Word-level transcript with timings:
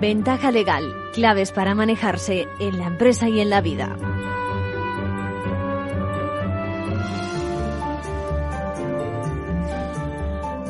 Ventaja 0.00 0.50
legal, 0.50 0.94
claves 1.12 1.52
para 1.52 1.74
manejarse 1.74 2.48
en 2.58 2.78
la 2.78 2.86
empresa 2.86 3.28
y 3.28 3.38
en 3.38 3.50
la 3.50 3.60
vida. 3.60 3.94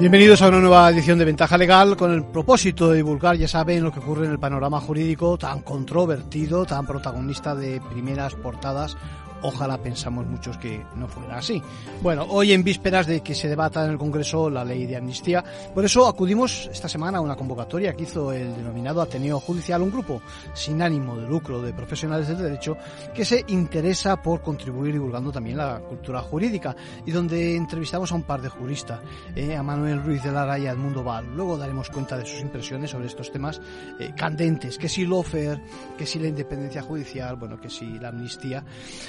Bienvenidos 0.00 0.42
a 0.42 0.48
una 0.48 0.58
nueva 0.58 0.90
edición 0.90 1.16
de 1.20 1.26
Ventaja 1.26 1.56
Legal 1.56 1.96
con 1.96 2.10
el 2.10 2.24
propósito 2.24 2.90
de 2.90 2.96
divulgar, 2.96 3.36
ya 3.36 3.46
saben, 3.46 3.84
lo 3.84 3.92
que 3.92 4.00
ocurre 4.00 4.26
en 4.26 4.32
el 4.32 4.40
panorama 4.40 4.80
jurídico 4.80 5.38
tan 5.38 5.60
controvertido, 5.60 6.66
tan 6.66 6.84
protagonista 6.84 7.54
de 7.54 7.80
primeras 7.80 8.34
portadas 8.34 8.96
Ojalá 9.42 9.78
pensamos 9.78 10.26
muchos 10.26 10.58
que 10.58 10.84
no 10.96 11.08
fuera 11.08 11.38
así. 11.38 11.62
Bueno, 12.02 12.26
hoy 12.28 12.52
en 12.52 12.62
vísperas 12.62 13.06
de 13.06 13.20
que 13.22 13.34
se 13.34 13.48
debata 13.48 13.84
en 13.84 13.92
el 13.92 13.98
Congreso 13.98 14.50
la 14.50 14.64
ley 14.64 14.86
de 14.86 14.96
amnistía, 14.96 15.44
por 15.74 15.84
eso 15.84 16.06
acudimos 16.06 16.68
esta 16.72 16.88
semana 16.88 17.18
a 17.18 17.20
una 17.20 17.36
convocatoria 17.36 17.94
que 17.94 18.04
hizo 18.04 18.32
el 18.32 18.54
denominado 18.56 19.00
Ateneo 19.00 19.40
Judicial, 19.40 19.82
un 19.82 19.90
grupo 19.90 20.22
sin 20.52 20.82
ánimo 20.82 21.16
de 21.16 21.26
lucro 21.26 21.62
de 21.62 21.72
profesionales 21.72 22.28
del 22.28 22.38
derecho 22.38 22.76
que 23.14 23.24
se 23.24 23.44
interesa 23.48 24.20
por 24.20 24.42
contribuir 24.42 24.92
divulgando 24.92 25.32
también 25.32 25.56
la 25.56 25.80
cultura 25.80 26.20
jurídica 26.20 26.76
y 27.06 27.10
donde 27.10 27.56
entrevistamos 27.56 28.12
a 28.12 28.14
un 28.14 28.22
par 28.22 28.42
de 28.42 28.48
juristas, 28.48 29.00
eh, 29.34 29.56
a 29.56 29.62
Manuel 29.62 30.02
Ruiz 30.02 30.22
de 30.22 30.32
Lara 30.32 30.58
y 30.58 30.66
a 30.66 30.72
Edmundo 30.72 31.02
Val. 31.02 31.26
Luego 31.34 31.56
daremos 31.56 31.90
cuenta 31.90 32.16
de 32.16 32.26
sus 32.26 32.40
impresiones 32.40 32.90
sobre 32.90 33.06
estos 33.06 33.30
temas 33.30 33.60
eh, 33.98 34.12
candentes, 34.16 34.78
que 34.78 34.88
si 34.88 35.06
lofer, 35.06 35.60
que 35.96 36.06
si 36.06 36.18
la 36.18 36.28
independencia 36.28 36.82
judicial, 36.82 37.36
bueno, 37.36 37.60
que 37.60 37.70
si 37.70 37.98
la 37.98 38.08
amnistía. 38.08 38.64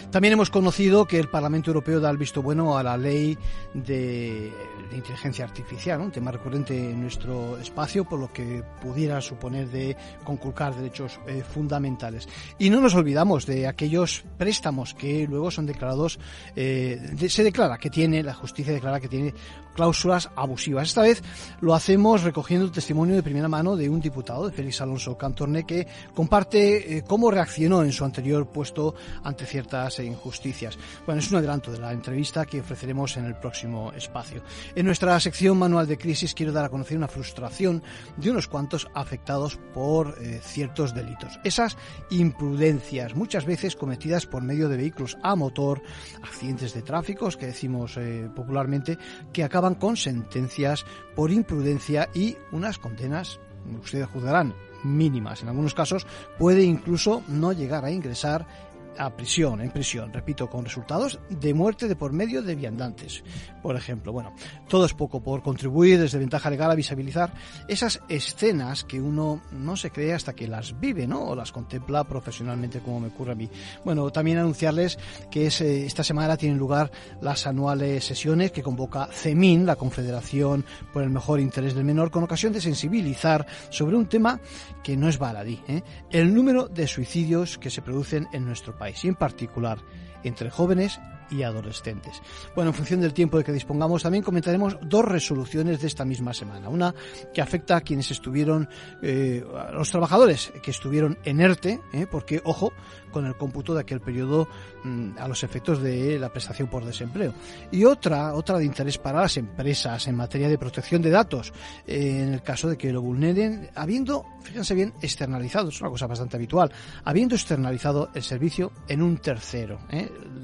También 0.10 0.21
hemos 0.30 0.50
conocido 0.50 1.06
que 1.06 1.20
el 1.20 1.30
Parlamento 1.30 1.72
Europeo 1.72 2.00
da 2.00 2.10
el 2.10 2.18
visto 2.18 2.42
bueno 2.42 2.78
a 2.78 2.84
la 2.84 2.98
ley 2.98 3.38
de, 3.74 4.52
inteligencia 4.94 5.46
artificial, 5.46 6.02
un 6.02 6.12
tema 6.12 6.32
recurrente 6.32 6.78
en 6.78 7.02
nuestro 7.02 7.58
espacio, 7.58 8.06
por 8.06 8.20
lo 8.20 8.32
que 8.32 8.64
pudiera 8.82 9.20
suponer 9.22 9.70
de 9.70 9.96
conculcar 10.24 10.76
derechos 10.76 11.20
eh, 11.28 11.44
fundamentales. 11.44 12.28
Y 12.60 12.70
no 12.70 12.82
nos 12.82 12.94
olvidamos 12.94 13.46
de 13.46 13.68
aquellos 13.68 14.24
préstamos 14.38 14.94
que 14.94 15.26
luego 15.28 15.50
son 15.50 15.66
declarados, 15.66 16.20
eh, 16.56 17.00
se 17.28 17.44
declara 17.44 17.78
que 17.78 17.90
tiene, 17.90 18.22
la 18.22 18.34
justicia 18.34 18.74
declara 18.74 19.00
que 19.00 19.08
tiene 19.08 19.34
cláusulas 19.74 20.30
abusivas. 20.36 20.90
Esta 20.90 21.02
vez 21.02 21.24
lo 21.62 21.74
hacemos 21.74 22.24
recogiendo 22.24 22.66
el 22.66 22.72
testimonio 22.72 23.16
de 23.16 23.24
primera 23.24 23.48
mano 23.48 23.76
de 23.76 23.90
un 23.90 24.02
diputado, 24.02 24.48
de 24.48 24.54
Félix 24.54 24.82
Alonso 24.82 25.18
Cantorne, 25.18 25.66
que 25.66 25.88
comparte 26.14 26.98
eh, 26.98 27.04
cómo 27.08 27.32
reaccionó 27.32 27.84
en 27.84 27.92
su 27.92 28.06
anterior 28.06 28.48
puesto 28.48 28.96
ante 29.24 29.46
ciertas 29.46 30.00
injusticias. 30.00 30.78
Bueno, 31.06 31.20
es 31.20 31.32
un 31.32 31.38
adelanto 31.38 31.72
de 31.72 31.80
la 31.80 31.92
entrevista 31.92 32.46
que 32.46 32.62
ofreceremos 32.62 33.18
en 33.18 33.26
el 33.26 33.36
próximo 33.36 33.92
espacio. 33.94 34.44
En 34.76 34.86
nuestra 34.86 35.20
sección 35.20 35.58
Manual 35.58 35.88
de 35.88 35.98
Crisis 35.98 36.34
quiero 36.34 36.52
dar 36.52 36.66
a 36.66 36.70
conocer 36.70 36.98
una 36.98 37.08
frustración 37.08 37.84
de 38.18 38.32
unos 38.32 38.48
cuantos 38.48 38.88
afectados 38.94 39.60
por 39.74 40.16
eh, 40.22 40.40
ciertos 40.44 40.94
delitos. 40.94 41.40
Esas 41.44 41.78
imprudencias, 42.10 43.16
muchas 43.16 43.46
veces 43.46 43.76
cometidas 43.76 44.26
por 44.26 44.44
medio 44.44 44.70
de 44.70 44.78
vehículos 44.78 45.18
a 45.24 45.36
motor, 45.36 45.82
accidentes 46.24 46.74
de 46.74 46.82
tráfico, 46.82 47.30
que 47.38 47.48
decimos 47.48 47.98
eh, 47.98 48.30
popularmente, 48.36 48.98
que 49.32 49.44
acaban 49.44 49.61
con 49.80 49.96
sentencias 49.96 50.86
por 51.16 51.32
imprudencia 51.32 52.10
y 52.14 52.38
unas 52.52 52.78
condenas, 52.78 53.40
ustedes 53.82 54.08
juzgarán, 54.08 54.54
mínimas. 54.84 55.42
En 55.42 55.50
algunos 55.50 55.74
casos 55.74 56.08
puede 56.40 56.64
incluso 56.64 57.24
no 57.28 57.54
llegar 57.54 57.86
a 57.86 57.92
ingresar 57.92 58.48
a 58.98 59.16
prisión, 59.16 59.62
en 59.62 59.72
prisión, 59.72 60.12
repito, 60.14 60.50
con 60.50 60.66
resultados 60.66 61.20
de 61.30 61.54
muerte 61.54 61.88
de 61.88 61.96
por 61.96 62.14
medio 62.14 62.42
de 62.42 62.56
viandantes, 62.56 63.24
por 63.62 63.76
ejemplo. 63.76 64.12
Bueno, 64.12 64.34
todo 64.68 64.86
es 64.86 64.94
poco 64.94 65.22
por 65.22 65.42
contribuir 65.42 66.00
desde 66.00 66.20
ventaja 66.20 66.50
legal 66.50 66.72
a 66.72 66.76
visibilizar 66.76 67.34
esas 67.68 68.02
escenas 68.10 68.84
que 68.84 69.02
uno 69.02 69.42
no 69.52 69.76
se 69.76 69.92
cree 69.92 70.14
hasta 70.14 70.34
que 70.34 70.48
las 70.48 70.80
vive, 70.80 71.08
¿no? 71.08 71.24
O 71.24 71.36
las 71.36 71.52
contempla 71.52 72.04
profesionalmente 72.04 72.80
como 72.80 73.00
me 73.00 73.08
ocurre 73.08 73.32
a 73.34 73.36
mí. 73.36 73.50
Bueno, 73.84 74.10
también 74.12 74.38
anunciarles 74.38 75.00
que 75.30 75.48
eh, 75.48 75.86
esta 75.86 76.04
semana 76.04 76.38
tienen 76.38 76.58
lugar 76.58 76.92
las 77.22 77.48
anuales 77.48 78.04
sesiones 78.04 78.52
que 78.52 78.64
convoca 78.64 79.08
CEMIN, 79.08 79.66
la 79.66 79.76
Confederación 79.76 80.66
por 80.94 81.04
el 81.04 81.10
Mejor 81.10 81.40
Interés 81.40 81.74
del 81.74 81.86
Menor, 81.86 82.12
con 82.12 82.24
ocasión 82.24 82.54
de 82.54 82.62
sensibilizar 82.62 83.46
sobre 83.70 83.96
un 83.96 84.08
tema 84.08 84.40
que 84.84 84.98
no 84.98 85.08
es 85.08 85.18
baladí, 85.18 85.60
¿eh? 85.68 85.84
el 86.12 86.34
número 86.34 86.68
de 86.68 86.88
suicidios 86.88 87.58
que 87.58 87.70
se 87.70 87.82
producen 87.82 88.28
en 88.34 88.46
nuestro 88.46 88.78
país 88.78 88.81
y 88.90 89.08
en 89.08 89.16
particular 89.16 89.80
entre 90.24 90.50
jóvenes 90.50 91.00
y 91.32 91.44
adolescentes. 91.44 92.22
Bueno, 92.56 92.72
en 92.72 92.76
función 92.76 93.02
del 93.02 93.14
tiempo 93.14 93.38
de 93.38 93.44
que 93.44 93.52
dispongamos, 93.52 94.04
también 94.04 94.24
comentaremos 94.24 94.78
dos 94.82 95.06
resoluciones 95.06 95.82
de 95.82 95.88
esta 95.88 96.06
misma 96.06 96.34
semana. 96.34 96.70
Una 96.70 96.94
que 97.34 97.42
afecta 97.42 97.78
a 97.78 97.82
quienes 97.82 98.12
estuvieron, 98.12 98.70
eh, 99.02 99.44
a 99.58 99.72
los 99.72 99.90
trabajadores 99.90 100.52
que 100.62 100.72
estuvieron 100.72 101.18
en 101.24 101.40
ERTE, 101.40 101.80
eh, 101.94 102.06
porque, 102.10 102.42
ojo, 102.44 102.74
con 103.12 103.26
el 103.26 103.36
cómputo 103.36 103.74
de 103.74 103.82
aquel 103.82 104.02
periodo 104.02 104.48
mm, 104.84 105.18
a 105.18 105.28
los 105.28 105.44
efectos 105.44 105.82
de 105.82 106.18
la 106.18 106.30
prestación 106.30 106.68
por 106.68 106.86
desempleo. 106.86 107.34
Y 107.72 107.86
otra, 107.86 108.34
otra 108.34 108.58
de 108.58 108.66
interés 108.66 108.98
para 108.98 109.22
las 109.22 109.38
empresas 109.38 110.08
en 110.08 110.16
materia 110.16 110.50
de 110.50 110.58
protección 110.58 111.02
de 111.02 111.10
datos, 111.10 111.54
eh, 111.86 112.24
en 112.24 112.34
el 112.34 112.42
caso 112.42 112.70
de 112.70 112.78
que 112.78 112.92
lo 112.92 113.02
vulneren, 113.02 113.70
habiendo, 113.76 114.26
fíjense 114.42 114.74
bien, 114.74 114.94
externalizado, 115.02 115.70
es 115.70 115.82
una 115.82 115.90
cosa 115.90 116.08
bastante 116.08 116.38
habitual, 116.38 116.72
habiendo 117.04 117.36
externalizado 117.36 118.10
el 118.14 118.24
servicio 118.24 118.72
en 118.88 119.02
un 119.02 119.18
tercero. 119.18 119.80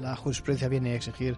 La 0.00 0.14
jurisprudencia 0.16 0.68
viene 0.68 0.92
a 0.92 0.94
exigir, 0.96 1.36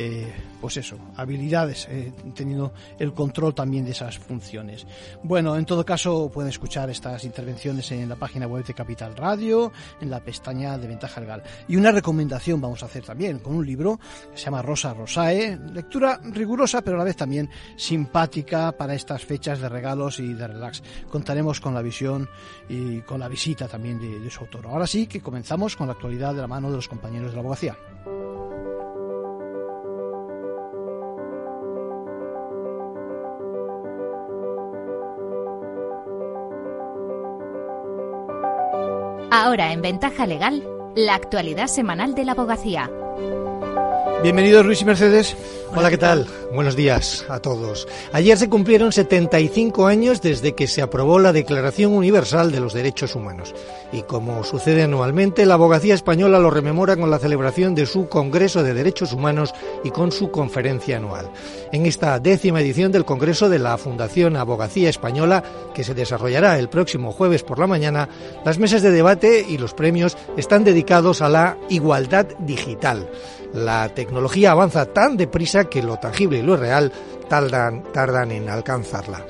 eh, 0.00 0.32
pues 0.60 0.76
eso, 0.76 0.96
habilidades, 1.16 1.88
eh, 1.90 2.12
teniendo 2.32 2.72
el 3.00 3.12
control 3.12 3.52
también 3.52 3.84
de 3.84 3.90
esas 3.90 4.16
funciones. 4.16 4.86
Bueno, 5.24 5.56
en 5.56 5.64
todo 5.64 5.84
caso, 5.84 6.30
pueden 6.32 6.50
escuchar 6.50 6.88
estas 6.88 7.24
intervenciones 7.24 7.90
en 7.90 8.08
la 8.08 8.14
página 8.14 8.46
web 8.46 8.64
de 8.64 8.74
Capital 8.74 9.16
Radio, 9.16 9.72
en 10.00 10.08
la 10.08 10.20
pestaña 10.20 10.78
de 10.78 10.86
Ventaja 10.86 11.20
Legal. 11.20 11.42
Y 11.66 11.74
una 11.74 11.90
recomendación 11.90 12.60
vamos 12.60 12.80
a 12.84 12.86
hacer 12.86 13.04
también 13.04 13.40
con 13.40 13.56
un 13.56 13.66
libro 13.66 13.98
que 14.30 14.38
se 14.38 14.44
llama 14.44 14.62
Rosa 14.62 14.94
Rosae, 14.94 15.58
lectura 15.72 16.20
rigurosa, 16.22 16.80
pero 16.82 16.94
a 16.94 16.98
la 16.98 17.04
vez 17.04 17.16
también 17.16 17.50
simpática 17.74 18.70
para 18.70 18.94
estas 18.94 19.24
fechas 19.24 19.58
de 19.58 19.68
regalos 19.68 20.20
y 20.20 20.32
de 20.32 20.46
relax. 20.46 20.80
Contaremos 21.10 21.58
con 21.58 21.74
la 21.74 21.82
visión 21.82 22.28
y 22.68 23.00
con 23.00 23.18
la 23.18 23.26
visita 23.26 23.66
también 23.66 23.98
de, 23.98 24.20
de 24.20 24.30
su 24.30 24.42
autor. 24.44 24.68
Ahora 24.68 24.86
sí 24.86 25.08
que 25.08 25.20
comenzamos 25.20 25.74
con 25.74 25.88
la 25.88 25.94
actualidad 25.94 26.36
de 26.36 26.42
la 26.42 26.46
mano 26.46 26.70
de 26.70 26.76
los 26.76 26.86
compañeros 26.86 27.30
de 27.30 27.34
la 27.34 27.40
abogacía. 27.40 27.76
Ahora 39.48 39.72
en 39.72 39.80
Ventaja 39.80 40.26
Legal, 40.26 40.62
la 40.94 41.14
actualidad 41.14 41.68
semanal 41.68 42.14
de 42.14 42.26
la 42.26 42.32
abogacía. 42.32 42.90
Bienvenidos 44.22 44.66
Luis 44.66 44.82
y 44.82 44.84
Mercedes. 44.84 45.38
Hola, 45.74 45.90
¿qué 45.90 45.98
tal? 45.98 46.26
Buenos 46.54 46.76
días 46.76 47.26
a 47.28 47.40
todos. 47.40 47.86
Ayer 48.12 48.38
se 48.38 48.48
cumplieron 48.48 48.90
75 48.90 49.86
años 49.86 50.22
desde 50.22 50.54
que 50.54 50.66
se 50.66 50.80
aprobó 50.80 51.18
la 51.18 51.34
Declaración 51.34 51.92
Universal 51.92 52.50
de 52.50 52.58
los 52.58 52.72
Derechos 52.72 53.14
Humanos. 53.14 53.54
Y 53.92 54.02
como 54.02 54.42
sucede 54.44 54.82
anualmente, 54.82 55.44
la 55.44 55.54
abogacía 55.54 55.94
española 55.94 56.38
lo 56.38 56.50
rememora 56.50 56.96
con 56.96 57.10
la 57.10 57.18
celebración 57.18 57.74
de 57.74 57.84
su 57.84 58.08
Congreso 58.08 58.62
de 58.62 58.72
Derechos 58.72 59.12
Humanos 59.12 59.54
y 59.84 59.90
con 59.90 60.10
su 60.10 60.30
conferencia 60.30 60.96
anual. 60.96 61.30
En 61.70 61.84
esta 61.84 62.18
décima 62.18 62.62
edición 62.62 62.90
del 62.90 63.04
Congreso 63.04 63.50
de 63.50 63.58
la 63.58 63.76
Fundación 63.76 64.36
Abogacía 64.36 64.88
Española, 64.88 65.44
que 65.74 65.84
se 65.84 65.94
desarrollará 65.94 66.58
el 66.58 66.70
próximo 66.70 67.12
jueves 67.12 67.42
por 67.42 67.58
la 67.58 67.66
mañana, 67.66 68.08
las 68.44 68.58
mesas 68.58 68.80
de 68.82 68.90
debate 68.90 69.44
y 69.46 69.58
los 69.58 69.74
premios 69.74 70.16
están 70.38 70.64
dedicados 70.64 71.20
a 71.20 71.28
la 71.28 71.58
igualdad 71.68 72.26
digital. 72.38 73.08
La 73.52 73.88
tecnología 73.94 74.50
avanza 74.50 74.86
tan 74.86 75.16
deprisa 75.16 75.57
que 75.64 75.82
lo 75.82 75.96
tangible 75.98 76.38
y 76.38 76.42
lo 76.42 76.56
real 76.56 76.92
tardan, 77.28 78.30
en 78.30 78.48
alcanzarla. 78.48 79.24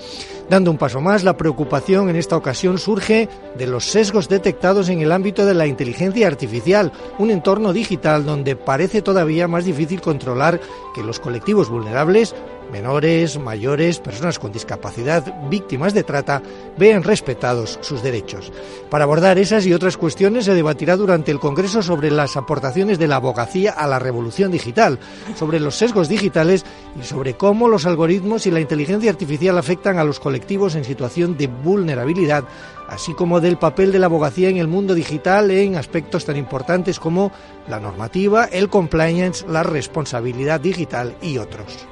Dando 0.48 0.70
un 0.70 0.78
paso 0.78 1.00
más, 1.00 1.24
la 1.24 1.36
preocupación 1.36 2.08
en 2.08 2.16
esta 2.16 2.36
ocasión 2.36 2.78
surge 2.78 3.28
de 3.56 3.66
los 3.66 3.84
sesgos 3.84 4.28
detectados 4.28 4.88
en 4.88 5.00
el 5.00 5.12
ámbito 5.12 5.44
de 5.44 5.52
la 5.52 5.66
inteligencia 5.66 6.26
artificial, 6.26 6.92
un 7.18 7.30
entorno 7.30 7.72
digital 7.72 8.24
donde 8.24 8.56
parece 8.56 9.02
todavía 9.02 9.46
más 9.46 9.66
difícil 9.66 10.00
controlar 10.00 10.60
que 10.94 11.02
los 11.02 11.20
colectivos 11.20 11.68
vulnerables 11.68 12.34
menores, 12.70 13.38
mayores, 13.38 13.98
personas 13.98 14.38
con 14.38 14.52
discapacidad, 14.52 15.24
víctimas 15.48 15.94
de 15.94 16.04
trata, 16.04 16.42
vean 16.76 17.02
respetados 17.02 17.78
sus 17.82 18.02
derechos. 18.02 18.52
Para 18.90 19.04
abordar 19.04 19.38
esas 19.38 19.66
y 19.66 19.72
otras 19.72 19.96
cuestiones 19.96 20.44
se 20.44 20.54
debatirá 20.54 20.96
durante 20.96 21.30
el 21.30 21.40
Congreso 21.40 21.82
sobre 21.82 22.10
las 22.10 22.36
aportaciones 22.36 22.98
de 22.98 23.08
la 23.08 23.16
abogacía 23.16 23.72
a 23.72 23.86
la 23.86 23.98
revolución 23.98 24.50
digital, 24.50 24.98
sobre 25.36 25.60
los 25.60 25.76
sesgos 25.76 26.08
digitales 26.08 26.64
y 27.00 27.04
sobre 27.04 27.34
cómo 27.34 27.68
los 27.68 27.86
algoritmos 27.86 28.46
y 28.46 28.50
la 28.50 28.60
inteligencia 28.60 29.10
artificial 29.10 29.58
afectan 29.58 29.98
a 29.98 30.04
los 30.04 30.20
colectivos 30.20 30.74
en 30.74 30.84
situación 30.84 31.36
de 31.36 31.46
vulnerabilidad, 31.46 32.44
así 32.88 33.14
como 33.14 33.40
del 33.40 33.58
papel 33.58 33.92
de 33.92 33.98
la 33.98 34.06
abogacía 34.06 34.48
en 34.48 34.56
el 34.56 34.68
mundo 34.68 34.94
digital 34.94 35.50
en 35.50 35.76
aspectos 35.76 36.24
tan 36.24 36.36
importantes 36.36 36.98
como 36.98 37.32
la 37.68 37.80
normativa, 37.80 38.46
el 38.46 38.68
compliance, 38.68 39.46
la 39.48 39.62
responsabilidad 39.62 40.60
digital 40.60 41.16
y 41.22 41.38
otros. 41.38 41.88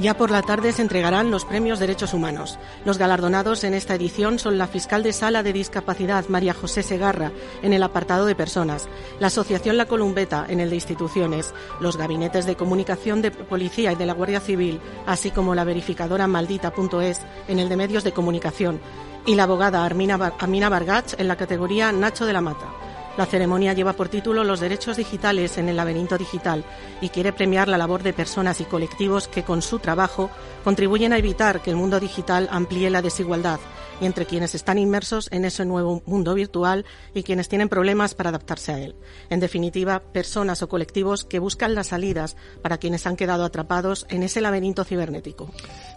Ya 0.00 0.16
por 0.16 0.30
la 0.30 0.42
tarde 0.42 0.72
se 0.72 0.82
entregarán 0.82 1.32
los 1.32 1.44
premios 1.44 1.80
Derechos 1.80 2.14
Humanos. 2.14 2.56
Los 2.84 2.98
galardonados 2.98 3.64
en 3.64 3.74
esta 3.74 3.96
edición 3.96 4.38
son 4.38 4.56
la 4.56 4.68
fiscal 4.68 5.02
de 5.02 5.12
Sala 5.12 5.42
de 5.42 5.52
Discapacidad, 5.52 6.28
María 6.28 6.54
José 6.54 6.84
Segarra, 6.84 7.32
en 7.62 7.72
el 7.72 7.82
apartado 7.82 8.24
de 8.24 8.36
personas, 8.36 8.88
la 9.18 9.26
Asociación 9.26 9.76
La 9.76 9.86
Columbeta, 9.86 10.46
en 10.48 10.60
el 10.60 10.70
de 10.70 10.76
instituciones, 10.76 11.52
los 11.80 11.96
gabinetes 11.96 12.46
de 12.46 12.54
comunicación 12.54 13.22
de 13.22 13.32
Policía 13.32 13.90
y 13.90 13.96
de 13.96 14.06
la 14.06 14.14
Guardia 14.14 14.38
Civil, 14.38 14.80
así 15.04 15.32
como 15.32 15.56
la 15.56 15.64
verificadora 15.64 16.28
maldita.es, 16.28 17.22
en 17.48 17.58
el 17.58 17.68
de 17.68 17.76
medios 17.76 18.04
de 18.04 18.12
comunicación, 18.12 18.80
y 19.26 19.34
la 19.34 19.42
abogada 19.42 19.84
Amina 19.84 20.68
Vargach, 20.68 21.18
en 21.18 21.26
la 21.26 21.36
categoría 21.36 21.90
Nacho 21.90 22.24
de 22.24 22.32
la 22.32 22.40
Mata. 22.40 22.77
La 23.18 23.26
ceremonia 23.26 23.72
lleva 23.72 23.94
por 23.94 24.08
título 24.08 24.44
Los 24.44 24.60
derechos 24.60 24.96
digitales 24.96 25.58
en 25.58 25.68
el 25.68 25.74
laberinto 25.74 26.16
digital 26.16 26.64
y 27.00 27.08
quiere 27.08 27.32
premiar 27.32 27.66
la 27.66 27.76
labor 27.76 28.04
de 28.04 28.12
personas 28.12 28.60
y 28.60 28.64
colectivos 28.64 29.26
que 29.26 29.42
con 29.42 29.60
su 29.60 29.80
trabajo 29.80 30.30
contribuyen 30.62 31.12
a 31.12 31.18
evitar 31.18 31.60
que 31.60 31.70
el 31.70 31.76
mundo 31.76 31.98
digital 31.98 32.48
amplíe 32.52 32.90
la 32.90 33.02
desigualdad 33.02 33.58
y 34.00 34.06
entre 34.06 34.26
quienes 34.26 34.54
están 34.54 34.78
inmersos 34.78 35.28
en 35.32 35.44
ese 35.44 35.64
nuevo 35.64 36.02
mundo 36.06 36.34
virtual 36.34 36.84
y 37.14 37.22
quienes 37.22 37.48
tienen 37.48 37.68
problemas 37.68 38.14
para 38.14 38.30
adaptarse 38.30 38.72
a 38.72 38.78
él. 38.78 38.94
En 39.30 39.40
definitiva, 39.40 40.00
personas 40.00 40.62
o 40.62 40.68
colectivos 40.68 41.24
que 41.24 41.38
buscan 41.38 41.74
las 41.74 41.88
salidas 41.88 42.36
para 42.62 42.78
quienes 42.78 43.06
han 43.06 43.16
quedado 43.16 43.44
atrapados 43.44 44.06
en 44.08 44.22
ese 44.22 44.40
laberinto 44.40 44.84
cibernético. 44.84 45.50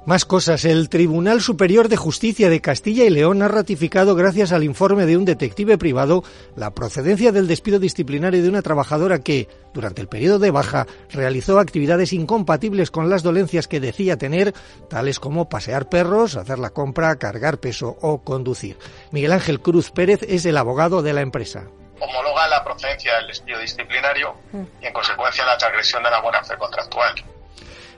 Más 0.05 0.25
cosas. 0.25 0.65
El 0.65 0.89
Tribunal 0.89 1.41
Superior 1.41 1.87
de 1.87 1.97
Justicia 1.97 2.49
de 2.49 2.61
Castilla 2.61 3.05
y 3.05 3.09
León 3.09 3.41
ha 3.43 3.47
ratificado, 3.47 4.15
gracias 4.15 4.51
al 4.51 4.63
informe 4.63 5.05
de 5.05 5.17
un 5.17 5.25
detective 5.25 5.77
privado, 5.77 6.23
la 6.55 6.73
procedencia 6.73 7.31
del 7.31 7.47
despido 7.47 7.79
disciplinario 7.79 8.41
de 8.41 8.49
una 8.49 8.63
trabajadora 8.63 9.19
que, 9.19 9.47
durante 9.73 10.01
el 10.01 10.07
periodo 10.07 10.39
de 10.39 10.51
baja, 10.51 10.87
realizó 11.11 11.59
actividades 11.59 12.13
incompatibles 12.13 12.89
con 12.89 13.09
las 13.09 13.21
dolencias 13.21 13.67
que 13.67 13.79
decía 13.79 14.17
tener, 14.17 14.53
tales 14.89 15.19
como 15.19 15.49
pasear 15.49 15.87
perros, 15.87 16.35
hacer 16.35 16.57
la 16.57 16.71
compra, 16.71 17.17
cargar 17.17 17.59
peso 17.59 17.90
o 18.01 18.23
conducir. 18.23 18.77
Miguel 19.11 19.31
Ángel 19.31 19.61
Cruz 19.61 19.91
Pérez 19.91 20.21
es 20.27 20.45
el 20.45 20.57
abogado 20.57 21.01
de 21.01 21.13
la 21.13 21.21
empresa 21.21 21.67
homologa 22.01 22.47
la 22.47 22.63
procedencia 22.63 23.15
del 23.17 23.27
despido 23.27 23.59
disciplinario 23.59 24.35
y 24.81 24.85
en 24.85 24.93
consecuencia 24.93 25.45
la 25.45 25.57
transgresión 25.57 26.03
de 26.03 26.09
la 26.09 26.21
buena 26.21 26.43
fe 26.43 26.57
contractual. 26.57 27.13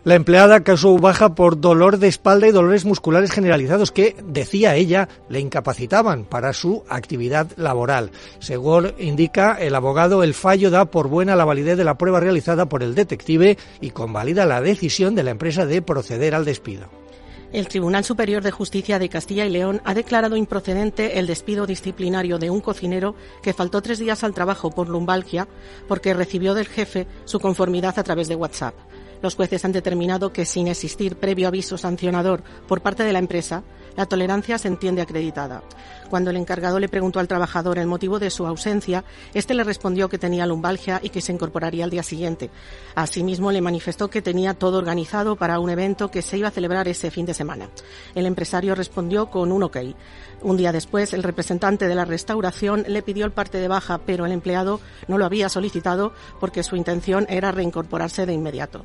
La 0.04 0.16
empleada 0.16 0.66
causó 0.66 0.98
baja 0.98 1.34
por 1.34 1.62
dolor 1.62 1.98
de 1.98 2.10
espalda 2.10 2.45
y 2.45 2.51
dolores 2.51 2.84
musculares 2.84 3.31
generalizados 3.31 3.94
que, 3.94 4.18
decía 4.22 4.75
ella, 4.75 5.07
le 5.30 5.40
incapacitaban 5.40 6.25
para 6.25 6.51
su 6.51 6.84
actividad 6.89 7.48
laboral. 7.56 8.12
Según 8.39 8.94
indica 8.98 9.56
el 9.57 9.75
abogado, 9.75 10.22
el 10.24 10.34
fallo 10.34 10.72
da 10.72 10.84
por 10.84 11.07
buena 11.07 11.38
la 11.38 11.46
validez 11.46 11.78
de 11.78 11.86
la 11.86 11.98
prueba 11.98 12.19
realizada 12.19 12.66
por 12.66 12.84
el 12.84 12.96
detective 12.96 13.57
y 13.80 13.92
convalida 13.92 14.46
la 14.46 14.60
decisión 14.60 15.16
de 15.16 15.24
la 15.24 15.31
empresa 15.31 15.66
de 15.66 15.81
proceder 15.81 16.36
al 16.36 16.44
despido. 16.44 17.03
El 17.54 17.68
Tribunal 17.68 18.04
Superior 18.04 18.42
de 18.42 18.50
Justicia 18.50 18.98
de 18.98 19.10
Castilla 19.10 19.46
y 19.46 19.50
León 19.52 19.80
ha 19.86 19.94
declarado 19.94 20.36
improcedente 20.36 21.20
el 21.20 21.28
despido 21.28 21.68
disciplinario 21.68 22.40
de 22.40 22.50
un 22.50 22.62
cocinero 22.62 23.14
que 23.44 23.54
faltó 23.54 23.84
tres 23.84 24.00
días 24.00 24.24
al 24.24 24.34
trabajo 24.34 24.72
por 24.72 24.90
lumbalgia 24.90 25.48
porque 25.88 26.16
recibió 26.16 26.56
del 26.56 26.68
jefe 26.68 27.06
su 27.26 27.40
conformidad 27.40 28.00
a 28.00 28.04
través 28.04 28.28
de 28.28 28.36
WhatsApp. 28.36 28.74
Los 29.24 29.36
jueces 29.36 29.64
han 29.64 29.72
determinado 29.72 30.34
que 30.34 30.44
sin 30.44 30.68
existir 30.68 31.16
previo 31.16 31.48
aviso 31.48 31.78
sancionador 31.78 32.44
por 32.68 32.81
parte 32.81 33.04
de 33.04 33.14
la 33.14 33.20
empresa, 33.20 33.64
la 33.96 34.06
tolerancia 34.06 34.58
se 34.58 34.68
entiende 34.68 35.02
acreditada. 35.02 35.64
Cuando 36.10 36.30
el 36.30 36.36
encargado 36.36 36.78
le 36.78 36.90
preguntó 36.90 37.20
al 37.20 37.28
trabajador 37.30 37.80
el 37.80 37.88
motivo 37.88 38.20
de 38.20 38.30
su 38.30 38.46
ausencia, 38.46 39.06
este 39.34 39.54
le 39.54 39.64
respondió 39.64 40.10
que 40.10 40.18
tenía 40.18 40.46
lumbalgia 40.46 41.00
y 41.02 41.10
que 41.10 41.22
se 41.22 41.31
incorporaría 41.31 41.86
al 41.86 41.90
día 41.90 42.04
siguiente. 42.04 42.50
Asimismo, 42.96 43.52
le 43.52 43.62
manifestó 43.62 44.10
que 44.10 44.22
tenía 44.22 44.56
todo 44.56 44.78
organizado 44.78 45.38
para 45.38 45.60
un 45.60 45.70
evento 45.70 46.12
que 46.12 46.22
se 46.22 46.38
iba 46.38 46.50
a 46.50 46.52
celebrar 46.52 46.90
ese 46.90 47.10
fin 47.10 47.25
de 47.25 47.34
semana. 47.34 47.70
El 48.16 48.25
empresario 48.25 48.75
respondió 48.75 49.30
con 49.30 49.54
un 49.54 49.64
ok. 49.64 49.78
Un 50.44 50.57
día 50.57 50.72
después, 50.72 51.13
el 51.13 51.24
representante 51.24 51.88
de 51.88 51.95
la 51.95 52.06
restauración 52.06 52.84
le 52.88 53.01
pidió 53.01 53.25
el 53.25 53.31
parte 53.31 53.57
de 53.57 53.68
baja, 53.68 54.00
pero 54.06 54.25
el 54.25 54.31
empleado 54.31 54.81
no 55.07 55.18
lo 55.18 55.25
había 55.25 55.50
solicitado 55.50 56.13
porque 56.40 56.63
su 56.63 56.75
intención 56.75 57.25
era 57.30 57.51
reincorporarse 57.51 58.25
de 58.25 58.34
inmediato 58.34 58.84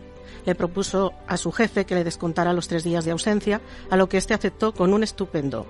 le 0.48 0.54
propuso 0.54 1.12
a 1.26 1.36
su 1.36 1.52
jefe 1.52 1.84
que 1.84 1.94
le 1.94 2.04
descontara 2.04 2.54
los 2.54 2.68
tres 2.68 2.82
días 2.82 3.04
de 3.04 3.10
ausencia, 3.10 3.60
a 3.90 3.96
lo 3.96 4.08
que 4.08 4.16
éste 4.16 4.32
aceptó 4.32 4.72
con 4.72 4.94
un 4.94 5.02
estupendo. 5.02 5.66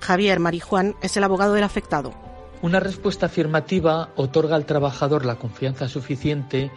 Javier 0.00 0.40
Marijuán 0.40 0.96
es 1.00 1.16
el 1.16 1.22
abogado 1.22 1.54
del 1.54 1.62
afectado. 1.62 2.12
Una 2.60 2.80
respuesta 2.80 3.26
afirmativa 3.26 4.10
otorga 4.16 4.56
al 4.56 4.66
trabajador 4.66 5.24
la 5.24 5.36
confianza 5.36 5.88
suficiente 5.88 6.72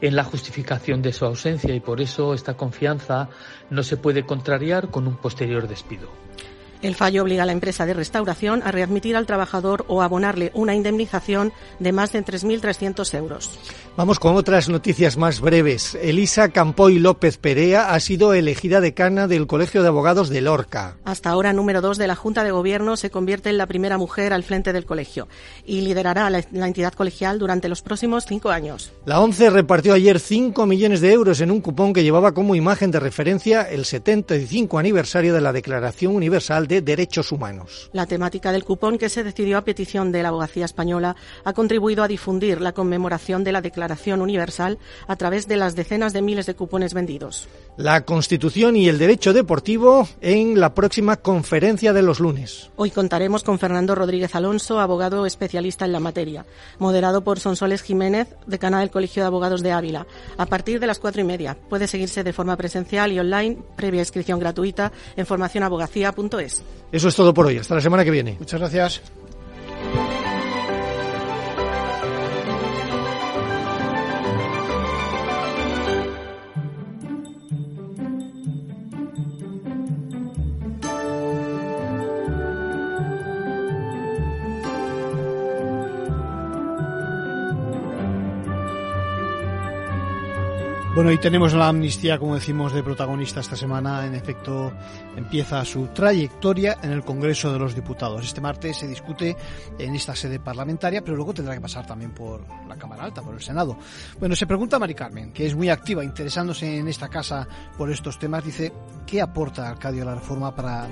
en 0.00 0.16
la 0.16 0.24
justificación 0.24 1.00
de 1.00 1.12
su 1.12 1.24
ausencia 1.26 1.74
y 1.74 1.80
por 1.80 2.00
eso 2.00 2.34
esta 2.34 2.56
confianza 2.56 3.28
no 3.68 3.84
se 3.84 3.96
puede 3.96 4.24
contrariar 4.24 4.90
con 4.90 5.06
un 5.06 5.16
posterior 5.16 5.68
despido. 5.68 6.08
El 6.82 6.94
fallo 6.94 7.22
obliga 7.22 7.42
a 7.42 7.46
la 7.46 7.52
empresa 7.52 7.84
de 7.84 7.92
restauración 7.92 8.62
a 8.64 8.72
readmitir 8.72 9.14
al 9.14 9.26
trabajador 9.26 9.84
o 9.88 10.00
abonarle 10.00 10.50
una 10.54 10.74
indemnización 10.74 11.52
de 11.78 11.92
más 11.92 12.12
de 12.12 12.24
3.300 12.24 13.14
euros. 13.18 13.58
Vamos 13.96 14.18
con 14.18 14.36
otras 14.36 14.70
noticias 14.70 15.18
más 15.18 15.40
breves. 15.40 15.98
Elisa 16.00 16.48
Campoy 16.48 16.98
López 16.98 17.36
Perea 17.36 17.92
ha 17.92 18.00
sido 18.00 18.32
elegida 18.32 18.80
decana 18.80 19.26
del 19.26 19.46
Colegio 19.46 19.82
de 19.82 19.88
Abogados 19.88 20.30
de 20.30 20.40
Lorca. 20.40 20.96
Hasta 21.04 21.28
ahora, 21.28 21.52
número 21.52 21.82
dos 21.82 21.98
de 21.98 22.06
la 22.06 22.16
Junta 22.16 22.44
de 22.44 22.50
Gobierno, 22.50 22.96
se 22.96 23.10
convierte 23.10 23.50
en 23.50 23.58
la 23.58 23.66
primera 23.66 23.98
mujer 23.98 24.32
al 24.32 24.42
frente 24.42 24.72
del 24.72 24.86
colegio 24.86 25.28
y 25.66 25.82
liderará 25.82 26.30
la, 26.30 26.42
la 26.52 26.66
entidad 26.66 26.94
colegial 26.94 27.38
durante 27.38 27.68
los 27.68 27.82
próximos 27.82 28.24
cinco 28.26 28.48
años. 28.50 28.92
La 29.04 29.20
ONCE 29.20 29.50
repartió 29.50 29.92
ayer 29.92 30.18
5 30.18 30.64
millones 30.64 31.02
de 31.02 31.12
euros 31.12 31.40
en 31.42 31.50
un 31.50 31.60
cupón 31.60 31.92
que 31.92 32.02
llevaba 32.02 32.32
como 32.32 32.54
imagen 32.54 32.90
de 32.90 33.00
referencia 33.00 33.62
el 33.62 33.84
75 33.84 34.78
aniversario 34.78 35.34
de 35.34 35.40
la 35.42 35.52
Declaración 35.52 36.14
Universal 36.14 36.68
de 36.70 36.80
Derechos 36.80 37.32
Humanos. 37.32 37.90
La 37.92 38.06
temática 38.06 38.52
del 38.52 38.62
cupón, 38.62 38.96
que 38.96 39.08
se 39.08 39.24
decidió 39.24 39.58
a 39.58 39.64
petición 39.64 40.12
de 40.12 40.22
la 40.22 40.28
abogacía 40.28 40.64
española, 40.64 41.16
ha 41.44 41.52
contribuido 41.52 42.04
a 42.04 42.08
difundir 42.08 42.60
la 42.60 42.72
conmemoración 42.72 43.42
de 43.42 43.50
la 43.50 43.60
Declaración 43.60 44.20
Universal 44.20 44.78
a 45.08 45.16
través 45.16 45.48
de 45.48 45.56
las 45.56 45.74
decenas 45.74 46.12
de 46.12 46.22
miles 46.22 46.46
de 46.46 46.54
cupones 46.54 46.94
vendidos. 46.94 47.48
La 47.76 48.04
Constitución 48.04 48.76
y 48.76 48.88
el 48.88 48.98
Derecho 48.98 49.32
Deportivo 49.32 50.06
en 50.20 50.60
la 50.60 50.72
próxima 50.72 51.16
conferencia 51.16 51.92
de 51.92 52.02
los 52.02 52.20
lunes. 52.20 52.70
Hoy 52.76 52.92
contaremos 52.92 53.42
con 53.42 53.58
Fernando 53.58 53.96
Rodríguez 53.96 54.36
Alonso, 54.36 54.78
abogado 54.78 55.26
especialista 55.26 55.86
en 55.86 55.92
la 55.92 55.98
materia, 55.98 56.46
moderado 56.78 57.24
por 57.24 57.40
Sonsoles 57.40 57.82
Jiménez, 57.82 58.28
decana 58.46 58.78
del 58.78 58.90
Colegio 58.90 59.24
de 59.24 59.26
Abogados 59.26 59.62
de 59.62 59.72
Ávila, 59.72 60.06
a 60.38 60.46
partir 60.46 60.78
de 60.78 60.86
las 60.86 61.00
cuatro 61.00 61.20
y 61.20 61.24
media. 61.24 61.56
Puede 61.68 61.88
seguirse 61.88 62.22
de 62.22 62.32
forma 62.32 62.56
presencial 62.56 63.10
y 63.10 63.18
online, 63.18 63.58
previa 63.74 64.02
inscripción 64.02 64.38
gratuita 64.38 64.92
en 65.16 65.26
formacionabogacía.es. 65.26 66.59
Eso 66.92 67.08
es 67.08 67.14
todo 67.14 67.32
por 67.32 67.46
hoy. 67.46 67.58
Hasta 67.58 67.74
la 67.74 67.80
semana 67.80 68.04
que 68.04 68.10
viene. 68.10 68.36
Muchas 68.38 68.60
gracias. 68.60 69.02
Bueno, 91.00 91.12
y 91.12 91.18
tenemos 91.18 91.54
la 91.54 91.68
amnistía, 91.68 92.18
como 92.18 92.34
decimos, 92.34 92.74
de 92.74 92.82
protagonista 92.82 93.40
esta 93.40 93.56
semana. 93.56 94.04
En 94.04 94.14
efecto, 94.14 94.70
empieza 95.16 95.64
su 95.64 95.86
trayectoria 95.86 96.76
en 96.82 96.92
el 96.92 97.02
Congreso 97.02 97.50
de 97.50 97.58
los 97.58 97.74
Diputados. 97.74 98.22
Este 98.22 98.42
martes 98.42 98.76
se 98.76 98.86
discute 98.86 99.34
en 99.78 99.94
esta 99.94 100.14
sede 100.14 100.40
parlamentaria, 100.40 101.00
pero 101.00 101.16
luego 101.16 101.32
tendrá 101.32 101.54
que 101.54 101.60
pasar 101.62 101.86
también 101.86 102.10
por 102.10 102.44
la 102.68 102.76
Cámara 102.76 103.04
Alta, 103.04 103.22
por 103.22 103.32
el 103.32 103.40
Senado. 103.40 103.78
Bueno, 104.18 104.36
se 104.36 104.46
pregunta 104.46 104.76
a 104.76 104.78
Mari 104.78 104.94
Carmen, 104.94 105.32
que 105.32 105.46
es 105.46 105.56
muy 105.56 105.70
activa, 105.70 106.04
interesándose 106.04 106.76
en 106.76 106.86
esta 106.86 107.08
casa 107.08 107.48
por 107.78 107.90
estos 107.90 108.18
temas, 108.18 108.44
dice, 108.44 108.70
¿qué 109.06 109.22
aporta 109.22 109.70
Arcadio 109.70 110.04
la 110.04 110.16
reforma 110.16 110.54
para, 110.54 110.86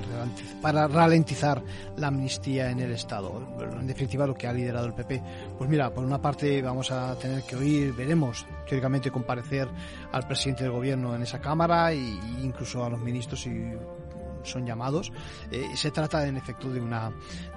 para 0.63 0.89
ralentizar 0.89 1.63
la 1.99 2.07
amnistía 2.07 2.71
en 2.71 2.81
el 2.81 2.93
Estado? 2.93 3.47
En 3.79 3.87
definitiva, 3.87 4.27
lo 4.27 4.35
que 4.35 4.47
ha 4.47 4.55
liderado 4.55 4.87
el 4.87 4.95
PP. 4.95 5.23
Pues 5.59 5.69
mira, 5.69 5.93
por 5.93 6.03
una 6.03 6.23
parte 6.23 6.63
vamos 6.63 6.91
a 6.93 7.15
tener 7.17 7.43
que 7.43 7.57
oír, 7.57 7.93
veremos, 7.93 8.47
teóricamente 8.67 9.11
comparecer 9.11 9.69
al 10.13 10.27
presidente 10.27 10.65
del 10.65 10.73
gobierno 10.73 11.15
en 11.15 11.23
esa 11.23 11.41
cámara 11.41 11.93
e 11.93 11.97
incluso 12.43 12.85
a 12.85 12.91
los 12.91 13.01
ministros 13.01 13.47
y 13.47 13.73
son 14.43 14.67
llamados. 14.67 15.13
Eh, 15.51 15.69
se 15.75 15.91
trata 15.91 16.27
en 16.27 16.37
efecto 16.37 16.71
de, 16.71 16.81
una, 16.81 17.13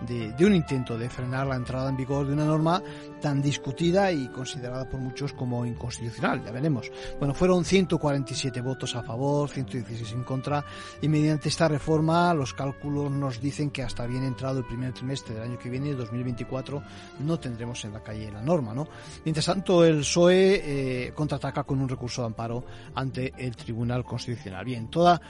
de, 0.08 0.32
de 0.34 0.46
un 0.46 0.56
intento 0.56 0.98
de 0.98 1.10
frenar 1.10 1.48
la 1.48 1.56
entrada 1.56 1.90
en 1.90 1.98
vigor 1.98 2.28
de 2.28 2.34
una 2.34 2.46
norma 2.46 2.82
tan 3.22 3.42
discutida 3.42 4.12
y 4.12 4.28
considerada 4.30 4.90
por 4.90 5.00
muchos 5.00 5.34
como 5.34 5.66
inconstitucional, 5.66 6.44
ya 6.44 6.52
veremos. 6.52 6.92
Bueno, 7.20 7.34
fueron 7.34 7.64
147 7.64 8.62
votos 8.62 8.96
a 8.96 9.04
favor, 9.04 9.50
116 9.50 10.12
en 10.14 10.24
contra 10.24 10.66
y 11.02 11.08
mediante 11.08 11.50
esta 11.50 11.68
reforma 11.68 12.34
los 12.34 12.54
cálculos 12.54 13.12
nos 13.12 13.40
dicen 13.40 13.70
que 13.70 13.84
hasta 13.84 14.08
bien 14.08 14.24
entrado 14.24 14.60
el 14.60 14.66
primer 14.66 14.94
trimestre 14.94 15.36
del 15.36 15.44
año 15.44 15.60
que 15.60 15.70
viene, 15.70 15.94
2024, 15.94 16.82
no 17.20 17.40
tendremos 17.40 17.84
en 17.86 17.94
la 17.94 18.02
calle 18.02 18.32
la 18.32 18.42
norma, 18.42 18.74
¿no? 18.74 18.88
Mientras 19.24 19.46
tanto, 19.46 19.84
el 19.86 20.00
PSOE 20.00 21.08
eh, 21.08 21.14
contraataca 21.14 21.64
con 21.64 21.80
un 21.80 21.90
recurso 21.90 22.22
de 22.22 22.28
amparo 22.28 22.64
ante 22.96 23.34
el 23.38 23.56
Tribunal 23.56 24.04
Constitucional. 24.04 24.66
Bien, 24.66 24.90
toda, 24.90 25.22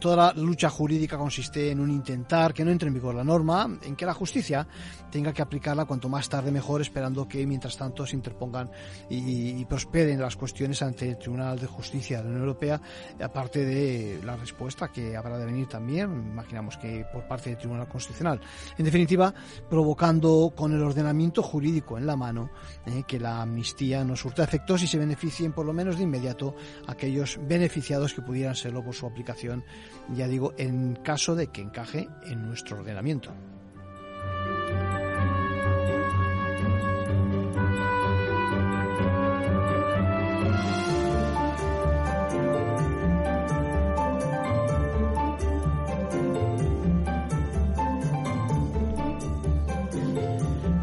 toda 0.00 0.16
la 0.16 0.32
lucha 0.34 0.70
jurídica 0.74 1.16
consiste 1.16 1.70
en 1.70 1.80
un 1.80 1.90
intentar 1.90 2.52
que 2.52 2.64
no 2.64 2.70
entre 2.70 2.88
en 2.88 2.94
vigor 2.94 3.14
la 3.14 3.24
norma, 3.24 3.78
en 3.82 3.96
que 3.96 4.04
la 4.04 4.12
justicia 4.12 4.66
tenga 5.10 5.32
que 5.32 5.40
aplicarla 5.40 5.84
cuanto 5.84 6.08
más 6.08 6.28
tarde 6.28 6.50
mejor, 6.50 6.82
esperando 6.82 7.26
que 7.26 7.46
mientras 7.46 7.76
tanto 7.76 8.04
se 8.04 8.16
interpongan 8.16 8.70
y, 9.08 9.60
y 9.60 9.64
prosperen 9.64 10.20
las 10.20 10.36
cuestiones 10.36 10.82
ante 10.82 11.10
el 11.10 11.18
Tribunal 11.18 11.58
de 11.58 11.66
Justicia 11.66 12.18
de 12.18 12.24
la 12.24 12.28
Unión 12.30 12.42
Europea, 12.42 12.80
aparte 13.22 13.64
de 13.64 14.20
la 14.24 14.36
respuesta 14.36 14.90
que 14.92 15.16
habrá 15.16 15.38
de 15.38 15.46
venir 15.46 15.68
también, 15.68 16.10
imaginamos 16.32 16.76
que 16.76 17.06
por 17.12 17.26
parte 17.28 17.50
del 17.50 17.58
Tribunal 17.58 17.88
Constitucional. 17.88 18.40
En 18.76 18.84
definitiva, 18.84 19.32
provocando 19.70 20.52
con 20.54 20.72
el 20.72 20.82
ordenamiento 20.82 21.42
jurídico 21.42 21.96
en 21.96 22.06
la 22.06 22.16
mano 22.16 22.50
eh, 22.86 23.04
que 23.06 23.20
la 23.20 23.42
amnistía 23.42 24.04
no 24.04 24.16
surta 24.16 24.42
efectos 24.42 24.82
y 24.82 24.86
se 24.86 24.98
beneficien 24.98 25.52
por 25.52 25.66
lo 25.66 25.72
menos 25.72 25.96
de 25.96 26.04
inmediato 26.04 26.56
aquellos 26.86 27.38
beneficiados 27.46 28.14
que 28.14 28.22
pudieran 28.22 28.54
serlo 28.54 28.84
por 28.84 28.94
su 28.94 29.06
aplicación, 29.06 29.64
ya 30.14 30.26
digo, 30.26 30.54
en 30.64 30.96
caso 30.96 31.34
de 31.34 31.48
que 31.48 31.62
encaje 31.62 32.08
en 32.24 32.46
nuestro 32.46 32.78
ordenamiento. 32.78 33.30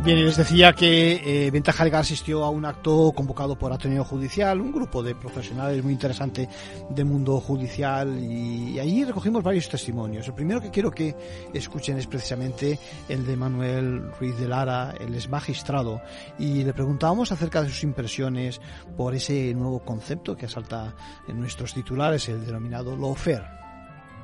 Bien, 0.03 0.25
les 0.25 0.36
decía 0.36 0.74
que 0.74 1.46
eh, 1.46 1.51
Ventaja 1.51 1.84
asistió 1.84 2.43
a 2.43 2.50
un 2.50 2.65
acto 2.65 3.12
convocado 3.15 3.55
por 3.55 3.72
Ateneo 3.72 4.03
Judicial, 4.03 4.60
un 4.60 4.72
grupo 4.72 5.03
de 5.03 5.13
profesionales 5.13 5.84
muy 5.84 5.93
interesante 5.93 6.50
del 6.89 7.05
mundo 7.05 7.39
judicial, 7.39 8.17
y, 8.20 8.72
y 8.72 8.79
allí 8.79 9.05
recogimos 9.05 9.43
varios 9.43 9.70
testimonios. 9.70 10.27
El 10.27 10.34
primero 10.34 10.60
que 10.60 10.72
quiero 10.72 10.89
que 10.89 11.15
escuchen 11.53 12.00
es 12.00 12.08
precisamente 12.08 12.79
el 13.10 13.27
de 13.27 13.36
Manuel 13.38 14.12
Ruiz 14.20 14.36
de 14.39 14.48
Lara, 14.48 14.96
el 15.00 15.13
es 15.13 15.29
magistrado, 15.29 16.01
y 16.39 16.63
le 16.63 16.74
preguntábamos 16.74 17.31
acerca 17.31 17.62
de 17.62 17.70
sus 17.70 17.84
impresiones 17.84 18.60
por 18.98 19.13
ese 19.13 19.53
nuevo 19.53 19.81
concepto 19.86 20.36
que 20.36 20.48
asalta 20.48 20.96
en 21.27 21.39
nuestros 21.39 21.75
titulares, 21.75 22.27
el 22.27 22.43
denominado 22.43 22.98
lawfare 22.98 23.61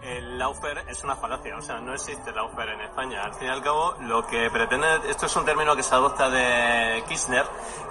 el 0.08 0.38
lawfare 0.38 0.84
es 0.88 1.04
una 1.04 1.16
falacia, 1.16 1.58
o 1.58 1.62
sea, 1.62 1.80
no 1.80 1.94
existe 1.94 2.32
lawfare 2.32 2.74
en 2.74 2.82
España. 2.82 3.24
Al 3.24 3.34
fin 3.34 3.48
y 3.48 3.52
al 3.52 3.62
cabo, 3.62 3.96
lo 4.02 4.26
que 4.26 4.50
pretende, 4.50 4.88
esto 5.10 5.26
es 5.26 5.36
un 5.36 5.44
término 5.44 5.76
que 5.76 5.84
se 5.84 5.94
adopta 5.94 6.30
de 6.30 7.04
Kirchner, 7.08 7.46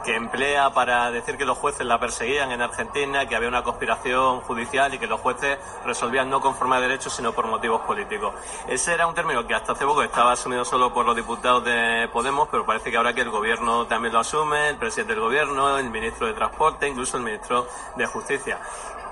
que 0.04 0.14
emplea 0.14 0.70
para 0.70 1.10
decir 1.10 1.36
que 1.36 1.44
los 1.44 1.58
jueces 1.58 1.86
la 1.86 2.00
perseguían 2.00 2.52
en 2.52 2.62
Argentina, 2.62 3.26
que 3.26 3.36
había 3.36 3.48
una 3.48 3.62
conspiración 3.62 4.40
judicial 4.40 4.94
y 4.94 4.98
que 4.98 5.06
los 5.06 5.20
jueces 5.20 5.58
resolvían 5.84 6.30
no 6.30 6.40
conforme 6.40 6.76
a 6.76 6.80
derechos, 6.80 7.12
sino 7.12 7.32
por 7.32 7.46
motivos 7.46 7.82
políticos. 7.82 8.34
Ese 8.66 8.94
era 8.94 9.06
un 9.06 9.14
término 9.14 9.46
que 9.46 9.54
hasta 9.54 9.72
hace 9.72 9.84
poco 9.84 10.02
estaba 10.02 10.32
asumido 10.32 10.64
solo 10.64 10.94
por 10.94 11.04
los 11.04 11.16
diputados 11.16 11.64
de 11.64 12.08
Podemos, 12.12 12.48
pero 12.50 12.64
parece 12.64 12.90
que 12.90 12.96
ahora 12.96 13.12
que 13.12 13.20
el 13.20 13.30
gobierno 13.30 13.86
también 13.86 14.14
lo 14.14 14.20
asume, 14.20 14.70
el 14.70 14.76
presidente 14.76 15.12
del 15.12 15.22
gobierno, 15.22 15.78
el 15.78 15.90
ministro 15.90 16.26
de 16.26 16.32
Transporte, 16.32 16.88
incluso 16.88 17.18
el 17.18 17.24
ministro 17.24 17.66
de 17.96 18.06
Justicia 18.06 18.58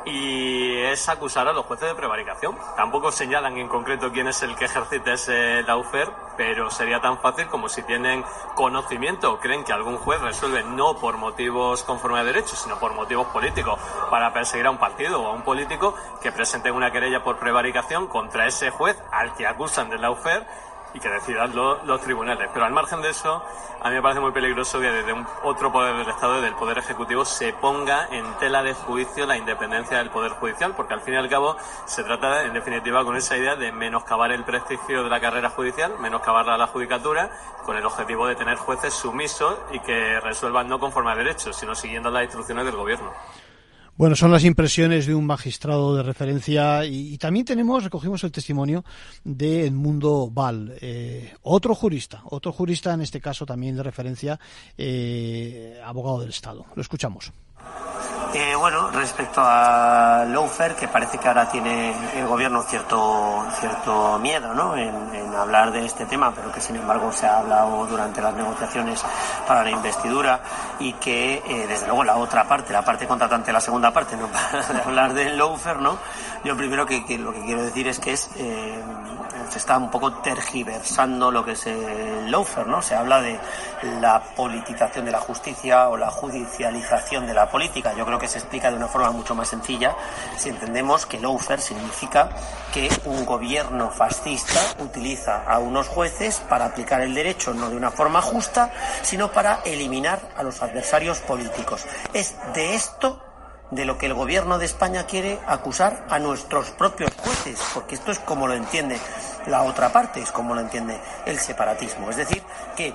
y 0.04 0.76
es 0.82 1.08
acusar 1.08 1.48
a 1.48 1.52
los 1.52 1.64
jueces 1.66 1.88
de 1.88 1.94
prevaricación. 1.94 2.56
Tampoco 2.76 3.10
señalan 3.10 3.56
en 3.56 3.68
concreto 3.68 4.12
quién 4.12 4.28
es 4.28 4.42
el 4.42 4.54
que 4.56 4.66
ejercita 4.66 5.12
ese 5.12 5.62
laufer, 5.62 6.10
pero 6.36 6.70
sería 6.70 7.00
tan 7.00 7.18
fácil 7.18 7.46
como 7.46 7.68
si 7.68 7.82
tienen 7.82 8.24
conocimiento 8.54 9.32
o 9.32 9.38
creen 9.38 9.64
que 9.64 9.72
algún 9.72 9.96
juez 9.96 10.20
resuelve 10.20 10.62
no 10.64 10.98
por 10.98 11.16
motivos 11.16 11.82
conforme 11.84 12.20
a 12.20 12.24
derecho, 12.24 12.56
sino 12.56 12.78
por 12.78 12.94
motivos 12.94 13.26
políticos, 13.28 13.78
para 14.10 14.32
perseguir 14.32 14.66
a 14.66 14.70
un 14.70 14.78
partido 14.78 15.22
o 15.22 15.28
a 15.28 15.32
un 15.32 15.42
político 15.42 15.94
que 16.20 16.32
presenten 16.32 16.74
una 16.74 16.90
querella 16.90 17.22
por 17.22 17.38
prevaricación 17.38 18.06
contra 18.06 18.46
ese 18.46 18.70
juez 18.70 18.96
al 19.10 19.34
que 19.34 19.46
acusan 19.46 19.90
de 19.90 19.98
laufer 19.98 20.46
y 20.94 21.00
que 21.00 21.10
decidan 21.10 21.52
los 21.54 22.00
tribunales. 22.00 22.48
Pero 22.52 22.64
al 22.64 22.72
margen 22.72 23.02
de 23.02 23.10
eso, 23.10 23.42
a 23.82 23.88
mí 23.88 23.96
me 23.96 24.02
parece 24.02 24.20
muy 24.20 24.32
peligroso 24.32 24.80
que 24.80 24.90
desde 24.90 25.12
un 25.12 25.26
otro 25.42 25.72
poder 25.72 25.96
del 25.96 26.08
Estado, 26.08 26.36
desde 26.36 26.48
el 26.48 26.54
Poder 26.54 26.78
Ejecutivo, 26.78 27.24
se 27.24 27.52
ponga 27.52 28.06
en 28.10 28.24
tela 28.38 28.62
de 28.62 28.72
juicio 28.74 29.26
la 29.26 29.36
independencia 29.36 29.98
del 29.98 30.10
Poder 30.10 30.32
Judicial, 30.32 30.72
porque 30.76 30.94
al 30.94 31.00
fin 31.00 31.14
y 31.14 31.16
al 31.16 31.28
cabo 31.28 31.56
se 31.84 32.04
trata, 32.04 32.44
en 32.44 32.54
definitiva, 32.54 33.04
con 33.04 33.16
esa 33.16 33.36
idea 33.36 33.56
de 33.56 33.72
menoscabar 33.72 34.30
el 34.30 34.44
prestigio 34.44 35.02
de 35.02 35.10
la 35.10 35.20
carrera 35.20 35.50
judicial, 35.50 35.98
menoscabarla 35.98 36.54
a 36.54 36.58
la 36.58 36.68
judicatura, 36.68 37.30
con 37.64 37.76
el 37.76 37.84
objetivo 37.84 38.26
de 38.26 38.36
tener 38.36 38.56
jueces 38.56 38.94
sumisos 38.94 39.58
y 39.72 39.80
que 39.80 40.20
resuelvan 40.20 40.68
no 40.68 40.78
conforme 40.78 41.10
a 41.10 41.16
derechos, 41.16 41.56
sino 41.56 41.74
siguiendo 41.74 42.10
las 42.10 42.22
instrucciones 42.22 42.64
del 42.64 42.76
Gobierno. 42.76 43.12
Bueno, 43.96 44.16
son 44.16 44.32
las 44.32 44.44
impresiones 44.44 45.06
de 45.06 45.14
un 45.14 45.24
magistrado 45.24 45.94
de 45.94 46.02
referencia 46.02 46.84
y, 46.84 47.14
y 47.14 47.18
también 47.18 47.44
tenemos, 47.44 47.84
recogimos 47.84 48.24
el 48.24 48.32
testimonio 48.32 48.84
de 49.22 49.66
Edmundo 49.66 50.30
Val, 50.32 50.74
eh, 50.80 51.32
otro 51.42 51.76
jurista, 51.76 52.20
otro 52.24 52.52
jurista 52.52 52.92
en 52.92 53.02
este 53.02 53.20
caso 53.20 53.46
también 53.46 53.76
de 53.76 53.84
referencia, 53.84 54.40
eh, 54.76 55.80
abogado 55.84 56.20
del 56.20 56.30
Estado. 56.30 56.66
Lo 56.74 56.82
escuchamos. 56.82 57.32
Bueno, 58.58 58.90
respecto 58.90 59.42
a 59.44 60.24
Lawfare, 60.26 60.74
que 60.74 60.88
parece 60.88 61.18
que 61.18 61.28
ahora 61.28 61.48
tiene 61.48 61.94
el 62.18 62.26
gobierno 62.26 62.62
cierto, 62.62 63.46
cierto 63.60 64.18
miedo 64.18 64.52
¿no? 64.52 64.76
en, 64.76 65.32
hablar 65.36 65.70
de 65.70 65.84
este 65.84 66.06
tema, 66.06 66.32
pero 66.34 66.50
que 66.50 66.60
sin 66.60 66.76
embargo 66.76 67.12
se 67.12 67.26
ha 67.26 67.38
hablado 67.38 67.86
durante 67.86 68.20
las 68.20 68.34
negociaciones 68.34 69.04
para 69.46 69.62
la 69.62 69.70
investidura 69.70 70.40
y 70.80 70.94
que 70.94 71.42
eh, 71.46 71.66
desde 71.68 71.86
luego 71.86 72.02
la 72.02 72.16
otra 72.16 72.48
parte, 72.48 72.72
la 72.72 72.84
parte 72.84 73.06
contratante, 73.06 73.52
la 73.52 73.60
segunda 73.60 73.92
parte, 73.92 74.16
no 74.16 74.26
para 74.32 74.66
de 74.66 74.80
hablar 74.80 75.14
del 75.14 75.38
Lawfare, 75.38 75.80
¿no? 75.80 75.98
Yo 76.44 76.56
primero 76.56 76.86
que, 76.86 77.04
que, 77.04 77.18
lo 77.18 77.32
que 77.32 77.42
quiero 77.42 77.62
decir 77.62 77.86
es 77.86 78.00
que 78.00 78.12
es 78.12 78.30
eh, 78.36 78.82
se 79.50 79.58
está 79.58 79.78
un 79.78 79.90
poco 79.90 80.14
tergiversando 80.14 81.30
lo 81.30 81.44
que 81.44 81.52
es 81.52 81.66
el 81.66 82.30
lawfare, 82.30 82.68
¿no? 82.68 82.82
Se 82.82 82.94
habla 82.94 83.20
de 83.20 83.38
la 84.00 84.22
politización 84.34 85.04
de 85.04 85.12
la 85.12 85.20
justicia 85.20 85.88
o 85.88 85.96
la 85.96 86.10
judicialización 86.10 87.26
de 87.26 87.34
la 87.34 87.48
política. 87.50 87.94
Yo 87.94 88.06
creo 88.06 88.18
que 88.18 88.28
se 88.28 88.38
explica 88.38 88.70
de 88.70 88.76
una 88.76 88.88
forma 88.88 89.10
mucho 89.10 89.34
más 89.34 89.48
sencilla 89.48 89.94
si 90.36 90.48
entendemos 90.48 91.06
que 91.06 91.18
lawfare 91.18 91.60
significa 91.60 92.30
que 92.72 92.88
un 93.04 93.24
gobierno 93.24 93.90
fascista 93.90 94.60
utiliza 94.82 95.44
a 95.44 95.58
unos 95.58 95.88
jueces 95.88 96.40
para 96.48 96.66
aplicar 96.66 97.00
el 97.00 97.14
derecho 97.14 97.54
no 97.54 97.70
de 97.70 97.76
una 97.76 97.90
forma 97.90 98.20
justa, 98.20 98.72
sino 99.02 99.30
para 99.30 99.60
eliminar 99.64 100.20
a 100.36 100.42
los 100.42 100.62
adversarios 100.62 101.20
políticos. 101.20 101.84
Es 102.12 102.34
de 102.54 102.74
esto 102.74 103.33
de 103.74 103.84
lo 103.84 103.98
que 103.98 104.06
el 104.06 104.14
gobierno 104.14 104.58
de 104.58 104.66
España 104.66 105.06
quiere 105.06 105.38
acusar 105.46 106.06
a 106.08 106.18
nuestros 106.18 106.70
propios 106.70 107.10
jueces, 107.16 107.60
porque 107.74 107.96
esto 107.96 108.12
es 108.12 108.18
como 108.20 108.46
lo 108.46 108.54
entiende 108.54 108.98
la 109.46 109.62
otra 109.62 109.92
parte, 109.92 110.20
es 110.20 110.30
como 110.30 110.54
lo 110.54 110.60
entiende 110.60 110.98
el 111.26 111.38
separatismo. 111.38 112.10
Es 112.10 112.16
decir, 112.16 112.42
que 112.76 112.94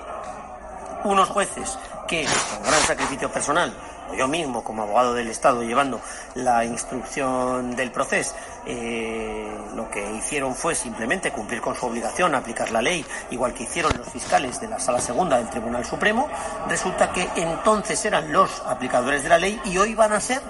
unos 1.04 1.28
jueces 1.28 1.78
que, 2.08 2.24
con 2.24 2.62
gran 2.62 2.80
sacrificio 2.82 3.30
personal, 3.30 3.72
yo 4.16 4.26
mismo 4.26 4.64
como 4.64 4.82
abogado 4.82 5.14
del 5.14 5.28
Estado 5.28 5.62
llevando 5.62 6.00
la 6.34 6.64
instrucción 6.64 7.76
del 7.76 7.90
proceso, 7.90 8.34
eh, 8.66 9.48
lo 9.74 9.88
que 9.88 10.10
hicieron 10.12 10.54
fue 10.54 10.74
simplemente 10.74 11.30
cumplir 11.30 11.60
con 11.60 11.74
su 11.74 11.86
obligación, 11.86 12.34
aplicar 12.34 12.70
la 12.70 12.82
ley, 12.82 13.04
igual 13.30 13.54
que 13.54 13.64
hicieron 13.64 13.92
los 13.96 14.08
fiscales 14.08 14.60
de 14.60 14.68
la 14.68 14.78
Sala 14.78 15.00
Segunda 15.00 15.36
del 15.36 15.48
Tribunal 15.48 15.84
Supremo, 15.84 16.28
resulta 16.68 17.12
que 17.12 17.28
entonces 17.36 18.04
eran 18.04 18.32
los 18.32 18.60
aplicadores 18.66 19.22
de 19.22 19.28
la 19.28 19.38
ley 19.38 19.60
y 19.64 19.78
hoy 19.78 19.94
van 19.94 20.12
a 20.12 20.20
ser 20.20 20.42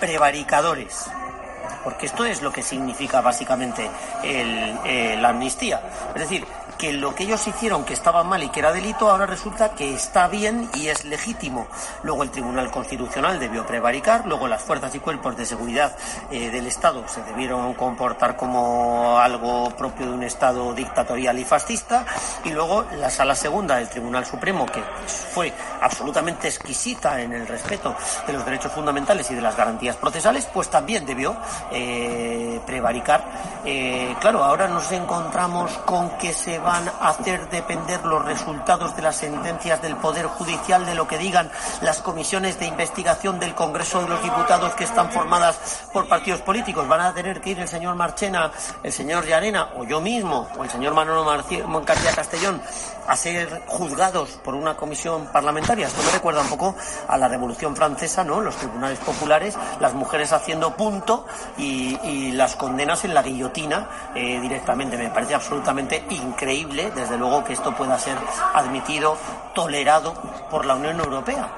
prevaricadores 0.00 1.10
porque 1.86 2.06
esto 2.06 2.24
es 2.24 2.42
lo 2.42 2.50
que 2.50 2.64
significa 2.64 3.20
básicamente 3.20 3.88
el, 4.24 4.76
eh, 4.84 5.16
la 5.20 5.28
amnistía. 5.28 5.80
Es 6.16 6.22
decir, 6.22 6.44
que 6.78 6.92
lo 6.92 7.14
que 7.14 7.24
ellos 7.24 7.46
hicieron 7.46 7.84
que 7.84 7.94
estaba 7.94 8.22
mal 8.24 8.42
y 8.42 8.48
que 8.48 8.60
era 8.60 8.72
delito, 8.72 9.10
ahora 9.10 9.26
resulta 9.26 9.70
que 9.70 9.94
está 9.94 10.28
bien 10.28 10.68
y 10.74 10.88
es 10.88 11.04
legítimo. 11.04 11.66
Luego 12.02 12.22
el 12.22 12.30
Tribunal 12.30 12.70
Constitucional 12.70 13.38
debió 13.38 13.66
prevaricar, 13.66 14.26
luego 14.26 14.48
las 14.48 14.62
fuerzas 14.62 14.94
y 14.94 15.00
cuerpos 15.00 15.36
de 15.36 15.46
seguridad 15.46 15.96
eh, 16.30 16.50
del 16.50 16.66
Estado 16.66 17.06
se 17.08 17.22
debieron 17.22 17.74
comportar 17.74 18.36
como 18.36 19.18
algo 19.18 19.70
propio 19.70 20.06
de 20.06 20.12
un 20.12 20.22
Estado 20.22 20.72
dictatorial 20.74 21.38
y 21.38 21.44
fascista, 21.44 22.04
y 22.44 22.50
luego 22.50 22.84
la 22.98 23.10
Sala 23.10 23.34
Segunda 23.34 23.76
del 23.76 23.88
Tribunal 23.88 24.26
Supremo, 24.26 24.66
que 24.66 24.82
fue 25.34 25.52
absolutamente 25.80 26.48
exquisita 26.48 27.20
en 27.20 27.32
el 27.32 27.46
respeto 27.46 27.94
de 28.26 28.32
los 28.32 28.44
derechos 28.44 28.72
fundamentales 28.72 29.30
y 29.30 29.34
de 29.34 29.40
las 29.40 29.56
garantías 29.56 29.96
procesales, 29.96 30.46
pues 30.52 30.68
también 30.68 31.06
debió 31.06 31.36
eh, 31.70 32.60
prevaricar. 32.66 33.24
Eh, 33.64 34.14
claro, 34.20 34.44
ahora 34.44 34.68
nos 34.68 34.90
encontramos 34.92 35.70
con 35.78 36.10
que 36.18 36.32
se 36.32 36.58
van 36.66 36.88
a 36.88 37.10
hacer 37.10 37.48
depender 37.48 38.04
los 38.04 38.24
resultados 38.24 38.96
de 38.96 39.02
las 39.02 39.16
sentencias 39.16 39.80
del 39.80 39.94
Poder 39.96 40.26
Judicial 40.26 40.84
de 40.84 40.96
lo 40.96 41.06
que 41.06 41.16
digan 41.16 41.48
las 41.80 42.00
comisiones 42.02 42.58
de 42.58 42.66
investigación 42.66 43.38
del 43.38 43.54
Congreso 43.54 44.02
de 44.02 44.08
los 44.08 44.20
Diputados 44.20 44.74
que 44.74 44.82
están 44.82 45.12
formadas 45.12 45.86
por 45.92 46.08
partidos 46.08 46.40
políticos. 46.40 46.88
Van 46.88 47.00
a 47.00 47.14
tener 47.14 47.40
que 47.40 47.50
ir 47.50 47.60
el 47.60 47.68
señor 47.68 47.94
Marchena, 47.94 48.50
el 48.82 48.92
señor 48.92 49.24
Llarena 49.24 49.68
o 49.76 49.84
yo 49.84 50.00
mismo 50.00 50.48
o 50.58 50.64
el 50.64 50.70
señor 50.70 50.92
Manolo 50.92 51.24
García 51.24 52.12
Castellón 52.12 52.60
a 53.06 53.16
ser 53.16 53.62
juzgados 53.66 54.30
por 54.44 54.54
una 54.54 54.76
comisión 54.76 55.26
parlamentaria. 55.32 55.86
Esto 55.86 56.02
me 56.02 56.10
recuerda 56.10 56.42
un 56.42 56.48
poco 56.48 56.76
a 57.08 57.16
la 57.16 57.28
Revolución 57.28 57.76
Francesa, 57.76 58.24
¿no? 58.24 58.40
Los 58.40 58.56
tribunales 58.56 58.98
populares, 58.98 59.56
las 59.80 59.94
mujeres 59.94 60.32
haciendo 60.32 60.76
punto 60.76 61.26
y, 61.56 61.96
las 62.36 62.56
condenas 62.56 63.04
en 63.04 63.14
la 63.14 63.22
guillotina 63.22 63.88
eh, 64.14 64.40
directamente. 64.40 64.96
Me 64.96 65.10
parece 65.10 65.34
absolutamente 65.34 66.04
increíble, 66.10 66.90
desde 66.94 67.16
luego, 67.16 67.44
que 67.44 67.52
esto 67.52 67.74
pueda 67.74 67.98
ser 67.98 68.16
admitido, 68.52 69.16
tolerado 69.54 70.12
por 70.50 70.66
la 70.66 70.74
Unión 70.74 71.00
Europea. 71.00 71.48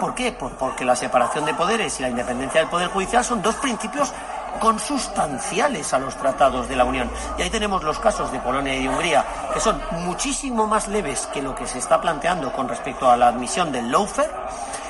¿Por 0.00 0.14
qué? 0.14 0.32
Pues 0.32 0.52
porque 0.58 0.84
la 0.84 0.94
separación 0.94 1.44
de 1.46 1.54
poderes 1.54 1.98
y 1.98 2.02
la 2.02 2.10
independencia 2.10 2.60
del 2.60 2.68
Poder 2.68 2.88
Judicial 2.88 3.24
son 3.24 3.40
dos 3.40 3.54
principios 3.56 4.12
consustanciales 4.58 5.92
a 5.92 5.98
los 5.98 6.16
tratados 6.16 6.68
de 6.68 6.76
la 6.76 6.84
Unión. 6.84 7.10
Y 7.38 7.42
ahí 7.42 7.50
tenemos 7.50 7.82
los 7.82 7.98
casos 7.98 8.30
de 8.32 8.40
Polonia 8.40 8.76
y 8.76 8.88
Hungría, 8.88 9.24
que 9.52 9.60
son 9.60 9.80
muchísimo 9.92 10.66
más 10.66 10.88
leves 10.88 11.28
que 11.32 11.42
lo 11.42 11.54
que 11.54 11.66
se 11.66 11.78
está 11.78 12.00
planteando 12.00 12.52
con 12.52 12.68
respecto 12.68 13.10
a 13.10 13.16
la 13.16 13.28
admisión 13.28 13.72
del 13.72 13.90
lawfare 13.90 14.30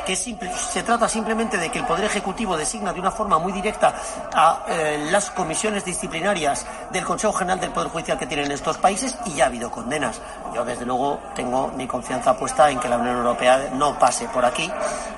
que 0.06 0.14
se 0.14 0.82
trata 0.84 1.08
simplemente 1.08 1.58
de 1.58 1.68
que 1.68 1.80
el 1.80 1.84
Poder 1.84 2.04
Ejecutivo 2.04 2.56
designa 2.56 2.92
de 2.92 3.00
una 3.00 3.10
forma 3.10 3.38
muy 3.38 3.52
directa 3.52 3.92
a 4.32 4.64
eh, 4.68 5.08
las 5.10 5.30
comisiones 5.30 5.84
disciplinarias 5.84 6.64
del 6.92 7.04
Consejo 7.04 7.32
General 7.32 7.58
del 7.58 7.70
Poder 7.70 7.88
Judicial 7.88 8.16
que 8.16 8.26
tienen 8.26 8.52
estos 8.52 8.78
países 8.78 9.18
y 9.26 9.34
ya 9.34 9.44
ha 9.44 9.46
habido 9.48 9.68
condenas. 9.68 10.20
Yo, 10.54 10.64
desde 10.64 10.86
luego, 10.86 11.18
tengo 11.34 11.68
mi 11.76 11.88
confianza 11.88 12.38
puesta 12.38 12.70
en 12.70 12.78
que 12.78 12.88
la 12.88 12.98
Unión 12.98 13.16
Europea 13.16 13.70
no 13.74 13.98
pase 13.98 14.28
por 14.28 14.44
aquí 14.44 14.70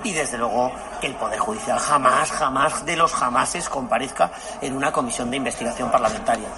y, 0.04 0.12
desde 0.12 0.38
luego, 0.38 0.72
el 1.02 1.14
Poder 1.16 1.38
Judicial 1.38 1.78
jamás, 1.78 2.32
jamás 2.32 2.86
de 2.86 2.96
los 2.96 3.12
jamases 3.12 3.68
comparezca 3.68 4.30
en 4.62 4.74
una 4.74 4.90
comisión 4.90 5.30
de 5.30 5.36
investigación 5.36 5.90
parlamentaria. 5.90 6.48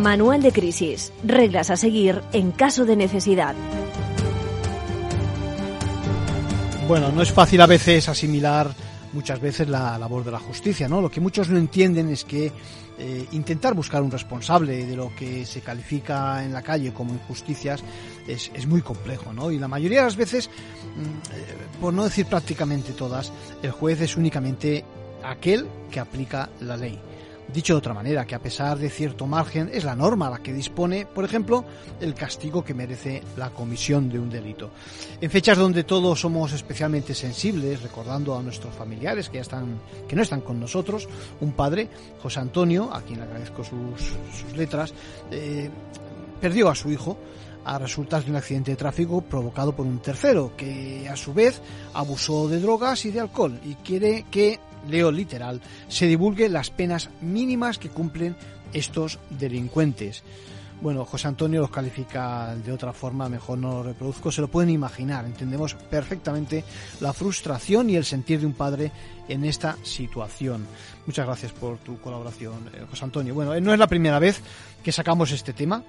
Manual 0.00 0.40
de 0.40 0.50
crisis. 0.50 1.12
Reglas 1.22 1.70
a 1.70 1.76
seguir 1.76 2.22
en 2.32 2.52
caso 2.52 2.86
de 2.86 2.96
necesidad. 2.96 3.54
Bueno, 6.88 7.12
no 7.12 7.20
es 7.20 7.30
fácil 7.30 7.60
a 7.60 7.66
veces 7.66 8.08
asimilar 8.08 8.74
muchas 9.12 9.40
veces 9.40 9.68
la 9.68 9.98
labor 9.98 10.24
de 10.24 10.30
la 10.30 10.38
justicia, 10.38 10.88
¿no? 10.88 11.02
Lo 11.02 11.10
que 11.10 11.20
muchos 11.20 11.50
no 11.50 11.58
entienden 11.58 12.08
es 12.08 12.24
que 12.24 12.50
eh, 12.98 13.26
intentar 13.32 13.74
buscar 13.74 14.02
un 14.02 14.10
responsable 14.10 14.86
de 14.86 14.96
lo 14.96 15.14
que 15.14 15.44
se 15.44 15.60
califica 15.60 16.42
en 16.44 16.54
la 16.54 16.62
calle 16.62 16.94
como 16.94 17.12
injusticias 17.12 17.82
es, 18.26 18.50
es 18.54 18.66
muy 18.66 18.80
complejo, 18.80 19.34
¿no? 19.34 19.50
Y 19.50 19.58
la 19.58 19.68
mayoría 19.68 19.98
de 19.98 20.04
las 20.06 20.16
veces, 20.16 20.48
mm, 20.48 21.80
por 21.80 21.92
no 21.92 22.04
decir 22.04 22.24
prácticamente 22.24 22.92
todas, 22.92 23.32
el 23.62 23.70
juez 23.70 24.00
es 24.00 24.16
únicamente 24.16 24.82
aquel 25.22 25.66
que 25.90 26.00
aplica 26.00 26.48
la 26.60 26.78
ley. 26.78 26.98
Dicho 27.52 27.74
de 27.74 27.78
otra 27.78 27.94
manera, 27.94 28.24
que 28.24 28.36
a 28.36 28.38
pesar 28.38 28.78
de 28.78 28.88
cierto 28.88 29.26
margen 29.26 29.70
es 29.72 29.82
la 29.82 29.96
norma 29.96 30.30
la 30.30 30.38
que 30.38 30.52
dispone, 30.52 31.04
por 31.04 31.24
ejemplo, 31.24 31.64
el 32.00 32.14
castigo 32.14 32.64
que 32.64 32.74
merece 32.74 33.22
la 33.36 33.50
comisión 33.50 34.08
de 34.08 34.20
un 34.20 34.30
delito. 34.30 34.70
En 35.20 35.30
fechas 35.30 35.58
donde 35.58 35.82
todos 35.82 36.20
somos 36.20 36.52
especialmente 36.52 37.12
sensibles, 37.12 37.82
recordando 37.82 38.38
a 38.38 38.42
nuestros 38.42 38.74
familiares 38.74 39.28
que 39.28 39.36
ya 39.36 39.42
están, 39.42 39.80
que 40.06 40.14
no 40.14 40.22
están 40.22 40.42
con 40.42 40.60
nosotros, 40.60 41.08
un 41.40 41.52
padre, 41.52 41.88
José 42.22 42.38
Antonio, 42.38 42.88
a 42.92 43.02
quien 43.02 43.20
agradezco 43.20 43.64
sus, 43.64 44.56
letras, 44.56 44.94
eh, 45.32 45.68
perdió 46.40 46.68
a 46.68 46.74
su 46.76 46.90
hijo 46.90 47.18
a 47.64 47.78
resultas 47.78 48.24
de 48.24 48.30
un 48.30 48.36
accidente 48.36 48.70
de 48.70 48.76
tráfico 48.76 49.22
provocado 49.22 49.74
por 49.74 49.86
un 49.86 49.98
tercero, 49.98 50.52
que 50.56 51.08
a 51.08 51.16
su 51.16 51.34
vez 51.34 51.60
abusó 51.94 52.48
de 52.48 52.60
drogas 52.60 53.04
y 53.04 53.10
de 53.10 53.20
alcohol 53.20 53.58
y 53.64 53.74
quiere 53.74 54.24
que 54.30 54.60
leo 54.88 55.10
literal, 55.10 55.60
se 55.88 56.06
divulgue 56.06 56.48
las 56.48 56.70
penas 56.70 57.10
mínimas 57.20 57.78
que 57.78 57.88
cumplen 57.88 58.36
estos 58.72 59.18
delincuentes. 59.30 60.22
Bueno, 60.80 61.04
José 61.04 61.28
Antonio 61.28 61.60
los 61.60 61.70
califica 61.70 62.54
de 62.56 62.72
otra 62.72 62.94
forma, 62.94 63.28
mejor 63.28 63.58
no 63.58 63.74
lo 63.74 63.82
reproduzco, 63.82 64.32
se 64.32 64.40
lo 64.40 64.48
pueden 64.48 64.70
imaginar, 64.70 65.26
entendemos 65.26 65.74
perfectamente 65.74 66.64
la 67.00 67.12
frustración 67.12 67.90
y 67.90 67.96
el 67.96 68.06
sentir 68.06 68.40
de 68.40 68.46
un 68.46 68.54
padre 68.54 68.90
en 69.28 69.44
esta 69.44 69.76
situación. 69.82 70.66
Muchas 71.04 71.26
gracias 71.26 71.52
por 71.52 71.76
tu 71.78 72.00
colaboración, 72.00 72.70
eh, 72.72 72.86
José 72.88 73.04
Antonio. 73.04 73.34
Bueno, 73.34 73.60
no 73.60 73.74
es 73.74 73.78
la 73.78 73.88
primera 73.88 74.18
vez 74.18 74.40
que 74.82 74.90
sacamos 74.90 75.32
este 75.32 75.52
tema, 75.52 75.84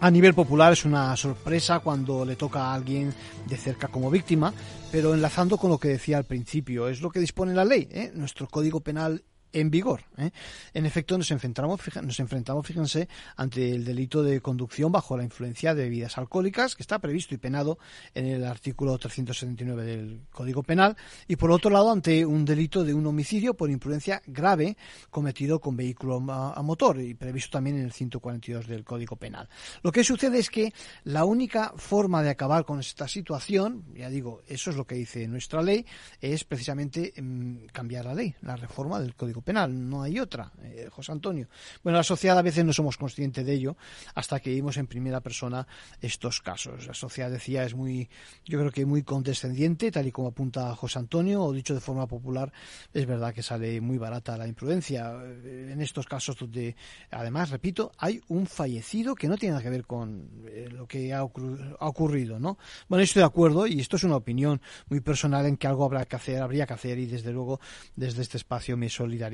a 0.00 0.10
nivel 0.10 0.34
popular 0.34 0.72
es 0.72 0.84
una 0.84 1.16
sorpresa 1.16 1.80
cuando 1.80 2.24
le 2.24 2.36
toca 2.36 2.66
a 2.66 2.74
alguien 2.74 3.14
de 3.46 3.56
cerca 3.56 3.88
como 3.88 4.10
víctima, 4.10 4.52
pero 4.92 5.14
enlazando 5.14 5.56
con 5.56 5.70
lo 5.70 5.78
que 5.78 5.88
decía 5.88 6.18
al 6.18 6.24
principio, 6.24 6.88
es 6.88 7.00
lo 7.00 7.10
que 7.10 7.20
dispone 7.20 7.54
la 7.54 7.64
ley. 7.64 7.88
¿eh? 7.90 8.10
Nuestro 8.14 8.46
Código 8.48 8.80
Penal 8.80 9.24
en 9.56 9.70
vigor. 9.70 10.02
¿eh? 10.18 10.30
En 10.74 10.84
efecto, 10.84 11.16
nos 11.16 11.30
enfrentamos, 11.30 11.80
nos 12.02 12.20
enfrentamos, 12.20 12.66
fíjense, 12.66 13.08
ante 13.36 13.70
el 13.70 13.86
delito 13.86 14.22
de 14.22 14.42
conducción 14.42 14.92
bajo 14.92 15.16
la 15.16 15.24
influencia 15.24 15.74
de 15.74 15.84
bebidas 15.84 16.18
alcohólicas, 16.18 16.76
que 16.76 16.82
está 16.82 16.98
previsto 16.98 17.34
y 17.34 17.38
penado 17.38 17.78
en 18.14 18.26
el 18.26 18.44
artículo 18.44 18.98
379 18.98 19.84
del 19.84 20.20
Código 20.30 20.62
Penal, 20.62 20.94
y 21.26 21.36
por 21.36 21.50
otro 21.50 21.70
lado, 21.70 21.90
ante 21.90 22.26
un 22.26 22.44
delito 22.44 22.84
de 22.84 22.92
un 22.92 23.06
homicidio 23.06 23.54
por 23.54 23.70
imprudencia 23.70 24.20
grave 24.26 24.76
cometido 25.08 25.58
con 25.58 25.74
vehículo 25.74 26.16
a, 26.30 26.62
motor, 26.62 27.00
y 27.00 27.14
previsto 27.14 27.52
también 27.52 27.78
en 27.78 27.86
el 27.86 27.92
142 27.92 28.66
del 28.66 28.84
Código 28.84 29.16
Penal. 29.16 29.48
Lo 29.82 29.90
que 29.90 30.04
sucede 30.04 30.38
es 30.38 30.50
que 30.50 30.74
la 31.04 31.24
única 31.24 31.72
forma 31.76 32.22
de 32.22 32.28
acabar 32.28 32.66
con 32.66 32.78
esta 32.78 33.08
situación, 33.08 33.86
ya 33.94 34.10
digo, 34.10 34.42
eso 34.46 34.68
es 34.68 34.76
lo 34.76 34.86
que 34.86 34.96
dice 34.96 35.26
nuestra 35.28 35.62
ley, 35.62 35.86
es 36.20 36.44
precisamente 36.44 37.14
mm, 37.16 37.68
cambiar 37.72 38.04
la 38.04 38.14
ley, 38.14 38.34
la 38.42 38.56
reforma 38.56 39.00
del 39.00 39.14
Código 39.14 39.45
Penal, 39.46 39.88
no 39.88 40.02
hay 40.02 40.18
otra, 40.18 40.50
eh, 40.64 40.88
José 40.90 41.12
Antonio. 41.12 41.46
Bueno, 41.84 41.98
la 41.98 42.02
sociedad 42.02 42.36
a 42.36 42.42
veces 42.42 42.64
no 42.64 42.72
somos 42.72 42.96
conscientes 42.96 43.46
de 43.46 43.52
ello 43.52 43.76
hasta 44.16 44.40
que 44.40 44.50
vimos 44.50 44.76
en 44.76 44.88
primera 44.88 45.20
persona 45.20 45.68
estos 46.00 46.42
casos. 46.42 46.84
La 46.88 46.94
sociedad, 46.94 47.30
decía, 47.30 47.62
es 47.62 47.72
muy, 47.72 48.10
yo 48.44 48.58
creo 48.58 48.72
que 48.72 48.84
muy 48.84 49.04
condescendiente, 49.04 49.92
tal 49.92 50.08
y 50.08 50.10
como 50.10 50.30
apunta 50.30 50.74
José 50.74 50.98
Antonio, 50.98 51.44
o 51.44 51.52
dicho 51.52 51.74
de 51.74 51.80
forma 51.80 52.08
popular, 52.08 52.52
es 52.92 53.06
verdad 53.06 53.32
que 53.32 53.44
sale 53.44 53.80
muy 53.80 53.98
barata 53.98 54.36
la 54.36 54.48
imprudencia. 54.48 55.14
Eh, 55.22 55.70
en 55.72 55.80
estos 55.80 56.06
casos 56.06 56.36
donde, 56.36 56.74
además, 57.12 57.50
repito, 57.50 57.92
hay 57.98 58.20
un 58.26 58.48
fallecido 58.48 59.14
que 59.14 59.28
no 59.28 59.36
tiene 59.36 59.52
nada 59.52 59.62
que 59.62 59.70
ver 59.70 59.86
con 59.86 60.28
eh, 60.48 60.68
lo 60.72 60.88
que 60.88 61.14
ha, 61.14 61.22
ocurrido, 61.22 62.40
¿no? 62.40 62.58
Bueno, 62.88 63.04
estoy 63.04 63.20
de 63.20 63.26
acuerdo 63.26 63.68
y 63.68 63.78
esto 63.78 63.94
es 63.94 64.02
una 64.02 64.16
opinión 64.16 64.60
muy 64.88 64.98
personal 65.00 65.46
en 65.46 65.56
que 65.56 65.68
algo 65.68 65.84
habrá 65.84 66.04
que 66.04 66.16
hacer, 66.16 66.42
habría 66.42 66.66
que 66.66 66.74
hacer 66.74 66.98
y 66.98 67.06
desde 67.06 67.30
luego 67.30 67.60
desde 67.94 68.22
este 68.22 68.38
espacio 68.38 68.76
me 68.76 68.88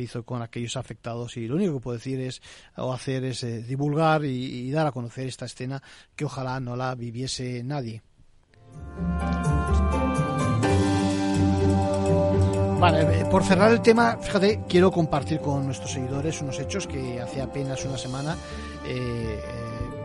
solidarizo 0.06 0.24
con 0.24 0.42
aquellos 0.42 0.76
afectados 0.76 1.36
y 1.36 1.46
lo 1.46 1.56
único 1.56 1.74
que 1.74 1.80
puedo 1.80 1.98
decir 1.98 2.20
es 2.20 2.42
o 2.76 2.92
hacer 2.92 3.24
es 3.24 3.42
eh, 3.42 3.62
divulgar 3.62 4.24
y, 4.24 4.70
dar 4.70 4.86
a 4.86 4.92
conocer 4.92 5.26
esta 5.26 5.44
escena 5.44 5.82
que 6.16 6.24
ojalá 6.24 6.60
no 6.60 6.76
la 6.76 6.94
viviese 6.94 7.62
nadie. 7.62 8.02
Vale, 12.80 13.20
eh, 13.20 13.24
por 13.30 13.44
cerrar 13.44 13.70
el 13.70 13.80
tema, 13.80 14.16
fíjate, 14.20 14.64
quiero 14.68 14.90
compartir 14.90 15.40
con 15.40 15.66
nuestros 15.66 15.92
seguidores 15.92 16.40
unos 16.42 16.58
hechos 16.58 16.86
que 16.86 17.20
hace 17.20 17.40
apenas 17.40 17.84
una 17.84 17.96
semana 17.96 18.36
eh, 18.84 19.40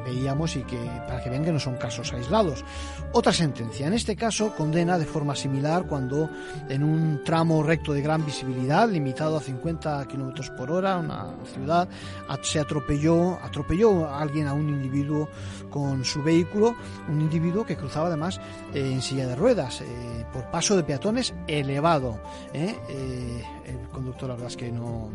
veíamos 0.07 0.55
y 0.55 0.63
que 0.63 0.77
para 1.07 1.21
que 1.21 1.29
vean 1.29 1.43
que 1.43 1.51
no 1.51 1.59
son 1.59 1.75
casos 1.75 2.13
aislados. 2.13 2.63
Otra 3.11 3.33
sentencia, 3.33 3.87
en 3.87 3.93
este 3.93 4.15
caso 4.15 4.55
condena 4.55 4.97
de 4.97 5.05
forma 5.05 5.35
similar 5.35 5.85
cuando 5.85 6.29
en 6.69 6.83
un 6.83 7.23
tramo 7.23 7.63
recto 7.63 7.93
de 7.93 8.01
gran 8.01 8.25
visibilidad, 8.25 8.89
limitado 8.89 9.37
a 9.37 9.41
50 9.41 10.07
kilómetros 10.07 10.49
por 10.51 10.71
hora, 10.71 10.97
una 10.97 11.35
ciudad, 11.53 11.89
se 12.41 12.59
atropelló, 12.59 13.37
atropelló 13.43 14.07
a 14.07 14.21
alguien 14.21 14.47
a 14.47 14.53
un 14.53 14.69
individuo 14.69 15.29
con 15.69 16.05
su 16.05 16.23
vehículo, 16.23 16.75
un 17.09 17.21
individuo 17.21 17.65
que 17.65 17.75
cruzaba 17.75 18.07
además 18.07 18.39
eh, 18.73 18.91
en 18.93 19.01
silla 19.01 19.27
de 19.27 19.35
ruedas, 19.35 19.81
eh, 19.81 20.25
por 20.31 20.49
paso 20.49 20.75
de 20.75 20.83
peatones 20.83 21.33
elevado. 21.47 22.19
¿eh? 22.53 23.43
El 23.67 24.05
auto 24.07 24.27
la 24.27 24.33
verdad 24.33 24.49
es 24.49 24.57
que 24.57 24.71
no, 24.71 25.09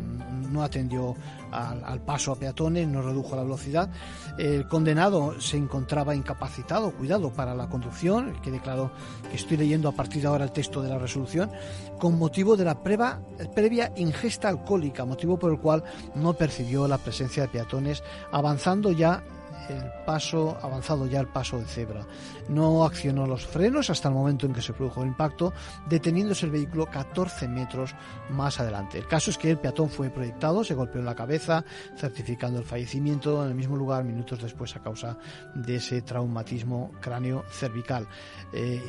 no 0.51 0.63
atendió 0.63 1.15
al, 1.51 2.01
paso 2.01 2.31
a 2.31 2.35
peatones, 2.35 2.87
no 2.87 3.01
redujo 3.01 3.35
la 3.35 3.43
velocidad. 3.43 3.89
El 4.37 4.67
condenado 4.67 5.39
se 5.41 5.57
encontraba 5.57 6.15
incapacitado, 6.15 6.91
cuidado, 6.91 7.31
para 7.31 7.55
la 7.55 7.67
conducción, 7.67 8.39
que 8.41 8.51
declaró 8.51 8.91
que 9.29 9.35
estoy 9.35 9.57
leyendo 9.57 9.89
a 9.89 9.91
partir 9.93 10.21
de 10.21 10.27
ahora 10.27 10.45
el 10.45 10.51
texto 10.51 10.81
de 10.81 10.89
la 10.89 10.97
resolución, 10.97 11.51
con 11.99 12.17
motivo 12.17 12.55
de 12.55 12.65
la 12.65 12.81
prueba, 12.81 13.21
previa 13.55 13.91
ingesta 13.95 14.49
alcohólica, 14.49 15.05
motivo 15.05 15.37
por 15.37 15.51
el 15.51 15.59
cual 15.59 15.83
no 16.15 16.33
percibió 16.33 16.87
la 16.87 16.97
presencia 16.97 17.43
de 17.43 17.49
peatones, 17.49 18.03
avanzando 18.31 18.91
ya 18.91 19.23
el 19.69 19.83
paso, 20.05 20.57
avanzado 20.61 21.07
ya 21.07 21.19
el 21.19 21.27
paso 21.27 21.59
de 21.59 21.65
cebra. 21.65 22.05
No 22.49 22.83
accionó 22.83 23.25
los 23.25 23.45
frenos 23.45 23.89
hasta 23.89 24.09
el 24.09 24.13
momento 24.13 24.45
en 24.45 24.53
que 24.53 24.61
se 24.61 24.73
produjo 24.73 25.01
el 25.01 25.07
impacto, 25.09 25.53
deteniéndose 25.87 26.45
el 26.45 26.51
vehículo 26.51 26.85
14 26.85 27.47
metros 27.47 27.95
más 28.29 28.59
adelante. 28.59 28.97
El 28.97 29.07
caso 29.07 29.31
es 29.31 29.37
que 29.37 29.51
el 29.51 29.59
peatón 29.59 29.89
fue 29.89 30.09
proyectado, 30.09 30.63
se 30.63 30.73
golpeó 30.73 30.99
en 30.99 31.05
la 31.05 31.15
cabeza, 31.15 31.63
certificando 31.97 32.59
el 32.59 32.65
fallecimiento 32.65 33.43
en 33.43 33.49
el 33.49 33.55
mismo 33.55 33.75
lugar 33.75 34.03
minutos 34.03 34.41
después 34.41 34.75
a 34.75 34.81
causa 34.81 35.17
de 35.53 35.75
ese 35.75 36.01
traumatismo 36.01 36.91
cráneo 37.01 37.43
cervical 37.49 38.07
eh, 38.51 38.81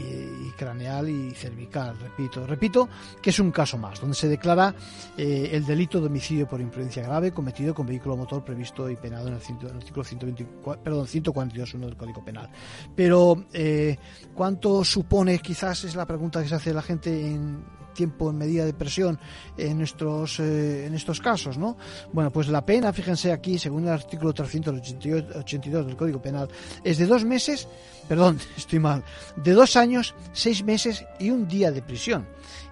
y, 0.46 0.50
craneal 0.52 1.08
y 1.08 1.30
cervical. 1.32 1.96
Repito, 1.98 2.46
repito 2.46 2.88
que 3.22 3.30
es 3.30 3.38
un 3.38 3.50
caso 3.50 3.78
más 3.78 4.00
donde 4.00 4.14
se 4.14 4.28
declara 4.28 4.74
eh, 5.16 5.50
el 5.52 5.64
delito 5.64 6.00
de 6.00 6.06
homicidio 6.06 6.48
por 6.48 6.60
imprudencia 6.60 7.02
grave 7.02 7.32
cometido 7.32 7.74
con 7.74 7.86
vehículo 7.86 8.16
motor 8.16 8.44
previsto 8.44 8.88
y 8.90 8.96
penado 8.96 9.28
en 9.28 9.34
el, 9.34 9.40
en 9.42 9.70
el 9.70 9.76
artículo 9.76 10.04
124 10.04 10.63
perdón, 10.82 11.06
142.1 11.06 11.78
del 11.80 11.96
Código 11.96 12.24
Penal. 12.24 12.48
Pero, 12.94 13.44
eh, 13.52 13.96
¿cuánto 14.34 14.84
supone, 14.84 15.38
quizás 15.38 15.84
es 15.84 15.94
la 15.94 16.06
pregunta 16.06 16.42
que 16.42 16.48
se 16.48 16.54
hace 16.54 16.72
la 16.72 16.82
gente 16.82 17.10
en 17.10 17.62
tiempo 17.94 18.28
en 18.28 18.36
medida 18.36 18.64
de 18.66 18.74
presión 18.74 19.18
en 19.56 19.78
nuestros 19.78 20.40
eh, 20.40 20.86
en 20.86 20.94
estos 20.94 21.20
casos, 21.20 21.56
¿no? 21.56 21.76
Bueno, 22.12 22.30
pues 22.30 22.48
la 22.48 22.66
pena, 22.66 22.92
fíjense 22.92 23.32
aquí, 23.32 23.58
según 23.58 23.84
el 23.84 23.90
artículo 23.90 24.34
382 24.34 25.86
del 25.86 25.96
Código 25.96 26.20
Penal, 26.20 26.48
es 26.82 26.98
de 26.98 27.06
dos 27.06 27.24
meses, 27.24 27.66
perdón, 28.06 28.38
estoy 28.56 28.80
mal, 28.80 29.02
de 29.36 29.52
dos 29.52 29.76
años, 29.76 30.14
seis 30.32 30.62
meses 30.62 31.04
y 31.18 31.30
un 31.30 31.48
día 31.48 31.70
de 31.70 31.80
prisión 31.80 32.26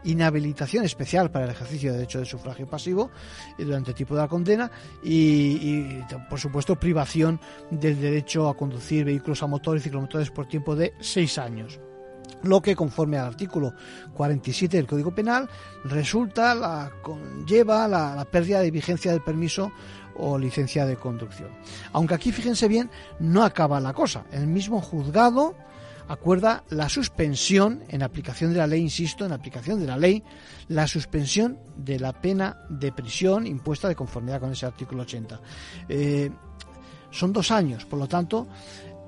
inhabilitación 0.04 0.84
especial 0.84 1.30
para 1.30 1.44
el 1.44 1.50
ejercicio 1.50 1.90
de 1.90 1.98
derecho 1.98 2.18
de 2.18 2.24
sufragio 2.24 2.68
pasivo 2.68 3.10
durante 3.58 3.90
el 3.90 3.96
tipo 3.96 4.14
de 4.14 4.22
la 4.22 4.28
condena 4.28 4.70
y, 5.02 6.00
por 6.28 6.40
supuesto, 6.40 6.76
privación 6.76 7.40
del 7.70 8.00
derecho 8.00 8.48
a 8.48 8.56
conducir 8.56 9.04
vehículos 9.04 9.42
a 9.42 9.46
motor 9.46 9.76
y 9.76 9.80
ciclomotores 9.80 10.30
por 10.30 10.46
tiempo 10.46 10.74
de 10.76 10.94
seis 11.00 11.38
años 11.38 11.80
lo 12.42 12.60
que 12.60 12.74
conforme 12.74 13.18
al 13.18 13.26
artículo 13.26 13.74
47 14.14 14.76
del 14.76 14.86
Código 14.86 15.14
Penal 15.14 15.48
resulta 15.84 16.54
la 16.54 16.90
conlleva 17.02 17.86
la, 17.88 18.24
pérdida 18.30 18.60
de 18.60 18.70
vigencia 18.70 19.12
del 19.12 19.22
permiso 19.22 19.72
o 20.16 20.38
licencia 20.38 20.84
de 20.84 20.96
conducción. 20.96 21.50
Aunque 21.92 22.14
aquí 22.14 22.32
fíjense 22.32 22.68
bien, 22.68 22.90
no 23.18 23.44
acaba 23.44 23.80
la 23.80 23.92
cosa. 23.92 24.24
El 24.30 24.46
mismo 24.46 24.80
juzgado 24.80 25.54
acuerda 26.08 26.64
la 26.70 26.88
suspensión, 26.88 27.82
en 27.88 28.02
aplicación 28.02 28.52
de 28.52 28.58
la 28.58 28.66
ley, 28.66 28.80
insisto, 28.80 29.24
en 29.24 29.32
aplicación 29.32 29.80
de 29.80 29.86
la 29.86 29.96
ley, 29.96 30.22
la 30.68 30.86
suspensión 30.86 31.58
de 31.76 31.98
la 31.98 32.12
pena 32.12 32.64
de 32.68 32.92
prisión 32.92 33.46
impuesta 33.46 33.88
de 33.88 33.94
conformidad 33.94 34.40
con 34.40 34.52
ese 34.52 34.66
artículo 34.66 35.02
80. 35.02 35.40
Eh, 35.88 36.30
son 37.10 37.32
dos 37.32 37.50
años, 37.50 37.84
por 37.84 37.98
lo 37.98 38.08
tanto, 38.08 38.48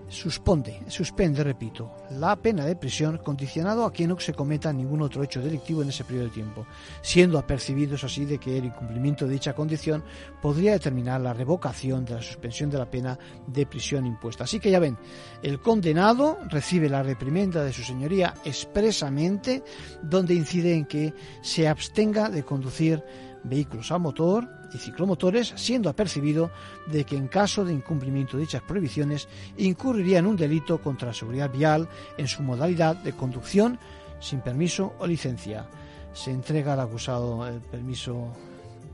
suspende, 0.08 0.82
suspende, 0.88 1.42
repito, 1.42 1.90
la 2.10 2.36
pena 2.36 2.64
de 2.64 2.76
prisión 2.76 3.18
condicionado 3.18 3.84
a 3.84 3.92
que 3.92 4.06
no 4.06 4.18
se 4.18 4.34
cometa 4.34 4.72
ningún 4.72 5.02
otro 5.02 5.22
hecho 5.22 5.40
delictivo 5.40 5.82
en 5.82 5.88
ese 5.88 6.04
periodo 6.04 6.26
de 6.26 6.30
tiempo, 6.32 6.66
siendo 7.02 7.38
apercibidos 7.38 8.04
así 8.04 8.24
de 8.24 8.38
que 8.38 8.58
el 8.58 8.66
incumplimiento 8.66 9.26
de 9.26 9.32
dicha 9.32 9.54
condición 9.54 10.04
podría 10.40 10.72
determinar 10.72 11.20
la 11.20 11.32
revocación 11.32 12.04
de 12.04 12.14
la 12.14 12.22
suspensión 12.22 12.70
de 12.70 12.78
la 12.78 12.90
pena 12.90 13.18
de 13.46 13.66
prisión 13.66 14.06
impuesta. 14.06 14.44
Así 14.44 14.60
que 14.60 14.70
ya 14.70 14.78
ven, 14.78 14.96
el 15.42 15.60
condenado 15.60 16.38
recibe 16.48 16.88
la 16.88 17.02
reprimenda 17.02 17.64
de 17.64 17.72
su 17.72 17.82
señoría 17.82 18.34
expresamente, 18.44 19.62
donde 20.02 20.34
incide 20.34 20.74
en 20.74 20.86
que 20.86 21.14
se 21.42 21.68
abstenga 21.68 22.28
de 22.28 22.44
conducir 22.44 23.02
vehículos 23.44 23.92
a 23.92 23.98
motor 23.98 24.48
y 24.72 24.78
ciclomotores, 24.78 25.52
siendo 25.56 25.88
apercibido 25.88 26.50
de 26.86 27.04
que 27.04 27.16
en 27.16 27.28
caso 27.28 27.64
de 27.64 27.72
incumplimiento 27.72 28.36
de 28.36 28.42
dichas 28.42 28.62
prohibiciones 28.62 29.28
incurriría 29.56 30.18
en 30.18 30.26
un 30.26 30.36
delito 30.36 30.78
contra 30.80 31.08
la 31.08 31.14
seguridad 31.14 31.50
vial 31.50 31.88
en 32.18 32.26
su 32.26 32.42
modalidad 32.42 32.96
de 32.96 33.12
conducción 33.12 33.78
sin 34.20 34.40
permiso 34.40 34.94
o 34.98 35.06
licencia. 35.06 35.66
Se 36.12 36.30
entrega 36.30 36.72
al 36.72 36.80
acusado 36.80 37.46
el 37.46 37.60
permiso 37.60 38.32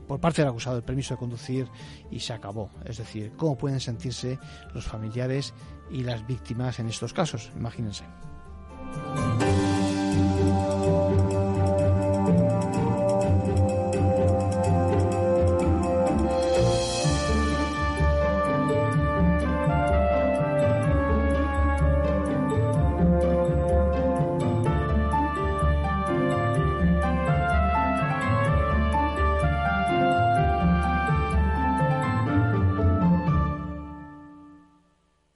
por 0.07 0.19
parte 0.19 0.41
del 0.41 0.49
acusado 0.49 0.75
el 0.75 0.83
permiso 0.83 1.13
de 1.13 1.19
conducir 1.19 1.67
y 2.09 2.19
se 2.19 2.33
acabó. 2.33 2.69
Es 2.83 2.97
decir, 2.97 3.31
cómo 3.37 3.57
pueden 3.57 3.79
sentirse 3.79 4.39
los 4.73 4.83
familiares 4.83 5.53
y 5.89 6.03
las 6.03 6.27
víctimas 6.27 6.79
en 6.79 6.87
estos 6.87 7.13
casos. 7.13 7.49
Imagínense. 7.55 8.03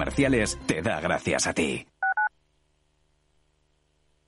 Comerciales 0.00 0.58
te 0.64 0.80
da 0.80 0.98
gracias 0.98 1.46
a 1.46 1.52
ti. 1.52 1.86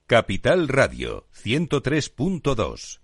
Capital 0.06 0.68
Radio 0.68 1.26
103.2 1.32 3.00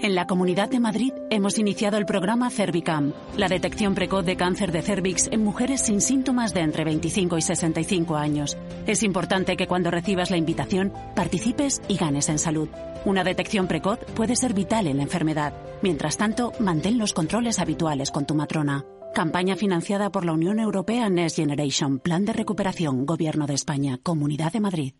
en 0.00 0.14
la 0.14 0.26
Comunidad 0.26 0.68
de 0.68 0.78
Madrid 0.78 1.12
hemos 1.30 1.58
iniciado 1.58 1.96
el 1.96 2.06
programa 2.06 2.50
Cervicam, 2.50 3.12
la 3.36 3.48
detección 3.48 3.94
precoz 3.94 4.24
de 4.24 4.36
cáncer 4.36 4.70
de 4.70 4.82
cervix 4.82 5.28
en 5.32 5.42
mujeres 5.42 5.80
sin 5.80 6.00
síntomas 6.00 6.54
de 6.54 6.60
entre 6.60 6.84
25 6.84 7.38
y 7.38 7.42
65 7.42 8.16
años. 8.16 8.56
Es 8.86 9.02
importante 9.02 9.56
que 9.56 9.66
cuando 9.66 9.90
recibas 9.90 10.30
la 10.30 10.36
invitación 10.36 10.92
participes 11.16 11.80
y 11.88 11.96
ganes 11.96 12.28
en 12.28 12.38
salud. 12.38 12.68
Una 13.04 13.24
detección 13.24 13.66
precoz 13.66 13.98
puede 14.14 14.36
ser 14.36 14.52
vital 14.54 14.86
en 14.86 14.98
la 14.98 15.04
enfermedad. 15.04 15.54
Mientras 15.82 16.18
tanto, 16.18 16.52
mantén 16.60 16.98
los 16.98 17.12
controles 17.12 17.58
habituales 17.58 18.10
con 18.10 18.26
tu 18.26 18.34
matrona. 18.34 18.84
Campaña 19.14 19.54
financiada 19.54 20.10
por 20.10 20.24
la 20.24 20.32
Unión 20.32 20.58
Europea 20.58 21.08
Next 21.08 21.36
Generation, 21.36 22.00
Plan 22.00 22.24
de 22.24 22.32
Recuperación, 22.32 23.06
Gobierno 23.06 23.46
de 23.46 23.54
España, 23.54 24.00
Comunidad 24.02 24.52
de 24.52 24.58
Madrid. 24.58 24.94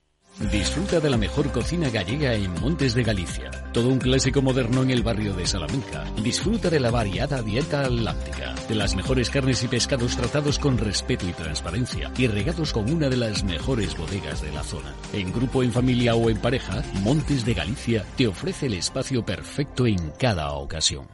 Disfruta 0.53 1.01
de 1.01 1.11
la 1.11 1.17
mejor 1.17 1.51
cocina 1.51 1.91
gallega 1.91 2.35
en 2.35 2.53
Montes 2.61 2.95
de 2.95 3.03
Galicia. 3.03 3.51
Todo 3.73 3.89
un 3.89 3.99
clásico 3.99 4.41
moderno 4.41 4.85
en 4.85 4.91
el 4.91 5.03
barrio 5.03 5.35
de 5.35 5.47
Salamanca. 5.47 6.05
Disfruta 6.23 6.71
de 6.71 6.79
la 6.79 6.93
variada 6.93 7.43
dieta 7.43 7.83
atlántica, 7.83 8.55
de 8.69 8.75
las 8.77 8.95
mejores 8.95 9.31
carnes 9.31 9.65
y 9.65 9.69
pescados 9.69 10.17
tratados 10.17 10.61
con 10.61 10.79
respeto 10.79 11.29
y 11.29 11.33
transparencia 11.33 12.13
y 12.17 12.29
regados 12.29 12.73
con 12.73 12.89
una 12.89 13.09
de 13.09 13.17
las 13.17 13.43
mejores 13.43 13.99
bodegas 13.99 14.43
de 14.43 14.53
la 14.53 14.63
zona. 14.63 14.95
En 15.13 15.33
grupo, 15.33 15.65
en 15.65 15.73
familia 15.73 16.15
o 16.15 16.31
en 16.31 16.39
pareja, 16.39 16.85
Montes 17.03 17.45
de 17.45 17.55
Galicia 17.55 18.05
te 18.17 18.29
ofrece 18.29 18.67
el 18.67 18.75
espacio 18.75 19.25
perfecto 19.25 19.89
en 19.89 20.13
cada 20.19 20.53
ocasión. 20.53 21.14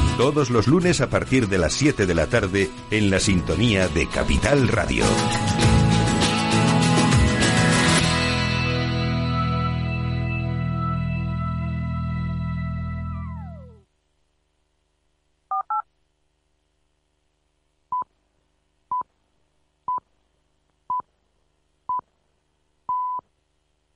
Todos 0.21 0.51
los 0.51 0.67
lunes 0.67 1.01
a 1.01 1.09
partir 1.09 1.47
de 1.47 1.57
las 1.57 1.73
7 1.73 2.05
de 2.05 2.13
la 2.13 2.27
tarde 2.27 2.69
en 2.91 3.09
la 3.09 3.19
sintonía 3.19 3.87
de 3.87 4.05
Capital 4.07 4.67
Radio. 4.67 5.03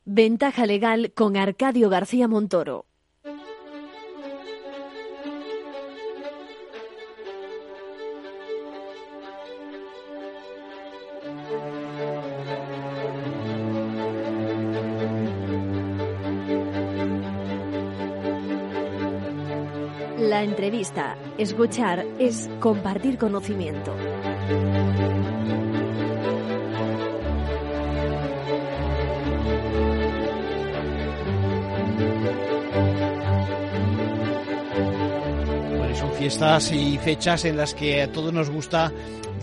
Ventaja 0.05 0.65
legal 0.65 1.11
con 1.13 1.37
Arcadio 1.37 1.91
García 1.91 2.27
Montoro. 2.27 2.87
Escuchar, 21.37 22.05
es 22.19 22.49
compartir 22.59 23.17
conocimiento. 23.17 23.95
Son 35.95 36.11
fiestas 36.13 36.71
y 36.71 36.97
fechas 36.97 37.45
en 37.45 37.57
las 37.57 37.73
que 37.73 38.01
a 38.01 38.11
todos 38.11 38.33
nos 38.33 38.49
gusta, 38.49 38.91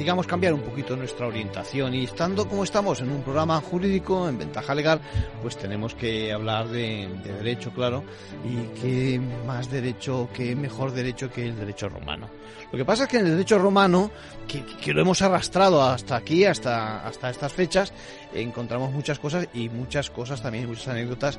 digamos, 0.02 0.26
cambiar 0.26 0.52
un 0.52 0.62
poquito 0.62 0.96
nuestra 0.96 1.28
orientación. 1.28 1.94
Y 1.94 2.04
estando 2.04 2.48
como 2.48 2.64
estamos 2.64 3.00
en 3.00 3.12
un 3.12 3.22
programa 3.22 3.60
jurídico, 3.60 4.28
en 4.28 4.36
ventaja 4.36 4.74
legal, 4.74 5.00
pues 5.40 5.56
tenemos 5.56 5.94
que 5.94 6.32
hablar 6.32 6.66
de, 6.66 7.08
de 7.22 7.32
derecho, 7.34 7.70
claro. 7.70 8.02
Y 8.44 8.80
qué 8.80 9.20
más 9.46 9.70
derecho, 9.70 10.28
qué 10.34 10.56
mejor 10.56 10.90
derecho 10.90 11.30
que 11.30 11.46
el 11.46 11.56
derecho 11.56 11.88
romano. 11.88 12.28
Lo 12.72 12.78
que 12.78 12.84
pasa 12.84 13.04
es 13.04 13.10
que 13.10 13.18
en 13.18 13.26
el 13.26 13.32
derecho 13.32 13.58
romano, 13.60 14.10
que, 14.48 14.64
que 14.64 14.92
lo 14.92 15.02
hemos 15.02 15.22
arrastrado 15.22 15.80
hasta 15.82 16.16
aquí, 16.16 16.46
hasta, 16.46 17.06
hasta 17.06 17.30
estas 17.30 17.52
fechas, 17.52 17.92
encontramos 18.34 18.90
muchas 18.90 19.20
cosas 19.20 19.46
y 19.54 19.68
muchas 19.68 20.10
cosas 20.10 20.42
también, 20.42 20.66
muchas 20.66 20.88
anécdotas 20.88 21.38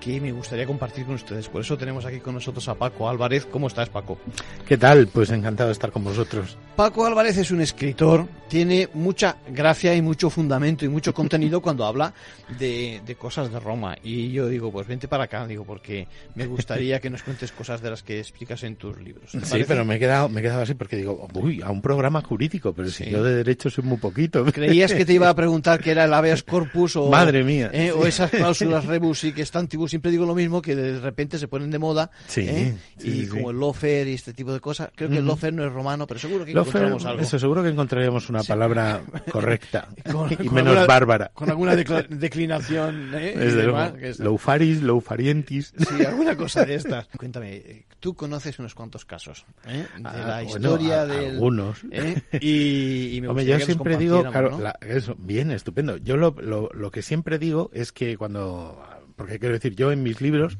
que 0.00 0.20
me 0.20 0.32
gustaría 0.32 0.66
compartir 0.66 1.04
con 1.06 1.14
ustedes. 1.14 1.48
Por 1.48 1.62
eso 1.62 1.76
tenemos 1.78 2.04
aquí 2.04 2.20
con 2.20 2.34
nosotros 2.34 2.66
a 2.68 2.74
Paco 2.74 3.08
Álvarez. 3.08 3.46
¿Cómo 3.50 3.68
estás, 3.68 3.88
Paco? 3.88 4.18
¿Qué 4.66 4.76
tal? 4.76 5.06
Pues 5.08 5.30
encantado 5.30 5.68
de 5.68 5.72
estar 5.72 5.90
con 5.90 6.04
vosotros. 6.04 6.56
Paco 6.76 7.06
Álvarez 7.06 7.36
es 7.38 7.50
un 7.50 7.60
escritor, 7.60 8.26
tiene 8.48 8.88
mucha 8.94 9.36
gracia 9.48 9.94
y 9.94 10.02
mucho 10.02 10.28
fundamento 10.28 10.84
y 10.84 10.88
mucho 10.88 11.14
contenido 11.14 11.60
cuando 11.62 11.84
habla 11.86 12.12
de, 12.58 13.00
de 13.06 13.14
cosas 13.14 13.50
de 13.52 13.60
Roma. 13.60 13.96
Y 14.02 14.30
yo 14.32 14.48
digo, 14.48 14.70
pues 14.72 14.86
vente 14.86 15.08
para 15.08 15.24
acá, 15.24 15.46
digo, 15.46 15.64
porque 15.64 16.06
me 16.34 16.46
gustaría 16.46 17.00
que 17.00 17.10
nos 17.10 17.22
cuentes 17.22 17.52
cosas 17.52 17.80
de 17.80 17.90
las 17.90 18.02
que 18.02 18.18
explicas 18.18 18.62
en 18.64 18.76
tus 18.76 18.98
libros. 19.00 19.30
¿Te 19.32 19.40
Sí, 19.40 19.46
parece? 19.50 19.68
pero 19.68 19.84
me 19.84 19.96
he 19.96 19.98
quedado, 19.98 20.28
me 20.28 20.40
he 20.40 20.42
quedado 20.42 20.62
así 20.62 20.74
porque 20.74 20.96
digo, 20.96 21.26
uy, 21.34 21.62
a 21.62 21.70
un 21.70 21.80
programa 21.80 22.20
jurídico, 22.22 22.72
pero 22.74 22.88
si 22.90 23.08
yo 23.08 23.22
de 23.22 23.36
derecho 23.36 23.70
soy 23.70 23.84
muy 23.84 23.98
poquito. 23.98 24.44
¿Creías 24.46 24.92
que 24.92 25.04
te 25.04 25.12
iba 25.14 25.28
a 25.28 25.34
preguntar 25.36 25.80
qué 25.80 25.92
era 25.92 26.04
el 26.04 26.12
habeas 26.14 26.42
corpus 26.42 26.96
o, 26.96 27.08
Madre 27.10 27.44
mía. 27.44 27.70
eh, 27.72 27.92
o 27.92 28.04
esas 28.06 28.30
cláusulas 28.30 28.84
rebus 28.84 29.24
y 29.24 29.32
que 29.32 29.42
Siempre 29.88 30.10
digo 30.10 30.26
lo 30.26 30.34
mismo, 30.34 30.60
que 30.62 30.74
de 30.76 30.98
repente 31.00 31.38
se 31.38 31.48
ponen 31.48 31.70
de 31.70 31.78
moda. 31.78 32.10
Sí, 32.26 32.40
¿eh? 32.48 32.76
sí, 32.98 33.08
y 33.08 33.20
sí, 33.22 33.28
como 33.28 33.50
el 33.50 33.58
lofer 33.58 34.06
y 34.08 34.14
este 34.14 34.32
tipo 34.32 34.52
de 34.52 34.60
cosas. 34.60 34.90
Creo 34.94 35.08
que 35.10 35.18
el 35.18 35.24
lofer 35.26 35.52
no 35.52 35.64
es 35.64 35.72
romano, 35.72 36.06
pero 36.06 36.18
seguro 36.20 36.44
que 36.44 36.52
Lofer, 36.52 36.76
encontramos 36.82 37.04
algo. 37.06 37.22
eso 37.22 37.38
seguro 37.38 37.62
que 37.62 37.68
encontraríamos 37.70 38.28
una 38.28 38.42
palabra 38.42 39.02
correcta 39.30 39.88
Con- 40.12 40.32
y 40.32 40.36
con 40.36 40.54
menos 40.54 40.70
alguna- 40.70 40.86
bárbara. 40.86 41.30
Con 41.34 41.50
alguna 41.50 41.74
declinación. 41.76 43.12
¿eh? 43.14 43.34
Desde 43.36 43.64
luego. 43.64 43.92
Loufaris, 44.18 44.82
loufarientis. 44.82 45.72
Sí, 45.76 46.04
alguna 46.04 46.36
cosa 46.36 46.64
de 46.64 46.74
estas. 46.76 47.06
Cuéntame, 47.16 47.86
tú 48.00 48.14
conoces 48.14 48.58
unos 48.58 48.74
cuantos 48.74 49.04
casos 49.04 49.44
¿eh? 49.66 49.86
de 49.98 50.02
Ah, 50.04 50.16
la 50.16 50.42
bueno, 50.42 50.56
historia 50.68 51.02
a- 51.02 51.06
del... 51.06 51.30
algunos. 51.32 51.78
¿eh? 51.90 52.22
Y, 52.40 53.16
y 53.16 53.20
me 53.20 53.28
Hombre, 53.28 53.44
yo 53.44 53.58
siempre 53.60 53.96
digo, 53.96 54.22
claro, 54.22 54.50
compartiéramos, 54.50 54.80
¿no? 54.80 54.86
la- 54.88 54.94
eso, 54.96 55.16
bien, 55.18 55.50
estupendo. 55.50 55.96
Yo 55.98 56.16
lo, 56.16 56.34
lo, 56.40 56.70
lo 56.74 56.90
que 56.90 57.02
siempre 57.02 57.38
digo 57.38 57.70
es 57.72 57.92
que 57.92 58.16
cuando, 58.16 58.82
porque 59.16 59.38
quiero 59.38 59.54
decir, 59.54 59.74
yo 59.74 59.92
en 59.92 60.02
mis 60.02 60.20
libros, 60.20 60.58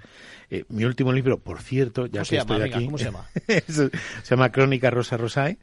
eh, 0.51 0.65
mi 0.69 0.85
último 0.85 1.13
libro, 1.13 1.39
por 1.39 1.61
cierto, 1.61 2.07
ya 2.07 2.21
¿Cómo 2.21 2.23
que 2.23 2.27
se 2.27 2.37
estoy 2.37 2.63
aquí, 2.63 2.85
¿cómo 2.85 2.99
se 2.99 3.05
llama? 3.07 3.27
se 3.67 3.91
llama 4.31 4.53
Crónica 4.53 4.91
Rosa 4.91 5.17
Rosae, 5.17 5.59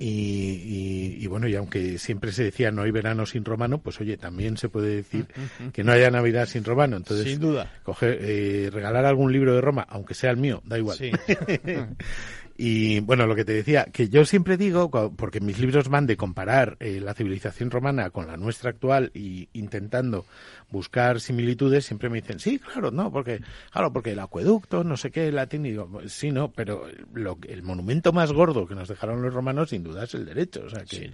y, 0.00 0.06
y- 0.08 1.16
y 1.22 1.26
bueno, 1.28 1.48
y 1.48 1.54
aunque 1.56 1.98
siempre 1.98 2.32
se 2.32 2.44
decía 2.44 2.70
no 2.70 2.82
hay 2.82 2.90
verano 2.90 3.26
sin 3.26 3.44
romano, 3.44 3.78
pues 3.78 4.00
oye, 4.00 4.16
también 4.16 4.56
se 4.56 4.68
puede 4.68 4.96
decir 4.96 5.26
que 5.72 5.82
no 5.84 5.92
haya 5.92 6.10
Navidad 6.10 6.46
sin 6.46 6.64
romano. 6.64 6.96
Entonces, 6.96 7.26
Sin 7.28 7.40
duda. 7.40 7.72
coger, 7.82 8.18
eh, 8.20 8.70
regalar 8.72 9.04
algún 9.06 9.32
libro 9.32 9.54
de 9.54 9.60
Roma, 9.60 9.86
aunque 9.88 10.14
sea 10.14 10.30
el 10.30 10.36
mío, 10.36 10.62
da 10.64 10.78
igual. 10.78 10.96
Sí. 10.98 11.10
Y 12.58 13.00
bueno, 13.00 13.26
lo 13.26 13.34
que 13.34 13.44
te 13.44 13.52
decía, 13.52 13.84
que 13.92 14.08
yo 14.08 14.24
siempre 14.24 14.56
digo, 14.56 14.90
porque 15.16 15.40
mis 15.40 15.58
libros 15.58 15.88
van 15.88 16.06
de 16.06 16.16
comparar 16.16 16.76
eh, 16.80 17.00
la 17.00 17.14
civilización 17.14 17.70
romana 17.70 18.10
con 18.10 18.26
la 18.26 18.36
nuestra 18.36 18.70
actual 18.70 19.10
y 19.14 19.48
intentando 19.52 20.24
buscar 20.70 21.20
similitudes, 21.20 21.84
siempre 21.86 22.08
me 22.10 22.20
dicen, 22.20 22.38
sí, 22.40 22.58
claro, 22.58 22.90
no, 22.90 23.12
porque, 23.12 23.40
claro, 23.70 23.92
porque 23.92 24.12
el 24.12 24.18
acueducto, 24.18 24.84
no 24.84 24.96
sé 24.96 25.10
qué, 25.10 25.28
el 25.28 25.36
latín, 25.36 25.64
y 25.66 25.70
digo, 25.70 25.88
"Pues 25.90 26.12
sí, 26.12 26.30
no, 26.32 26.50
pero 26.50 26.86
lo, 27.14 27.38
el 27.48 27.62
monumento 27.62 28.12
más 28.12 28.32
gordo 28.32 28.66
que 28.66 28.74
nos 28.74 28.88
dejaron 28.88 29.22
los 29.22 29.32
romanos, 29.32 29.70
sin 29.70 29.82
duda, 29.84 30.04
es 30.04 30.14
el 30.14 30.24
derecho. 30.26 30.64
O 30.66 30.70
sea, 30.70 30.84
que, 30.84 31.10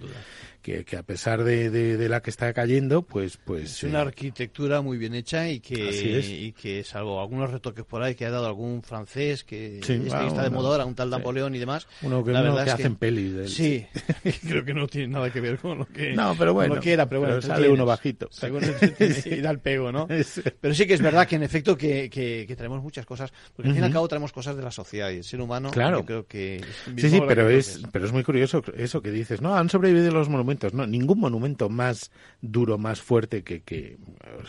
que, 0.61 0.83
que 0.85 0.97
a 0.97 1.03
pesar 1.03 1.43
de, 1.43 1.69
de- 1.69 1.97
de 1.97 2.09
la 2.09 2.21
que 2.21 2.29
está 2.31 2.51
cayendo, 2.53 3.03
pues, 3.03 3.37
pues. 3.37 3.63
Es 3.63 3.83
una 3.83 3.99
eh, 3.99 4.03
arquitectura 4.03 4.81
muy 4.81 4.97
bien 4.97 5.13
hecha 5.13 5.47
y 5.49 5.59
que, 5.59 6.19
es. 6.19 6.29
y 6.29 6.51
que 6.53 6.83
salvo 6.83 7.21
algunos 7.21 7.51
retoques 7.51 7.85
por 7.85 8.01
ahí 8.01 8.15
que 8.15 8.25
ha 8.25 8.31
dado 8.31 8.47
algún 8.47 8.81
francés 8.81 9.43
que, 9.43 9.79
Sí, 9.83 9.93
este 9.93 10.09
va, 10.09 10.25
está 10.27 10.43
de 10.43 10.49
moda 10.49 10.69
ahora, 10.69 10.85
un 10.85 10.95
tal. 10.95 11.11
Napoleón 11.33 11.55
y 11.55 11.59
demás. 11.59 11.87
Uno 12.03 12.23
que- 12.23 12.31
la 12.31 12.41
uno 12.41 12.51
verdad 12.51 12.63
que 12.65 12.69
es 12.69 12.73
hacen 12.75 12.95
pelis 12.95 13.33
de 13.33 13.43
él. 13.43 13.49
Sí, 13.49 13.85
creo 14.47 14.63
que 14.63 14.73
no 14.73 14.87
tiene 14.87 15.07
nada 15.07 15.31
que 15.31 15.41
ver 15.41 15.57
con 15.57 15.79
lo 15.79 15.85
que, 15.85 16.13
No, 16.13 16.35
pero 16.37 16.53
bueno, 16.53 16.75
lo 16.75 16.81
que 16.81 16.93
era, 16.93 17.07
pero 17.07 17.21
bueno, 17.21 17.35
pero 17.39 17.47
sale 17.47 17.69
uno 17.69 17.85
bajito. 17.85 18.27
Según 18.31 18.61
y 19.25 19.41
da 19.41 19.49
el 19.51 19.59
pego, 19.59 19.91
¿no? 19.91 20.07
Pero 20.61 20.73
sí 20.73 20.85
que 20.85 20.93
es 20.93 21.01
verdad 21.01 21.27
que 21.27 21.35
en 21.35 21.43
efecto 21.43 21.77
que, 21.77 22.09
que, 22.09 22.45
que 22.47 22.55
traemos 22.55 22.81
muchas 22.81 23.05
cosas, 23.05 23.31
porque 23.55 23.69
al 23.69 23.75
fin 23.75 23.83
y 23.83 23.87
al 23.87 23.93
cabo 23.93 24.07
traemos 24.07 24.31
cosas 24.31 24.55
de 24.55 24.63
la 24.63 24.71
sociedad 24.71 25.09
y 25.11 25.17
el 25.17 25.23
ser 25.23 25.41
humano. 25.41 25.71
Claro. 25.71 25.99
yo 25.99 26.05
creo 26.05 26.27
que 26.27 26.63
Sí, 26.97 27.09
sí, 27.09 27.21
pero 27.27 27.47
que 27.47 27.57
es, 27.57 27.81
pero 27.91 28.05
es 28.05 28.11
muy 28.11 28.23
curioso 28.23 28.61
eso 28.75 29.01
que 29.01 29.11
dices. 29.11 29.41
No, 29.41 29.55
han 29.55 29.69
sobrevivido 29.69 30.11
los 30.11 30.29
monumentos. 30.29 30.73
No, 30.73 30.85
ningún 30.85 31.19
monumento 31.19 31.69
más 31.69 32.11
duro, 32.41 32.77
más 32.77 33.01
fuerte 33.01 33.43
que, 33.43 33.61
que, 33.61 33.97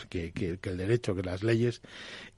que, 0.09 0.31
que- 0.31 0.57
que 0.59 0.69
el 0.69 0.77
derecho, 0.77 1.15
que 1.15 1.23
las 1.23 1.43
leyes 1.43 1.81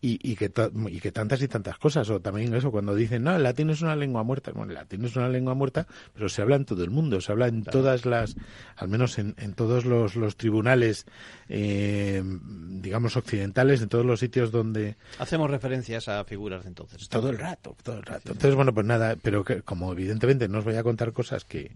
y, 0.01 0.19
y, 0.21 0.35
que 0.35 0.51
y 0.89 0.99
que 0.99 1.11
tantas 1.11 1.41
y 1.41 1.47
tantas 1.47 1.77
cosas. 1.77 2.09
O 2.09 2.19
también 2.19 2.53
eso, 2.53 2.71
cuando 2.71 2.95
dicen, 2.95 3.23
no, 3.23 3.35
el 3.35 3.43
latín 3.43 3.69
es 3.69 3.81
una 3.81 3.95
lengua 3.95 4.23
muerta. 4.23 4.36
Bueno, 4.53 4.71
el 4.71 4.75
latín 4.75 5.05
es 5.05 5.15
una 5.15 5.29
lengua 5.29 5.53
muerta, 5.53 5.87
pero 6.13 6.29
se 6.29 6.41
habla 6.41 6.55
en 6.55 6.65
todo 6.65 6.83
el 6.83 6.89
mundo. 6.89 7.21
Se 7.21 7.31
habla 7.31 7.47
en 7.47 7.63
todas 7.63 8.05
las, 8.05 8.35
al 8.75 8.87
menos 8.89 9.17
en, 9.19 9.35
en 9.37 9.53
todos 9.53 9.85
los, 9.85 10.15
los 10.15 10.37
tribunales, 10.37 11.05
eh, 11.49 12.23
digamos, 12.23 13.15
occidentales, 13.17 13.81
en 13.81 13.89
todos 13.89 14.05
los 14.05 14.19
sitios 14.19 14.51
donde, 14.51 14.95
Hacemos 15.19 15.49
referencias 15.49 16.07
a 16.07 16.23
figuras 16.23 16.63
de 16.63 16.69
entonces. 16.69 17.07
todo 17.09 17.29
el 17.29 17.37
rato, 17.37 17.75
todo 17.83 17.97
el 17.97 18.03
rato. 18.03 18.31
Entonces, 18.31 18.55
bueno, 18.55 18.73
pues 18.73 18.85
nada, 18.85 19.15
pero 19.21 19.43
que, 19.43 19.61
como 19.61 19.91
evidentemente 19.91 20.47
no 20.47 20.59
os 20.59 20.65
voy 20.65 20.75
a 20.75 20.83
contar 20.83 21.11
cosas 21.13 21.45
que, 21.45 21.71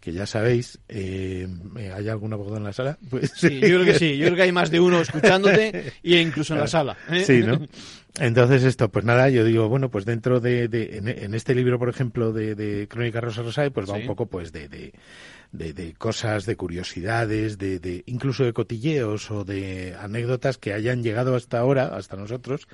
que 0.00 0.12
ya 0.12 0.26
sabéis, 0.26 0.78
eh, 0.88 1.48
¿hay 1.94 2.08
algún 2.08 2.32
abogado 2.32 2.56
en 2.58 2.64
la 2.64 2.72
sala? 2.72 2.98
Pues 3.10 3.32
Sí, 3.34 3.60
yo 3.60 3.80
creo 3.80 3.84
que 3.84 3.98
sí, 3.98 4.16
yo 4.16 4.26
creo 4.26 4.36
que 4.36 4.42
hay 4.42 4.52
más 4.52 4.70
de 4.70 4.80
uno 4.80 5.00
escuchándote 5.00 5.92
y 6.02 6.16
incluso 6.16 6.54
en 6.54 6.60
la 6.60 6.66
sala. 6.66 6.96
¿eh? 7.10 7.24
Sí, 7.24 7.40
¿no? 7.44 7.58
Entonces 8.20 8.62
esto, 8.62 8.90
pues 8.90 9.04
nada, 9.04 9.28
yo 9.28 9.44
digo, 9.44 9.68
bueno, 9.68 9.90
pues 9.90 10.04
dentro 10.04 10.38
de, 10.38 10.68
de 10.68 10.98
en, 10.98 11.08
en 11.08 11.34
este 11.34 11.52
libro, 11.54 11.80
por 11.80 11.88
ejemplo, 11.88 12.32
de, 12.32 12.54
de 12.54 12.86
Crónica 12.86 13.20
Rosa 13.20 13.42
Rosae, 13.42 13.72
pues 13.72 13.90
va 13.90 13.96
Sí. 13.96 14.02
un 14.02 14.06
poco 14.06 14.26
pues 14.26 14.52
de, 14.52 14.68
de, 14.68 14.92
de, 15.50 15.94
cosas, 15.94 16.46
de 16.46 16.54
curiosidades, 16.56 17.58
de, 17.58 17.80
de, 17.80 18.04
incluso 18.06 18.44
de 18.44 18.52
cotilleos 18.52 19.32
o 19.32 19.44
de 19.44 19.96
anécdotas 20.00 20.58
que 20.58 20.72
hayan 20.72 21.02
llegado 21.02 21.34
hasta 21.34 21.58
ahora, 21.58 21.86
hasta 21.96 22.16
nosotros, 22.16 22.68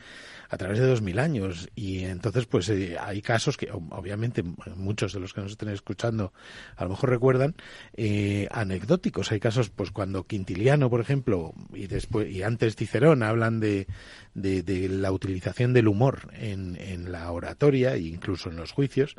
a 0.51 0.59
través 0.59 0.81
de 0.81 0.87
dos 0.87 1.01
mil 1.01 1.19
años. 1.19 1.69
Y 1.77 2.01
entonces, 2.01 2.47
pues 2.47 2.69
eh, 2.69 2.97
hay 3.01 3.23
casos 3.23 3.57
que, 3.57 3.71
obviamente, 3.71 4.43
muchos 4.77 5.13
de 5.13 5.21
los 5.21 5.33
que 5.33 5.41
nos 5.41 5.53
estén 5.53 5.69
escuchando 5.69 6.33
a 6.77 6.85
lo 6.85 6.91
mejor 6.91 7.11
recuerdan, 7.11 7.55
eh, 7.97 8.49
anecdóticos. 8.51 9.31
Hay 9.31 9.39
casos, 9.39 9.71
pues 9.71 9.93
cuando 9.93 10.25
Quintiliano, 10.25 10.91
por 10.91 11.01
ejemplo, 11.01 11.55
y 11.73 11.87
después 11.87 12.31
y 12.31 12.43
antes 12.43 12.75
Cicerón 12.75 13.23
hablan 13.23 13.61
de, 13.61 13.87
de, 14.35 14.89
la 14.89 15.13
utilización 15.13 15.73
del 15.73 15.89
humor 15.89 16.31
en, 16.35 16.77
en, 16.77 17.13
la 17.13 17.31
oratoria 17.31 17.95
e 17.95 18.01
incluso 18.01 18.51
en 18.51 18.57
los 18.57 18.73
juicios, 18.73 19.15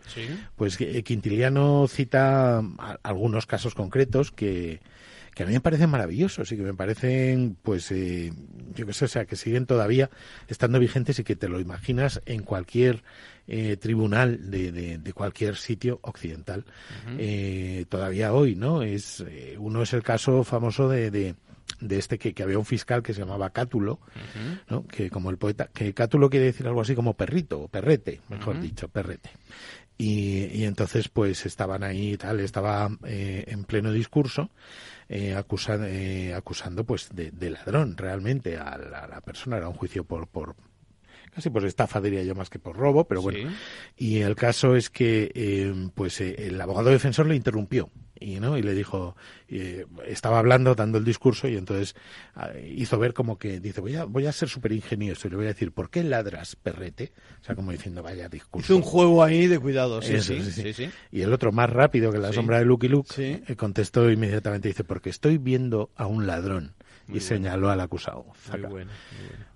pues 0.55 0.79
eh, 0.81 1.03
Quintiliano 1.03 1.87
cita 1.87 2.61
algunos 3.03 3.45
casos 3.45 3.73
concretos 3.73 4.31
que 4.31 4.81
que 5.33 5.43
a 5.43 5.45
mí 5.45 5.53
me 5.53 5.61
parecen 5.61 5.89
maravillosos 5.89 6.51
y 6.51 6.57
que 6.57 6.63
me 6.63 6.73
parecen, 6.73 7.57
pues, 7.61 7.91
eh, 7.91 8.33
yo 8.75 8.85
qué 8.85 8.93
sé, 8.93 9.05
o 9.05 9.07
sea, 9.07 9.25
que 9.25 9.35
siguen 9.35 9.65
todavía 9.65 10.09
estando 10.47 10.79
vigentes 10.79 11.19
y 11.19 11.23
que 11.23 11.35
te 11.35 11.47
lo 11.47 11.59
imaginas 11.59 12.21
en 12.25 12.43
cualquier 12.43 13.03
eh, 13.47 13.77
tribunal 13.77 14.51
de, 14.51 14.71
de, 14.71 15.13
cualquier 15.13 15.55
sitio 15.55 15.99
occidental. 16.03 16.65
eh, 17.17 17.85
todavía 17.89 18.33
hoy, 18.33 18.55
¿no? 18.55 18.83
Es, 18.83 19.23
eh, 19.27 19.55
uno 19.57 19.83
es 19.83 19.93
el 19.93 20.03
caso 20.03 20.43
famoso 20.43 20.89
de, 20.89 21.11
de 21.11 21.35
de 21.79 21.97
este 21.97 22.17
que, 22.19 22.33
que, 22.33 22.43
había 22.43 22.59
un 22.59 22.65
fiscal 22.65 23.01
que 23.01 23.13
se 23.13 23.21
llamaba 23.21 23.51
Cátulo, 23.51 23.99
¿no? 24.69 24.85
que 24.87 25.09
como 25.09 25.29
el 25.29 25.37
poeta, 25.37 25.69
que 25.73 25.93
Cátulo 25.93 26.29
quiere 26.29 26.47
decir 26.47 26.67
algo 26.67 26.81
así 26.81 26.95
como 26.95 27.15
perrito, 27.15 27.61
o 27.61 27.67
perrete, 27.67 28.21
mejor 28.29 28.59
dicho, 28.59 28.87
perrete. 28.87 29.31
Y, 29.97 30.45
y, 30.45 30.65
entonces 30.65 31.09
pues 31.09 31.45
estaban 31.45 31.83
ahí 31.83 32.13
y 32.13 32.17
tal, 32.17 32.39
estaba 32.39 32.89
eh, 33.05 33.45
en 33.47 33.63
pleno 33.65 33.91
discurso 33.91 34.49
eh, 35.13 35.35
acusando, 35.35 35.87
eh, 35.87 36.33
acusando 36.33 36.85
pues 36.85 37.09
de, 37.13 37.49
ladrón 37.49 37.97
realmente 37.97 38.55
a 38.55 38.77
la, 38.77 39.19
persona. 39.19 39.57
Era 39.57 39.67
un 39.67 39.73
juicio 39.73 40.05
por, 40.05 40.25
por 40.25 40.55
casi 41.35 41.49
por 41.49 41.65
estafa 41.65 41.99
diría 41.99 42.23
yo 42.23 42.33
más 42.33 42.49
que 42.49 42.59
por 42.59 42.77
robo, 42.77 43.03
pero 43.09 43.21
bueno. 43.21 43.51
Y 43.97 44.19
el 44.19 44.37
caso 44.37 44.73
es 44.73 44.89
que 44.89 45.29
eh, 45.35 45.89
pues 45.95 46.21
el 46.21 46.61
abogado 46.61 46.91
defensor 46.91 47.27
le 47.27 47.35
interrumpió 47.35 47.89
y 48.21 48.39
no 48.39 48.57
y 48.57 48.61
le 48.61 48.73
dijo 48.73 49.15
estaba 50.05 50.39
hablando 50.39 50.75
dando 50.75 50.97
el 50.97 51.03
discurso 51.03 51.47
y 51.47 51.57
entonces 51.57 51.95
ah, 52.35 52.51
hizo 52.63 52.97
ver 52.99 53.13
como 53.13 53.37
que 53.37 53.59
dice 53.59 53.81
voy 53.81 53.95
a 53.95 54.05
voy 54.05 54.27
a 54.27 54.31
ser 54.31 54.47
súper 54.47 54.71
ingenioso 54.71 55.27
y 55.27 55.31
le 55.31 55.37
voy 55.37 55.45
a 55.45 55.49
decir 55.49 55.71
por 55.71 55.89
qué 55.89 56.03
ladras 56.03 56.55
perrete 56.55 57.11
o 57.41 57.43
sea 57.43 57.55
como 57.55 57.71
diciendo 57.71 58.03
vaya 58.03 58.29
discurso 58.29 58.65
hizo 58.65 58.77
un 58.77 58.83
juego 58.83 59.23
ahí 59.23 59.47
de 59.47 59.59
cuidado 59.59 60.01
sí, 60.01 60.21
sí, 60.21 60.41
sí, 60.41 60.73
sí, 60.73 60.89
y 61.11 61.21
el 61.21 61.33
otro 61.33 61.51
más 61.51 61.69
rápido 61.69 62.11
que 62.11 62.19
la 62.19 62.31
sombra 62.31 62.59
de 62.59 62.65
Lucky 62.65 62.87
Luke 62.87 63.09
eh, 63.17 63.55
contestó 63.55 64.09
inmediatamente 64.09 64.67
dice 64.67 64.83
porque 64.83 65.09
estoy 65.09 65.37
viendo 65.37 65.89
a 65.95 66.05
un 66.05 66.27
ladrón 66.27 66.75
y 67.13 67.19
señaló 67.19 67.69
al 67.69 67.79
acusado. 67.81 68.25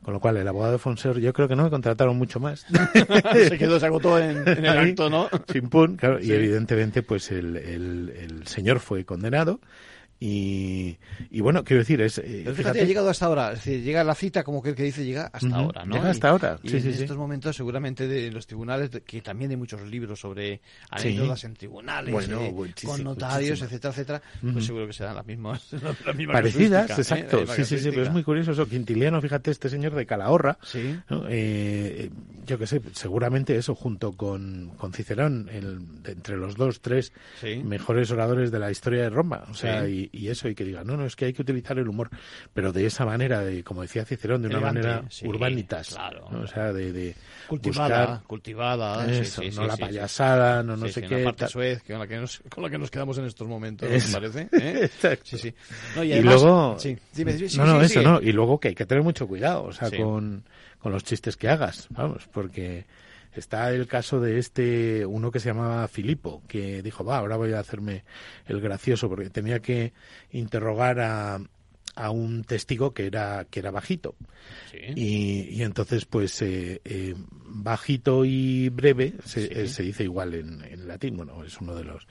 Con 0.01 0.13
lo 0.13 0.19
cual, 0.19 0.37
el 0.37 0.47
abogado 0.47 0.73
de 0.73 0.77
Fonser, 0.77 1.19
yo 1.19 1.33
creo 1.33 1.47
que 1.47 1.55
no 1.55 1.63
me 1.63 1.69
contrataron 1.69 2.17
mucho 2.17 2.39
más. 2.39 2.65
se 3.47 3.57
quedó, 3.57 3.79
se 3.79 3.85
agotó 3.87 4.19
en, 4.19 4.47
el 4.47 4.77
acto, 4.77 5.09
¿no? 5.09 5.29
Sin 5.51 5.69
pun, 5.69 5.97
claro. 5.97 6.21
Y 6.21 6.31
evidentemente, 6.31 7.01
pues 7.01 7.31
el, 7.31 7.55
el, 7.57 8.13
el 8.15 8.47
señor 8.47 8.79
fue 8.79 9.03
condenado 9.03 9.59
y, 10.17 10.97
y, 11.29 11.41
bueno, 11.41 11.65
quiero 11.65 11.81
decir, 11.81 11.99
es. 11.99 12.19
Eh, 12.19 12.49
fíjate, 12.55 12.81
ha 12.81 12.85
llegado 12.85 13.09
hasta 13.09 13.25
ahora. 13.25 13.51
Es 13.51 13.65
decir, 13.65 13.83
llega 13.83 14.01
la 14.03 14.15
cita, 14.15 14.43
como 14.43 14.63
que 14.63 14.69
el 14.69 14.75
que 14.75 14.83
dice, 14.83 15.03
llega 15.03 15.29
hasta 15.31 15.53
ahora, 15.53 15.83
¿no? 15.83 15.95
Llega 15.95 16.09
hasta 16.09 16.29
ahora. 16.29 16.57
Y, 16.63 16.69
en 16.69 16.87
estos 16.87 17.17
momentos, 17.17 17.55
seguramente, 17.55 18.07
de 18.07 18.31
los 18.31 18.47
tribunales, 18.47 18.89
que 19.05 19.21
también 19.21 19.51
hay 19.51 19.57
muchos 19.57 19.81
libros 19.81 20.19
sobre 20.21 20.61
anécdotas 20.89 21.43
en 21.43 21.53
tribunales, 21.55 22.29
eh, 22.29 22.73
con 22.85 23.03
notarios, 23.03 23.61
etcétera, 23.61 23.91
etcétera, 23.91 24.21
pues 24.53 24.65
seguro 24.65 24.87
que 24.87 24.93
serán 24.93 25.15
las 25.15 25.25
mismas. 25.25 25.73
las 26.05 26.15
mismas 26.15 26.35
Parecidas, 26.35 26.89
¿eh? 26.91 26.93
exacto. 26.93 27.45
sí, 27.47 27.65
sí, 27.65 27.77
sí, 27.77 27.89
pero 27.89 28.03
es 28.03 28.11
muy 28.11 28.23
curioso 28.23 28.51
eso. 28.51 28.67
Quintiliano, 28.67 29.21
fíjate, 29.21 29.51
este 29.51 29.69
señor 29.69 29.95
de 29.95 30.05
Calahorra, 30.05 30.57
eh, 31.29 32.09
yo 32.47 32.57
que 32.57 32.67
sé, 32.67 32.81
seguramente 32.93 33.57
eso, 33.57 33.75
junto 33.75 34.13
con, 34.13 34.71
con 34.77 34.93
Cicerón, 34.93 35.49
el, 35.51 35.81
entre 36.05 36.37
los 36.37 36.55
dos, 36.55 36.79
tres 36.79 37.11
mejores 37.63 38.09
oradores 38.11 38.49
de 38.49 38.59
la 38.59 38.71
historia 38.71 39.01
de 39.01 39.09
Roma. 39.09 39.43
O 39.49 39.53
sea, 39.53 39.87
y 39.89 40.04
y, 40.11 40.29
eso, 40.29 40.47
y 40.47 40.55
que 40.55 40.63
diga, 40.63 40.83
no, 40.83 40.97
no, 40.97 41.05
es 41.05 41.15
que 41.15 41.25
hay 41.25 41.33
que 41.33 41.41
utilizar 41.41 41.77
el 41.77 41.87
humor, 41.87 42.09
pero 42.53 42.71
de 42.71 42.85
esa 42.85 43.05
manera, 43.05 43.41
de 43.41 43.63
como 43.63 43.81
decía 43.81 44.05
Cicerón, 44.05 44.41
de 44.41 44.47
una 44.49 44.59
manera 44.59 45.03
urbanitas, 45.23 45.89
claro. 45.89 46.27
o 46.31 46.47
sea, 46.47 46.73
de, 46.73 46.91
de 46.91 47.15
cultivada, 47.47 48.23
cultivada, 48.27 49.05
eso, 49.11 49.41
no 49.55 49.67
la 49.67 49.77
payasada, 49.77 50.63
no 50.63 50.75
no 50.77 50.87
sé 50.87 51.01
qué, 51.01 51.23
parte 51.23 51.47
suez, 51.47 51.83
con 51.83 51.99
la 51.99 52.07
que 52.07 52.17
nos 52.17 52.41
con 52.49 52.63
la 52.63 52.69
que 52.69 52.77
nos 52.77 52.91
quedamos 52.91 53.17
en 53.17 53.25
estos 53.25 53.47
momentos, 53.47 53.89
¿me 53.89 54.13
parece? 54.13 54.49
¿Eh? 54.51 54.89
Sí, 55.23 55.37
sí. 55.37 55.53
y, 56.01 56.21
luego, 56.21 56.77
no, 57.57 57.65
no, 57.65 57.81
eso, 57.81 58.01
no, 58.01 58.21
y 58.21 58.31
luego 58.31 58.59
que 58.59 58.69
hay 58.69 58.75
que 58.75 58.85
tener 58.85 59.03
mucho 59.03 59.27
cuidado, 59.27 59.63
o 59.63 59.71
sea, 59.71 59.89
con 59.91 60.43
con 60.85 60.91
los 60.91 61.03
chistes 61.03 61.35
que 61.35 61.49
hagas, 61.49 61.87
vamos, 61.89 62.29
porque 62.31 62.85
Está 63.35 63.71
el 63.71 63.87
caso 63.87 64.19
de 64.19 64.39
este, 64.39 65.05
uno 65.05 65.31
que 65.31 65.39
se 65.39 65.49
llamaba 65.49 65.87
Filipo, 65.87 66.43
que 66.47 66.81
dijo, 66.81 67.03
va, 67.03 67.17
ahora 67.17 67.37
voy 67.37 67.53
a 67.53 67.59
hacerme 67.59 68.03
el 68.47 68.61
gracioso, 68.61 69.09
porque 69.09 69.29
tenía 69.29 69.59
que 69.59 69.93
interrogar 70.31 70.99
a, 70.99 71.39
a 71.95 72.11
un 72.11 72.43
testigo 72.43 72.93
que 72.93 73.07
era 73.07 73.45
que 73.49 73.59
era 73.59 73.71
bajito. 73.71 74.15
Y, 74.95 75.47
y, 75.49 75.63
entonces 75.63 76.05
pues 76.05 76.41
eh, 76.41 76.81
eh, 76.83 77.15
bajito 77.45 78.25
y 78.25 78.69
breve 78.69 79.13
se, 79.23 79.63
eh, 79.63 79.67
se 79.67 79.83
dice 79.83 80.03
igual 80.03 80.33
en, 80.33 80.63
en, 80.63 80.87
latín. 80.87 81.15
Bueno 81.15 81.43
es 81.43 81.59
uno 81.61 81.75
de 81.75 81.85
los 81.85 82.05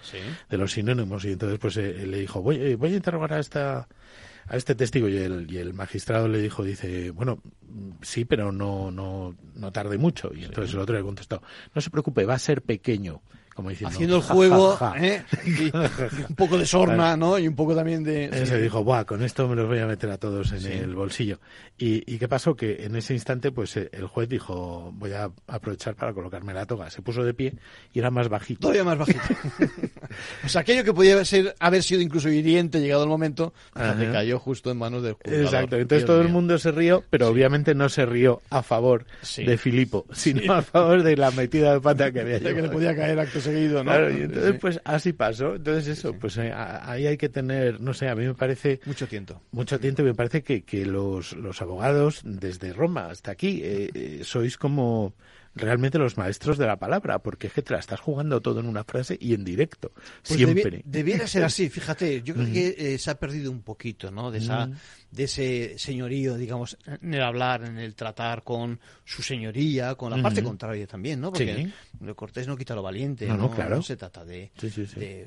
de 0.49 0.57
los 0.57 0.73
sinónimos. 0.73 1.25
Y 1.25 1.33
entonces 1.33 1.59
pues 1.59 1.77
le 1.77 2.19
dijo 2.19 2.43
voy 2.43 2.75
voy 2.75 2.95
a 2.95 2.97
interrogar 2.97 3.35
a 3.35 3.41
esta 3.41 3.89
a 4.47 4.57
este 4.57 4.75
testigo 4.75 5.09
y 5.09 5.17
el, 5.17 5.51
y 5.51 5.59
el 5.59 5.75
magistrado 5.75 6.29
le 6.29 6.41
dijo, 6.41 6.65
dice, 6.65 7.11
bueno, 7.11 7.41
sí, 8.03 8.25
pero 8.25 8.53
no, 8.53 8.91
no, 8.91 9.37
no 9.55 9.73
tarde 9.73 9.99
mucho. 9.99 10.33
Y 10.35 10.45
entonces 10.45 10.75
el 10.75 10.81
otro 10.81 10.97
le 10.97 11.03
contestó, 11.03 11.43
no 11.75 11.81
se 11.81 11.91
preocupe, 11.91 12.25
va 12.25 12.35
a 12.35 12.39
ser 12.39 12.63
pequeño 12.63 13.23
como 13.55 13.71
diciendo, 13.71 13.95
haciendo 13.95 14.17
el 14.17 14.23
juego 14.23 14.79
¿eh? 14.97 15.23
un 16.29 16.35
poco 16.35 16.59
de 16.59 16.67
sorna 16.67 17.17
no 17.17 17.39
y 17.39 17.47
un 17.47 17.55
poco 17.55 17.75
también 17.75 18.03
de 18.03 18.47
se 18.47 18.61
dijo 18.61 18.83
Buah, 18.83 19.05
con 19.05 19.23
esto 19.23 19.49
me 19.49 19.55
los 19.55 19.67
voy 19.67 19.79
a 19.79 19.87
meter 19.87 20.11
a 20.11 20.19
todos 20.19 20.53
en 20.53 20.67
el 20.67 20.95
bolsillo 20.95 21.39
y, 21.79 22.03
y 22.13 22.19
qué 22.19 22.29
pasó 22.29 22.57
que 22.57 22.85
en 22.85 22.97
ese 22.97 23.15
instante 23.15 23.53
pues 23.53 23.77
eh, 23.77 23.89
el 23.93 24.07
juez 24.07 24.29
dijo 24.29 24.93
voy 24.95 25.13
a 25.13 25.31
aprovechar 25.47 25.95
para 25.95 26.13
colocarme 26.13 26.53
la 26.53 26.67
toga 26.67 26.91
se 26.91 27.03
puso 27.03 27.23
de 27.23 27.35
pie 27.35 27.55
y 27.93 27.99
era 27.99 28.11
más 28.11 28.29
bajito. 28.29 28.61
Todavía 28.61 28.85
más 28.85 28.99
bajito. 28.99 29.21
O 30.45 30.49
sea 30.49 30.61
aquello 30.61 30.85
que 30.85 30.93
podía 30.93 31.25
ser 31.25 31.57
haber 31.59 31.83
sido 31.83 32.01
incluso 32.01 32.29
hiriente 32.29 32.81
llegado 32.81 33.03
el 33.03 33.09
momento 33.09 33.53
le 33.75 34.13
cayó 34.13 34.39
justo 34.39 34.71
en 34.71 34.79
manos 34.79 35.03
del 35.03 35.15
juez 35.15 35.41
exacto. 35.41 35.77
Entonces 35.77 36.07
todo 36.07 36.21
el 36.21 36.29
mundo 36.29 36.57
se 36.59 36.71
rió 36.71 37.03
pero 37.11 37.29
obviamente 37.29 37.75
no 37.75 37.89
se 37.89 38.07
rió 38.07 38.41
a 38.51 38.63
favor 38.63 39.07
de 39.37 39.59
Filipo 39.59 40.07
sino 40.13 40.53
a 40.53 40.63
favor 40.63 41.03
de 41.03 41.17
la 41.17 41.31
metida 41.33 41.73
de 41.73 41.81
pata 41.81 42.13
que 42.13 42.21
había 42.21 42.39
que 42.41 42.63
le 42.63 42.69
podía 42.69 42.95
caer 42.95 43.19
acto 43.19 43.41
seguido, 43.45 43.85
¿no? 43.85 43.91
Claro, 43.91 44.11
y 44.11 44.23
entonces, 44.23 44.57
pues 44.61 44.81
así 44.85 45.13
pasó. 45.13 45.55
Entonces, 45.55 45.99
eso, 45.99 46.13
pues 46.15 46.37
eh, 46.39 46.53
ahí 46.53 47.07
hay 47.07 47.17
que 47.17 47.29
tener, 47.29 47.81
no 47.81 47.95
sé, 47.95 48.09
a 48.09 48.15
mí 48.15 48.27
me 48.27 48.35
parece. 48.35 48.81
Mucho 48.87 49.07
tiento. 49.07 49.41
Mucho 49.53 49.79
tiento, 49.79 50.03
me 50.03 50.15
parece 50.15 50.43
que, 50.43 50.63
que 50.63 50.85
los, 50.85 51.33
los 51.35 51.63
abogados, 51.63 52.21
desde 52.25 52.73
Roma 52.73 53.07
hasta 53.07 53.31
aquí, 53.31 53.61
eh, 53.63 53.91
eh, 53.95 54.21
sois 54.25 54.57
como 54.57 55.15
realmente 55.55 55.99
los 55.99 56.17
maestros 56.17 56.59
de 56.59 56.67
la 56.67 56.77
palabra, 56.77 57.21
porque 57.21 57.47
es 57.47 57.53
que 57.53 57.63
te 57.63 57.73
la 57.73 57.79
estás 57.79 58.01
jugando 58.01 58.41
todo 58.41 58.59
en 58.59 58.67
una 58.67 58.83
frase 58.83 59.17
y 59.21 59.35
en 59.35 59.45
directo, 59.45 59.93
pues 60.27 60.37
siempre. 60.37 60.83
debiera 60.85 61.29
ser 61.29 61.45
así, 61.45 61.69
fíjate, 61.71 62.23
yo 62.23 62.35
creo 62.35 62.53
que 62.53 62.99
se 62.99 63.11
ha 63.11 63.15
perdido 63.15 63.53
un 63.53 63.63
poquito, 63.63 64.11
¿no? 64.11 64.33
De 64.33 64.39
esa, 64.39 64.69
de 65.15 65.25
ese 65.25 65.79
señorío, 65.79 66.37
digamos, 66.37 66.77
en 66.87 67.15
el 67.15 67.23
hablar, 67.23 67.63
en 67.65 67.79
el 67.79 67.95
tratar 67.95 68.43
con 68.43 68.81
su 69.05 69.23
señoría, 69.23 69.95
con 69.95 70.11
la 70.11 70.21
parte 70.21 70.43
contraria 70.43 70.89
también, 70.89 71.21
¿no? 71.21 71.31
Porque 71.31 71.71
lo 72.01 72.17
cortés 72.17 72.49
no 72.49 72.57
quita 72.57 72.75
lo 72.75 72.83
valiente, 72.83 73.29
no, 73.29 73.37
no, 73.37 73.51
claro. 73.51 73.81
se 73.81 73.97
trata 73.97 74.25
de, 74.25 74.51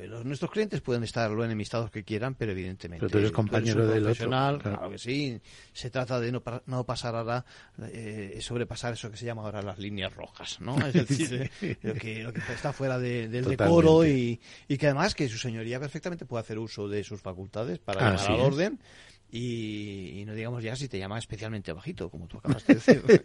los, 0.10 0.26
nuestros 0.26 0.52
clientes 0.52 0.82
pueden 0.82 1.04
estar 1.04 1.32
lo 1.32 1.44
enemistados 1.46 1.90
que 1.90 2.04
quieran, 2.04 2.36
pero 2.36 2.52
evidentemente 2.52 3.00
pero 3.00 3.10
tú 3.10 3.18
eres 3.20 3.32
compañero 3.32 3.88
del 3.88 4.04
profesional, 4.04 4.62
claro. 4.62 4.90
que 4.90 4.98
sí, 4.98 5.40
se 5.72 5.90
trata 5.90 6.20
de 6.20 6.34
no, 6.34 6.44
no 6.66 6.86
pasar 6.86 7.16
ahora 7.16 7.46
eh, 7.84 8.40
sobrepasar 8.42 8.94
eso 8.94 9.10
que 9.10 9.16
se 9.16 9.26
llama 9.26 9.44
ahora 9.44 9.62
las 9.62 9.80
líneas 9.80 10.14
rojas, 10.14 10.60
¿no? 10.60 10.76
Es 10.86 10.94
decir, 11.08 11.50
lo, 11.82 11.94
que, 11.94 12.24
lo 12.24 12.34
que 12.34 12.42
está 12.54 12.74
fuera 12.74 13.00
del 13.00 13.46
decoro 13.46 14.06
y, 14.06 14.42
y, 14.68 14.78
que 14.78 14.88
además 14.88 15.16
que 15.16 15.30
su 15.30 15.38
señoría 15.38 15.80
perfectamente 15.80 16.26
puede 16.26 16.42
hacer 16.42 16.60
uso 16.60 16.90
de 16.90 17.06
sus 17.06 17.22
facultades 17.22 17.80
para 17.80 18.16
ah, 18.16 18.26
al 18.28 18.40
orden 18.42 18.80
y, 19.30 20.24
no 20.26 20.34
digamos 20.34 20.64
ya 20.64 20.76
si 20.76 20.88
te 20.88 21.00
llama 21.00 21.20
especialmente 21.20 21.74
bajito, 21.74 22.10
como 22.10 22.28
tú 22.28 22.38
acabas 22.38 22.66
de 22.66 22.76
decir. 22.76 23.04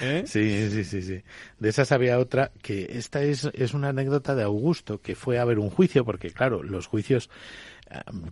¿Eh? 0.00 0.24
sí. 0.26 0.70
sí. 0.70 0.84
sí, 0.84 1.02
sí, 1.02 1.22
De 1.58 1.68
esas 1.68 1.90
había 1.90 2.18
otra, 2.18 2.52
que 2.62 2.88
esta 2.92 3.22
es, 3.22 3.44
es 3.54 3.74
una 3.74 3.88
anécdota 3.88 4.34
de 4.34 4.44
Augusto, 4.44 5.00
que 5.00 5.16
fue 5.16 5.38
a 5.38 5.44
ver 5.44 5.58
un 5.58 5.70
juicio, 5.70 6.04
porque 6.04 6.30
claro, 6.30 6.62
los 6.62 6.86
juicios 6.86 7.30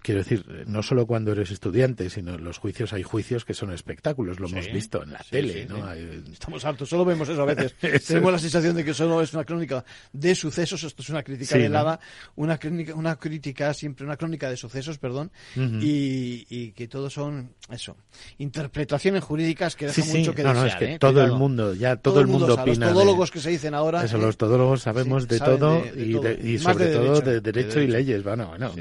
quiero 0.03 0.21
decir, 0.21 0.65
no 0.67 0.83
solo 0.83 1.07
cuando 1.07 1.33
eres 1.33 1.51
estudiante, 1.51 2.11
sino 2.11 2.35
en 2.35 2.45
los 2.45 2.59
juicios 2.59 2.93
hay 2.93 3.03
juicios 3.03 3.45
que 3.45 3.55
son 3.55 3.73
espectáculos, 3.73 4.39
lo 4.39 4.49
hemos 4.49 4.71
visto 4.73 5.03
en 5.03 5.13
la 5.13 5.25
tele, 5.29 5.67
¿no? 5.67 5.91
Estamos 5.93 6.65
hartos, 6.65 6.89
solo 6.89 7.05
vemos 7.05 7.29
eso 7.29 7.43
a 7.43 7.47
veces. 7.47 7.75
Tenemos 8.07 8.33
la 8.33 8.39
sensación 8.39 8.77
de 8.77 8.85
que 8.85 8.93
solo 8.93 9.23
es 9.23 9.33
una 9.33 9.45
crónica 9.45 9.85
de 10.13 10.35
sucesos, 10.35 10.83
esto 10.85 11.03
es 11.03 11.09
una 11.09 11.23
crítica 11.23 11.57
velada, 11.57 11.99
una 12.37 12.59
crítica, 12.59 12.95
una 12.95 13.17
crítica 13.17 13.73
siempre, 13.73 14.05
una 14.05 14.17
crónica 14.17 14.51
de 14.51 14.57
sucesos, 14.57 14.99
perdón, 14.99 15.31
y, 15.55 16.73
que 16.73 16.89
todos 16.89 17.13
son, 17.13 17.55
eso, 17.71 17.97
interpretaciones 18.39 19.25
jurídicas 19.25 19.77
que 19.77 19.87
dejan 19.87 20.09
mucho 20.09 20.35
que 20.35 20.43
desear. 20.43 20.57
No, 20.57 20.67
es 20.67 20.75
que 20.77 20.95
¿eh? 20.95 20.99
todo 20.99 21.23
el 21.23 21.33
mundo, 21.33 21.75
ya 21.75 21.97
todo, 21.97 22.21
el 22.21 22.27
mundo, 22.27 22.55
opina. 22.55 22.87
Los 22.87 22.95
todólogos 22.95 23.31
que 23.31 23.41
se 23.41 23.51
dicen 23.51 23.75
ahora. 23.75 24.05
Eso, 24.05 24.19
los 24.19 24.37
todólogos 24.37 24.83
sabemos 24.83 25.27
de 25.29 25.39
todo 25.39 25.83
y, 25.95 26.59
sobre 26.59 26.93
todo 26.93 27.21
de 27.21 27.41
derecho, 27.41 27.81
y 27.81 27.87
leyes, 27.87 28.23
bueno, 28.23 28.49
bueno, 28.49 28.73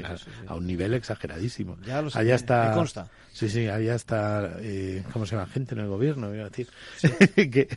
a 0.46 0.54
un 0.66 0.68
nivel 0.68 0.94
exageradísimo. 0.94 1.78
Ya 1.86 2.02
lo 2.02 2.10
sé, 2.10 2.18
allá 2.18 2.34
está, 2.34 2.72
consta. 2.72 3.08
Sí, 3.32 3.48
sí, 3.48 3.68
había 3.68 3.94
hasta, 3.94 4.56
eh, 4.60 5.04
¿cómo 5.12 5.26
se 5.26 5.36
llama? 5.36 5.46
Gente 5.48 5.74
en 5.74 5.82
el 5.82 5.88
gobierno, 5.88 6.34
iba 6.34 6.46
a 6.46 6.48
decir. 6.48 6.68
que, 7.34 7.68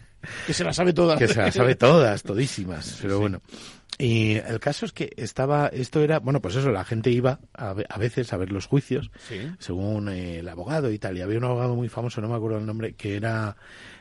se 0.52 0.64
las 0.64 0.76
sabe 0.76 0.94
todas. 0.94 1.20
Que 1.20 1.28
se 1.28 1.40
las 1.40 1.54
sabe 1.54 1.76
todas, 1.76 2.24
todísimas. 2.24 2.98
Pero 3.02 3.20
bueno. 3.20 3.42
Y 3.98 4.36
el 4.36 4.62
caso 4.62 4.86
es 4.86 4.94
que 4.94 5.12
estaba, 5.18 5.68
esto 5.68 6.02
era, 6.02 6.20
bueno, 6.20 6.42
pues 6.42 6.56
eso, 6.56 6.72
la 6.72 6.86
gente 6.86 7.12
iba 7.12 7.42
a, 7.54 7.74
veces 7.74 8.32
a 8.32 8.38
ver 8.38 8.50
los 8.50 8.66
juicios, 8.66 9.12
según 9.60 10.08
eh, 10.08 10.40
el 10.40 10.48
abogado 10.48 10.90
y 10.90 10.98
tal. 10.98 11.18
Y 11.18 11.22
había 11.22 11.38
un 11.38 11.44
abogado 11.44 11.76
muy 11.76 11.90
famoso, 11.90 12.22
no 12.22 12.30
me 12.30 12.36
acuerdo 12.36 12.60
el 12.60 12.66
nombre, 12.66 12.94
que 12.94 13.18
era, 13.18 13.58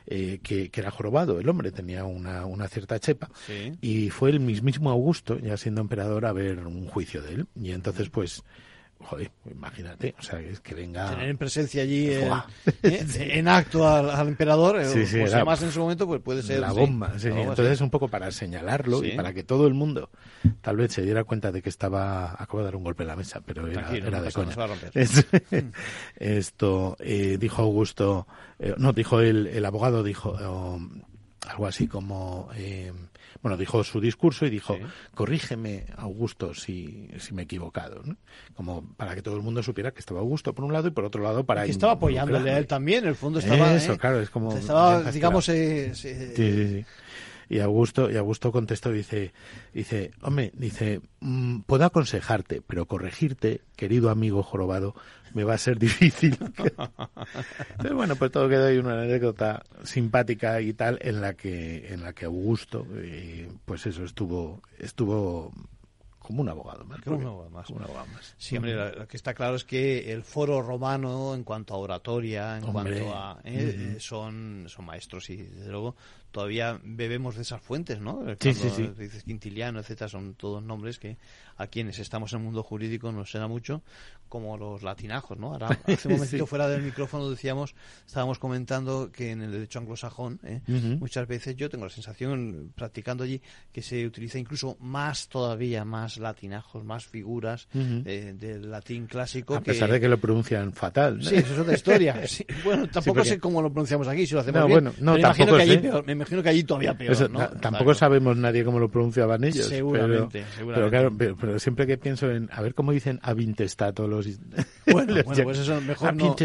eh, 0.07 0.39
que, 0.41 0.71
era 0.73 0.93
jorobado. 0.93 1.41
El 1.41 1.49
hombre 1.49 1.73
tenía 1.73 2.05
una, 2.05 2.47
una 2.47 2.69
cierta 2.69 3.01
chepa. 3.01 3.29
Y 3.81 4.11
fue 4.11 4.31
el 4.31 4.39
mismísimo 4.39 4.91
Augusto, 4.91 5.37
ya 5.41 5.57
siendo 5.57 5.81
emperador, 5.81 6.27
a 6.27 6.33
ver 6.33 6.61
un 6.65 6.87
juicio 6.87 7.21
de 7.21 7.33
él. 7.33 7.47
Y 7.61 7.73
entonces, 7.73 8.09
pues, 8.09 8.45
Joder, 9.01 9.31
imagínate, 9.51 10.15
o 10.19 10.23
sea, 10.23 10.41
que 10.63 10.75
venga... 10.75 11.11
Tener 11.11 11.29
en 11.29 11.39
presencia 11.39 11.83
allí 11.83 12.09
eh, 12.13 12.31
en 12.83 13.49
acto 13.49 13.89
al, 13.89 14.27
emperador, 14.27 14.85
sí, 14.85 15.07
sí, 15.07 15.21
pues 15.21 15.33
además 15.33 15.63
en 15.63 15.71
su 15.71 15.81
momento 15.81 16.07
pues 16.07 16.21
puede 16.21 16.43
ser... 16.43 16.61
La 16.61 16.73
bomba, 16.73 17.17
sí, 17.19 17.29
entonces 17.29 17.81
un 17.81 17.91
poco 17.91 18.09
para 18.09 18.31
señalarlo 18.33 19.05
y 19.05 19.13
para 19.13 19.33
que 19.33 19.45
todo 19.45 19.67
el 19.67 19.75
mundo 19.75 20.11
tal 20.61 20.77
vez 20.77 20.93
se 20.93 21.03
diera 21.03 21.25
cuenta 21.25 21.53
de 21.53 21.63
que 21.63 21.69
estaba... 21.69 22.33
Acabo 22.33 22.59
de 22.59 22.65
dar 22.65 22.77
un 22.77 22.85
golpe 22.85 23.05
en 23.05 23.09
la 23.09 23.17
mesa, 23.17 23.41
pero 23.41 23.67
era, 23.69 23.89
era 23.95 24.21
de 24.21 24.33
coña. 24.33 24.57
Esto, 26.17 26.97
eh, 26.99 27.39
dijo 27.39 27.63
Augusto, 27.63 28.27
eh, 28.59 28.75
no, 28.79 28.93
dijo 28.93 29.21
el, 29.21 29.47
el 29.47 29.65
abogado, 29.65 30.03
dijo 30.03 30.31
oh, 30.31 30.81
algo 31.47 31.67
así 31.67 31.87
como... 31.87 32.49
Eh, 32.57 32.93
bueno, 33.43 33.57
dijo 33.57 33.85
su 33.85 34.01
discurso 34.01 34.47
y 34.47 34.51
dijo, 34.51 34.77
corrígeme, 35.15 35.87
Augusto, 35.97 36.55
si, 36.55 37.09
si 37.19 37.35
me 37.35 37.43
he 37.43 37.45
equivocado, 37.45 38.03
¿no? 38.05 38.17
Como 38.55 38.83
para 38.97 39.15
que 39.15 39.23
todo 39.23 39.37
el 39.37 39.43
mundo 39.43 39.63
supiera 39.63 39.93
que 39.93 40.01
estaba 40.01 40.21
Augusto 40.21 40.55
por 40.55 40.65
un 40.65 40.73
lado 40.73 40.89
y 40.89 40.91
por 40.91 41.05
otro 41.05 41.23
lado 41.23 41.45
para... 41.45 41.65
Que 41.65 41.71
estaba 41.71 41.93
apoyándole 41.93 42.51
a 42.51 42.59
él 42.59 42.67
también, 42.67 43.05
en 43.05 43.11
el 43.11 43.15
fondo 43.15 43.39
estaba... 43.39 43.75
Eso, 43.75 43.93
¿eh? 43.93 43.99
claro, 43.99 44.21
es 44.21 44.31
como... 44.31 44.57
Estaba, 44.57 45.11
digamos... 45.13 45.49
Eh, 45.49 45.93
sí, 45.95 46.15
sí, 46.35 46.35
sí. 46.35 46.85
Y 47.49 47.61
Augusto, 47.61 48.11
y 48.11 48.17
Augusto 48.17 48.53
contestó, 48.53 48.93
dice, 48.93 49.33
dice, 49.73 50.11
hombre, 50.23 50.53
dice, 50.55 51.01
mm, 51.21 51.61
puedo 51.61 51.85
aconsejarte, 51.85 52.61
pero 52.67 52.87
corregirte, 52.87 53.63
querido 53.77 54.11
amigo 54.11 54.43
jorobado, 54.43 54.95
me 55.35 55.45
va 55.45 55.55
a 55.55 55.59
ser 55.59 55.79
difícil. 55.79 56.37
Entonces, 56.41 57.95
bueno, 57.95 58.17
pues 58.17 58.31
todo 58.31 58.49
quedó 58.49 58.67
ahí 58.67 58.79
una 58.79 59.01
anécdota 59.01 59.63
simpática 59.83 60.61
y 60.61 60.73
tal, 60.75 60.99
en 61.03 61.21
la 61.21 61.35
que, 61.35 61.93
en 61.93 62.03
la 62.03 62.13
que 62.13 62.27
Augusto, 62.27 62.87
eh, 62.97 63.49
pues 63.65 63.87
eso, 63.87 64.05
estuvo, 64.05 64.63
estuvo 64.79 65.53
como 66.29 66.43
un 66.43 66.49
abogado 66.51 66.85
más. 66.85 67.01
Como 67.01 67.17
un 67.17 67.25
abogado 67.25 67.51
más. 67.51 67.71
un 67.71 67.83
abogado 67.83 68.07
más. 68.09 68.35
Sí, 68.37 68.55
hombre, 68.55 68.75
lo 68.75 69.09
que 69.09 69.17
está 69.17 69.33
claro 69.33 69.57
es 69.57 69.65
que 69.65 70.13
el 70.13 70.23
foro 70.23 70.61
romano, 70.61 71.35
en 71.35 71.43
cuanto 71.43 71.73
a 71.73 71.79
oratoria, 71.79 72.59
en 72.59 72.71
cuanto 72.71 73.15
a... 73.15 73.41
Eh, 73.45 73.97
son, 73.99 74.67
son 74.69 74.85
maestros 74.85 75.31
y, 75.31 75.39
desde 75.39 75.71
luego, 75.71 75.97
todavía 76.31 76.79
bebemos 76.85 77.37
de 77.37 77.43
esas 77.43 77.63
fuentes, 77.63 78.03
¿no? 78.03 78.23
sí, 78.41 78.53
sí, 78.53 78.69
sí. 78.69 78.91
Dices 78.99 79.25
Quintiliano, 79.25 79.81
etcétera, 79.81 80.11
son 80.11 80.35
todos 80.35 80.63
nombres 80.63 80.99
que 80.99 81.17
a 81.59 81.67
quienes 81.67 81.99
estamos 81.99 82.33
en 82.33 82.39
el 82.39 82.45
mundo 82.45 82.63
jurídico 82.63 83.13
nos 83.13 83.31
suena 83.31 83.49
mucho, 83.49 83.83
como 84.29 84.57
los 84.57 84.83
latinajos, 84.83 85.39
¿no? 85.39 85.53
Ahora, 85.53 85.69
hace 85.87 86.09
un 86.09 86.15
momentito 86.15 86.47
fuera 86.47 86.69
del 86.69 86.83
micrófono 86.83 87.29
decíamos, 87.31 87.75
estábamos 88.07 88.39
comentando 88.39 89.11
que 89.13 89.33
en 89.33 89.43
el 89.43 89.53
derecho 89.53 89.79
anglosajón, 89.79 90.41
¿eh? 90.45 90.61
muchas 90.99 91.27
veces 91.27 91.57
yo 91.57 91.69
tengo 91.69 91.85
la 91.85 91.91
sensación, 91.91 92.73
practicando 92.75 93.25
allí, 93.25 93.41
que 93.73 93.83
se 93.83 94.07
utiliza 94.07 94.39
incluso 94.39 94.77
más 94.81 95.29
todavía, 95.29 95.85
más 95.85 96.19
latinajos, 96.19 96.85
más 96.85 97.07
figuras 97.07 97.69
eh, 97.75 98.35
del 98.39 98.71
latín 98.71 99.07
clásico. 99.07 99.57
A 99.57 99.61
pesar 99.61 99.91
de 99.91 100.01
que 100.01 100.09
lo 100.09 100.19
pronuncian 100.19 100.73
fatal. 100.73 101.23
Sí, 101.23 101.37
eso 101.37 101.55
es 101.55 101.59
otra 101.59 101.75
historia. 101.75 102.21
Bueno, 102.65 102.87
tampoco 102.89 103.25
sé 103.25 103.39
cómo 103.39 103.63
lo 103.63 103.71
pronunciamos 103.71 104.09
aquí, 104.09 104.27
si 104.27 104.35
lo 104.35 104.41
hacemos 104.41 104.61
no, 104.61 104.67
bien. 104.67 104.85
Bueno, 104.85 104.95
no, 105.01 105.19
tampoco 105.19 105.57
me 105.57 105.65
imagino, 105.65 105.83
que 105.83 105.97
allí 105.97 106.07
me 106.07 106.13
imagino 106.13 106.43
que 106.43 106.49
allí 106.49 106.65
todavía 106.65 106.95
peor, 106.95 107.31
¿no? 107.31 107.49
Tampoco 107.49 107.95
sabemos 107.95 108.37
nadie 108.37 108.65
cómo 108.65 108.79
lo 108.79 108.89
pronunciaban 108.91 109.43
ellos. 109.45 109.67
Seguramente, 109.67 110.45
pero, 110.57 110.91
claro, 110.91 111.13
pero, 111.17 111.37
siempre 111.59 111.87
que 111.87 111.99
pienso 111.99 112.31
en, 112.31 112.49
a 112.53 112.61
ver 112.61 112.75
cómo 112.75 112.93
dicen 112.93 113.19
avintestato 113.23 114.07
los... 114.07 114.27
Bueno, 114.87 115.15
bueno 115.25 115.45
pues 115.45 115.59
eso 115.59 115.81
mejor 115.81 116.15
no... 116.15 116.37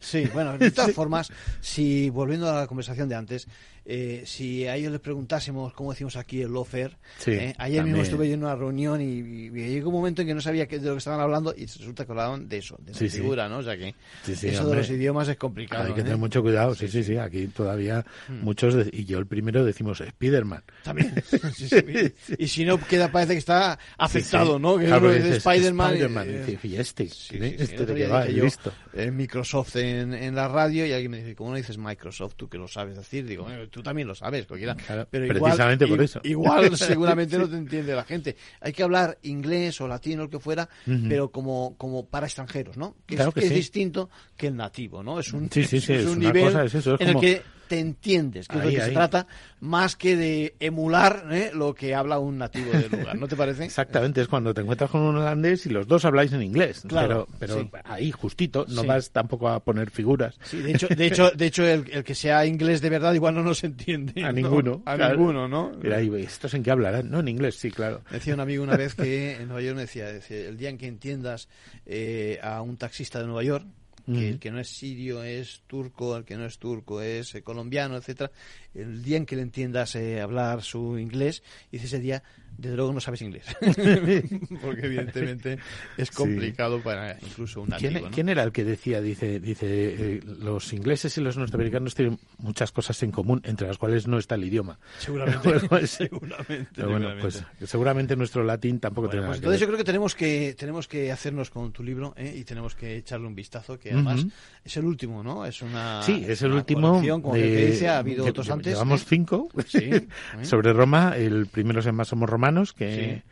Sí, 0.00 0.28
bueno, 0.32 0.58
de 0.58 0.70
todas 0.72 0.92
formas, 0.92 1.30
si 1.60 2.10
volviendo 2.10 2.50
a 2.50 2.60
la 2.60 2.66
conversación 2.66 3.08
de 3.08 3.14
antes, 3.14 3.48
eh, 3.88 4.24
si 4.26 4.66
a 4.66 4.74
ellos 4.74 4.90
les 4.90 5.00
preguntásemos, 5.00 5.72
como 5.72 5.92
decimos 5.92 6.16
aquí, 6.16 6.42
el 6.42 6.50
lofer, 6.50 6.96
eh, 7.26 7.54
ayer 7.56 7.84
mismo 7.84 8.02
estuve 8.02 8.26
yo 8.26 8.34
en 8.34 8.42
una 8.42 8.56
reunión 8.56 9.00
y, 9.00 9.48
llegó 9.50 9.90
un 9.90 9.94
momento 9.94 10.22
en 10.22 10.28
que 10.28 10.34
no 10.34 10.40
sabía 10.40 10.66
de 10.66 10.78
lo 10.78 10.92
que 10.92 10.98
estaban 10.98 11.20
hablando 11.20 11.54
y 11.56 11.66
resulta 11.66 12.04
que 12.04 12.10
hablaban 12.10 12.48
de 12.48 12.58
eso, 12.58 12.76
de 12.80 12.92
la 12.92 13.10
figura, 13.10 13.48
¿no? 13.48 13.58
O 13.58 13.62
sea 13.62 13.76
que 13.76 13.94
eso 14.26 14.68
de 14.68 14.76
los 14.76 14.90
idiomas 14.90 15.28
es 15.28 15.36
complicado. 15.36 15.84
Hay 15.84 15.94
que 15.94 16.02
tener 16.02 16.14
¿eh? 16.14 16.16
mucho 16.16 16.42
cuidado, 16.42 16.74
sí, 16.74 16.88
sí, 16.88 17.04
sí, 17.04 17.16
aquí 17.16 17.46
todavía 17.46 18.04
hmm. 18.28 18.40
muchos, 18.42 18.74
y 18.90 19.04
yo 19.04 19.18
el 19.18 19.26
primero 19.26 19.64
decimos 19.64 20.02
Spiderman. 20.04 20.64
También, 20.82 21.14
y 22.38 22.48
si 22.48 22.64
no, 22.64 22.80
queda, 22.80 23.12
parece 23.12 23.34
que 23.34 23.38
está 23.38 23.78
afectado, 23.96 24.58
¿no? 24.58 24.78
Que 24.78 24.86
claro, 24.86 25.12
es 25.12 25.42
Spiderman. 25.42 25.90
Spiderman, 25.92 26.28
y, 26.62 26.76
este, 26.76 27.04
este 27.04 27.86
de 27.86 27.94
que 27.94 28.08
va, 28.08 28.24
listo. 28.24 28.72
Microsoft 29.12 29.76
en, 29.76 30.12
en 30.12 30.34
la 30.34 30.48
radio 30.48 30.84
y 30.86 30.92
alguien 30.92 31.12
me 31.12 31.18
dice, 31.18 31.36
¿cómo 31.36 31.50
no 31.50 31.56
dices 31.56 31.78
Microsoft? 31.78 32.34
Tú 32.34 32.48
que 32.48 32.58
lo 32.58 32.66
sabes 32.66 32.96
decir, 32.96 33.24
digo, 33.26 33.46
tú 33.76 33.82
también 33.82 34.08
lo 34.08 34.14
sabes, 34.14 34.46
cualquiera. 34.46 34.74
pero 35.10 35.28
precisamente 35.28 35.84
igual, 35.84 35.98
por 35.98 36.04
eso. 36.04 36.20
Igual 36.24 36.76
seguramente 36.78 37.36
no 37.38 37.46
te 37.46 37.56
entiende 37.56 37.94
la 37.94 38.04
gente. 38.04 38.34
Hay 38.62 38.72
que 38.72 38.82
hablar 38.82 39.18
inglés 39.22 39.78
o 39.82 39.86
latino, 39.86 40.22
lo 40.22 40.30
que 40.30 40.38
fuera, 40.38 40.66
pero 41.08 41.30
como, 41.30 41.76
como 41.76 42.06
para 42.06 42.26
extranjeros, 42.26 42.78
¿no? 42.78 42.96
Que, 43.04 43.16
es, 43.16 43.36
es 43.36 43.50
distinto 43.50 44.08
que 44.34 44.46
el 44.46 44.56
nativo, 44.56 45.02
¿no? 45.02 45.20
Es 45.20 45.30
un, 45.34 45.50
es, 45.54 45.88
un 46.06 46.18
nivel 46.18 46.56
en 46.98 47.08
el 47.08 47.20
que 47.20 47.42
te 47.68 47.78
entiendes, 47.78 48.48
que 48.48 48.58
es 48.58 48.64
lo 48.64 48.70
que 48.70 48.80
se 48.80 48.90
trata, 48.92 49.26
más 49.60 49.96
que 49.96 50.16
de 50.16 50.54
emular 50.60 51.26
¿eh? 51.30 51.50
lo 51.54 51.74
que 51.74 51.94
habla 51.94 52.18
un 52.18 52.38
nativo 52.38 52.70
del 52.72 52.90
lugar, 52.90 53.16
¿no 53.16 53.28
te 53.28 53.36
parece? 53.36 53.64
Exactamente, 53.64 54.20
es 54.20 54.28
cuando 54.28 54.54
te 54.54 54.60
encuentras 54.60 54.90
con 54.90 55.02
un 55.02 55.16
holandés 55.16 55.66
y 55.66 55.70
los 55.70 55.86
dos 55.86 56.04
habláis 56.04 56.32
en 56.32 56.42
inglés, 56.42 56.82
claro, 56.86 57.26
pero, 57.38 57.68
pero 57.70 57.82
ahí 57.84 58.10
justito, 58.10 58.66
no 58.68 58.84
vas 58.84 59.10
tampoco 59.10 59.48
a 59.48 59.60
poner 59.60 59.90
figuras. 59.90 60.38
Sí, 60.44 60.62
de 60.62 60.72
hecho, 60.72 60.88
de 60.88 61.06
hecho, 61.06 61.30
de 61.34 61.46
hecho 61.46 61.66
el, 61.66 62.04
que 62.04 62.14
sea 62.14 62.46
inglés 62.46 62.80
de 62.80 62.90
verdad 62.90 63.12
igual 63.14 63.34
no 63.34 63.42
nos 63.42 63.64
entiende. 63.64 64.24
A 64.24 64.32
ninguno. 64.32 64.82
A 64.84 64.96
ninguno, 64.96 65.48
¿no? 65.48 65.72
Mira, 65.80 65.96
ahí, 65.96 66.10
¿estos 66.22 66.54
en 66.54 66.62
qué 66.62 66.70
hablarán? 66.70 67.10
No, 67.10 67.20
en 67.20 67.28
inglés, 67.28 67.56
sí, 67.56 67.70
claro. 67.70 68.02
Decía 68.10 68.34
un 68.34 68.40
amigo 68.40 68.62
una 68.62 68.76
vez 68.76 68.94
que 68.94 69.36
en 69.40 69.48
Nueva 69.48 69.62
York 69.62 69.78
decía, 69.78 70.06
decía 70.06 70.48
el 70.48 70.56
día 70.56 70.70
en 70.70 70.78
que 70.78 70.86
entiendas 70.86 71.48
eh, 71.84 72.38
a 72.42 72.62
un 72.62 72.76
taxista 72.76 73.20
de 73.20 73.26
Nueva 73.26 73.42
York, 73.42 73.66
que 74.06 74.28
el 74.28 74.38
que 74.38 74.50
no 74.50 74.60
es 74.60 74.68
sirio 74.68 75.22
es 75.22 75.62
turco, 75.66 76.16
el 76.16 76.24
que 76.24 76.36
no 76.36 76.46
es 76.46 76.58
turco 76.58 77.00
es 77.02 77.34
eh, 77.34 77.42
colombiano, 77.42 77.96
etcétera. 77.96 78.30
El 78.74 79.02
día 79.02 79.16
en 79.16 79.26
que 79.26 79.36
le 79.36 79.42
entiendas 79.42 79.96
eh, 79.96 80.20
hablar 80.20 80.62
su 80.62 80.98
inglés, 80.98 81.42
dice 81.70 81.86
ese 81.86 81.98
día 81.98 82.22
desde 82.58 82.76
luego 82.76 82.92
no 82.92 83.00
sabes 83.00 83.20
inglés. 83.22 83.44
Porque 84.62 84.86
evidentemente 84.86 85.58
es 85.96 86.10
complicado 86.10 86.80
para 86.82 87.18
incluso 87.20 87.62
un 87.62 87.68
nativo. 87.68 87.92
¿Quién, 87.92 88.10
¿Quién, 88.10 88.28
era 88.28 88.42
el 88.42 88.52
que 88.52 88.64
decía, 88.64 89.00
dice, 89.00 89.40
dice 89.40 89.66
eh, 89.68 90.20
los 90.24 90.72
ingleses 90.72 91.16
y 91.18 91.20
los 91.20 91.36
norteamericanos 91.36 91.94
tienen 91.94 92.18
muchas 92.38 92.72
cosas 92.72 93.02
en 93.02 93.10
común, 93.10 93.42
entre 93.44 93.66
las 93.68 93.76
cuales 93.76 94.06
no 94.06 94.18
está 94.18 94.36
el 94.36 94.44
idioma? 94.44 94.78
Seguramente. 94.98 95.36
Pues, 95.76 95.90
seguramente, 95.90 96.84
bueno, 96.84 97.10
pues 97.20 97.44
seguramente 97.64 98.16
nuestro 98.16 98.44
latín 98.44 98.78
tampoco 98.78 99.08
tiene 99.08 99.26
pues 99.26 99.28
nada 99.28 99.36
Entonces 99.38 99.60
yo 99.60 99.66
creo 99.66 99.78
que 99.78 99.84
tenemos 99.84 100.14
que 100.14 100.54
tenemos 100.56 100.86
que 100.86 101.10
hacernos 101.10 101.50
con 101.50 101.72
tu 101.72 101.82
libro 101.82 102.14
¿eh? 102.16 102.34
y 102.36 102.44
tenemos 102.44 102.74
que 102.74 102.96
echarle 102.96 103.26
un 103.26 103.34
vistazo, 103.34 103.78
que 103.78 103.90
además 103.96 104.26
es 104.64 104.76
el 104.76 104.84
último, 104.84 105.22
¿no? 105.22 105.46
Es 105.46 105.62
una. 105.62 106.02
Sí, 106.02 106.24
es 106.26 106.42
el 106.42 106.52
último. 106.52 107.00
como 107.22 107.34
de- 107.34 107.40
que 107.42 107.66
dice, 107.66 107.88
ha 107.88 107.98
habido 107.98 108.24
que 108.24 108.30
otros 108.30 108.50
antes. 108.50 108.72
Llevamos 108.72 109.02
¿eh? 109.02 109.06
cinco 109.08 109.48
Sí. 109.68 109.90
sobre 110.42 110.72
Roma. 110.72 111.14
El 111.16 111.46
primero 111.46 111.80
se 111.82 111.88
llama 111.90 112.04
Somos 112.04 112.28
Romanos, 112.28 112.72
que, 112.72 113.22
Sí. 113.24 113.30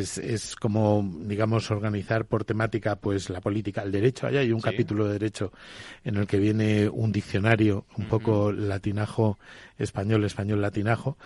Es, 0.00 0.18
es 0.18 0.56
como, 0.56 1.08
digamos, 1.24 1.70
organizar 1.70 2.24
por 2.26 2.44
temática 2.44 2.96
pues 2.96 3.30
la 3.30 3.40
política, 3.40 3.82
el 3.82 3.92
derecho. 3.92 4.26
Allá 4.26 4.40
hay 4.40 4.52
un 4.52 4.60
Sí. 4.60 4.64
capítulo 4.64 5.06
de 5.06 5.14
derecho 5.14 5.52
en 6.04 6.16
el 6.16 6.26
que 6.26 6.38
viene 6.38 6.88
un 6.88 7.12
diccionario, 7.12 7.86
un 7.96 8.06
poco 8.08 8.52
latinajo 8.52 9.38
español, 9.78 10.24
español 10.24 10.60
latinajo, 10.62 11.18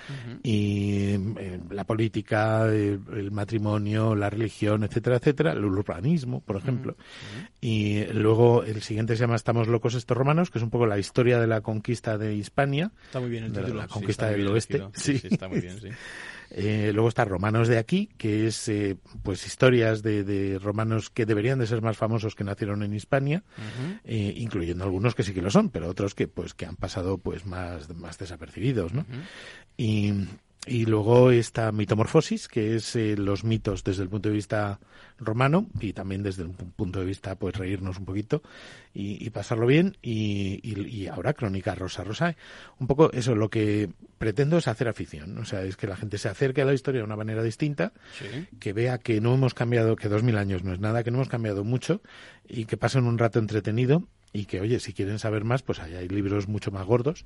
y 0.43 1.15
eh, 1.39 1.61
la 1.71 1.85
política, 1.85 2.67
el, 2.67 3.01
el 3.15 3.31
matrimonio, 3.31 4.15
la 4.17 4.29
religión, 4.31 4.83
etcétera, 4.85 5.17
etcétera, 5.17 5.53
el 5.53 5.65
urbanismo, 5.65 6.41
por 6.41 6.57
ejemplo. 6.57 6.97
Y 7.61 8.05
luego 8.07 8.65
el 8.65 8.83
siguiente 8.83 9.15
se 9.17 9.21
llama 9.21 9.37
Estamos 9.37 9.69
locos 9.69 9.95
estos 9.95 10.17
romanos, 10.17 10.51
que 10.51 10.59
es 10.59 10.65
un 10.65 10.71
poco 10.71 10.87
la 10.87 10.99
historia 10.99 11.39
de 11.39 11.47
la 11.47 11.61
conquista 11.61 12.19
de 12.19 12.35
Hispania. 12.35 12.91
Está 13.05 13.21
muy 13.21 13.31
bien 13.31 13.45
el 13.45 13.53
de 13.53 13.61
la- 13.61 13.67
título, 13.67 13.81
La, 13.83 13.89
sí, 13.89 13.93
conquista 13.95 14.27
del 14.31 14.47
oeste. 14.49 14.83
sí, 14.95 15.21
está 15.23 15.49
muy 15.49 15.61
bien, 15.61 15.79
sí. 15.81 15.89
Eh, 16.51 16.91
luego 16.93 17.09
está 17.09 17.25
Romanos 17.25 17.69
de 17.69 17.79
aquí, 17.79 18.09
que 18.19 18.47
es 18.47 18.69
eh, 18.69 18.97
pues 19.23 19.47
historias 19.47 20.03
de, 20.03 20.25
de 20.25 20.59
romanos 20.59 21.09
que 21.09 21.25
deberían 21.27 21.61
de 21.61 21.67
ser 21.67 21.81
más 21.81 21.97
famosos 21.97 22.35
que 22.35 22.45
nacieron 22.45 22.83
en 22.83 22.93
Hispania, 22.93 23.45
eh, 24.05 24.35
incluyendo 24.37 24.85
algunos 24.85 25.15
que 25.15 25.23
sí 25.23 25.33
que 25.33 25.43
lo 25.43 25.51
son, 25.51 25.71
pero 25.71 25.89
otros 25.89 26.15
que 26.15 26.27
pues 26.27 26.55
que 26.55 26.67
han 26.67 26.77
pasado 26.77 27.19
pues 27.19 27.47
más, 27.47 27.95
más 27.95 28.19
desapercibidos, 28.19 28.93
¿no? 28.93 29.07
Y, 29.77 30.13
y 30.67 30.85
luego 30.85 31.31
está 31.31 31.73
Mitomorfosis, 31.73 32.47
que 32.47 32.77
es 32.77 32.95
eh, 32.95 33.17
los 33.17 33.45
mitos 33.45 33.83
desde 33.83 34.03
el 34.03 34.09
punto 34.11 34.29
de 34.29 34.35
vista 34.35 34.79
romano 35.19 35.67
y 35.81 35.93
también 35.95 36.23
desde 36.23 36.45
un 36.45 36.57
pu- 36.57 36.71
punto 36.77 37.01
de 37.01 37.07
vista, 37.07 37.35
pues 37.35 37.57
reírnos 37.57 37.99
un 37.99 38.05
poquito 38.05 38.43
y, 38.93 39.25
y 39.25 39.31
pasarlo 39.31 39.67
bien. 39.67 39.97
Y, 40.03 40.61
y- 40.63 40.87
y 40.87 41.07
ahora 41.07 41.33
Crónica 41.33 41.75
Rosa 41.75 42.05
Rosa. 42.05 42.37
Un 42.79 42.87
poco 42.87 43.11
eso, 43.13 43.35
lo 43.35 43.49
que 43.49 43.89
pretendo 44.19 44.59
es 44.59 44.69
hacer 44.69 44.89
afición. 44.89 45.39
O 45.39 45.45
sea, 45.47 45.63
es 45.63 45.77
que 45.79 45.87
la 45.87 45.97
gente 45.97 46.19
se 46.19 46.29
acerque 46.29 46.61
a 46.61 46.67
la 46.67 46.75
historia 46.75 47.01
de 47.01 47.07
una 47.07 47.17
manera 47.17 47.43
distinta, 47.43 47.93
Sí. 48.19 48.27
que 48.59 48.73
vea 48.75 48.99
que 48.99 49.21
no 49.23 49.35
hemos 49.35 49.55
cambiado, 49.55 49.97
que 49.97 50.09
dos 50.09 50.23
mil 50.23 50.37
años 50.37 50.63
no 50.63 50.73
es 50.75 50.79
nada, 50.81 51.03
que 51.03 51.11
no 51.11 51.17
hemos 51.19 51.29
cambiado 51.29 51.65
mucho 51.65 52.03
y 52.47 52.67
que 52.67 52.77
pasen 52.77 53.05
un 53.07 53.17
rato 53.19 53.39
entretenido 53.39 54.05
y 54.33 54.45
que, 54.45 54.61
oye, 54.61 54.79
si 54.79 54.93
quieren 54.93 55.19
saber 55.19 55.43
más, 55.45 55.63
pues 55.63 55.81
ahí 55.81 55.95
hay 55.95 56.07
libros 56.09 56.47
mucho 56.47 56.71
más 56.71 56.87
gordos 56.87 57.25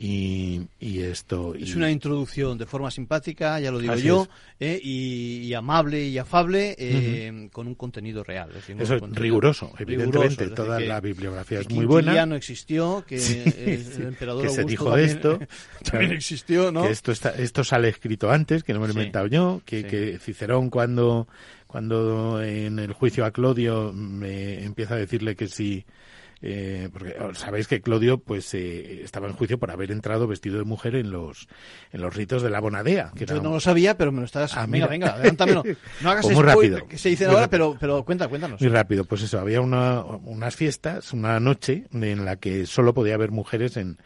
y, 0.00 0.62
y 0.80 1.00
esto... 1.02 1.54
y- 1.56 1.62
Es 1.62 1.76
una 1.76 1.90
introducción 1.92 2.58
de 2.58 2.66
forma 2.66 2.90
simpática, 2.90 3.60
ya 3.60 3.70
lo 3.70 3.78
digo 3.78 3.92
Así 3.92 4.02
yo, 4.02 4.26
eh, 4.58 4.80
y, 4.82 5.42
y 5.42 5.54
amable 5.54 6.08
y 6.08 6.18
afable, 6.18 6.74
eh, 6.78 7.48
con 7.52 7.68
un 7.68 7.74
contenido 7.76 8.24
real. 8.24 8.48
es 8.48 8.54
decir, 8.56 8.76
Eso 8.82 8.96
es 8.96 9.02
riguroso, 9.12 9.72
evidentemente. 9.78 10.44
es 10.44 10.54
toda 10.54 10.80
la 10.80 11.00
bibliografía 11.00 11.60
es 11.60 11.70
muy 11.70 11.84
buena. 11.86 12.06
Quintiliano 12.08 12.34
existió, 12.34 13.04
que 13.06 13.18
Sí, 13.18 13.42
el, 13.56 14.02
emperador 14.08 14.42
que 14.42 14.48
se 14.48 14.64
dijo 14.64 14.86
también, 14.86 15.08
esto. 15.08 15.38
también 15.90 16.12
existió, 16.12 16.72
¿no? 16.72 16.82
Que 16.82 16.90
esto, 16.90 17.12
está, 17.12 17.30
esto 17.30 17.62
sale 17.62 17.88
escrito 17.90 18.30
antes, 18.30 18.64
que 18.64 18.72
no 18.72 18.80
me 18.80 18.86
lo 18.86 18.90
he 18.90 18.94
Sí. 18.94 18.98
inventado 18.98 19.26
yo, 19.28 19.62
que, 19.64 19.82
Sí. 19.82 19.86
que 19.88 20.18
Cicerón 20.18 20.68
cuando, 20.70 21.28
cuando 21.68 22.42
en 22.42 22.78
el 22.80 22.92
juicio 22.92 23.24
a 23.24 23.30
Clodio 23.30 23.92
me 23.92 24.64
empieza 24.64 24.94
a 24.94 24.98
decirle 24.98 25.36
que 25.36 25.46
si... 25.46 25.84
eh, 26.42 26.88
porque 26.92 27.16
oh, 27.20 27.34
sabéis 27.34 27.68
que 27.68 27.82
Clodio 27.82 28.18
pues 28.18 28.54
eh, 28.54 29.02
estaba 29.02 29.26
en 29.28 29.34
juicio 29.34 29.58
por 29.58 29.70
haber 29.70 29.90
entrado 29.90 30.26
vestido 30.26 30.58
de 30.58 30.64
mujer 30.64 30.94
en 30.94 31.10
los 31.10 31.48
en 31.92 32.00
los 32.00 32.14
ritos 32.14 32.42
de 32.42 32.50
la 32.50 32.60
bonadea 32.60 33.12
que 33.14 33.26
Yo 33.26 33.34
era 33.34 33.42
no 33.42 33.50
lo 33.50 33.60
sabía, 33.60 33.96
pero 33.96 34.12
me 34.12 34.20
lo 34.20 34.24
estás... 34.24 34.56
Ah, 34.56 34.66
venga, 34.66 34.72
mira. 34.72 34.86
venga, 34.86 35.14
adelántamelo. 35.14 35.62
No 36.00 36.10
hagas 36.10 36.24
Pues 36.24 36.36
muy 36.36 36.44
rápido. 36.44 36.86
que 36.86 36.98
se 36.98 37.10
dicen 37.10 37.28
Muy 37.28 37.36
ahora, 37.36 37.48
pero, 37.48 37.76
pero 37.78 38.04
cuenta, 38.04 38.28
cuéntanos. 38.28 38.60
Muy 38.60 38.70
rápido, 38.70 39.04
pues 39.04 39.22
eso, 39.22 39.38
había 39.38 39.60
una, 39.60 40.02
unas 40.02 40.56
fiestas, 40.56 41.12
una 41.12 41.38
noche 41.40 41.84
en 41.92 42.24
la 42.24 42.36
que 42.36 42.66
solo 42.66 42.94
podía 42.94 43.14
haber 43.14 43.30
mujeres 43.30 43.76
en, 43.76 43.98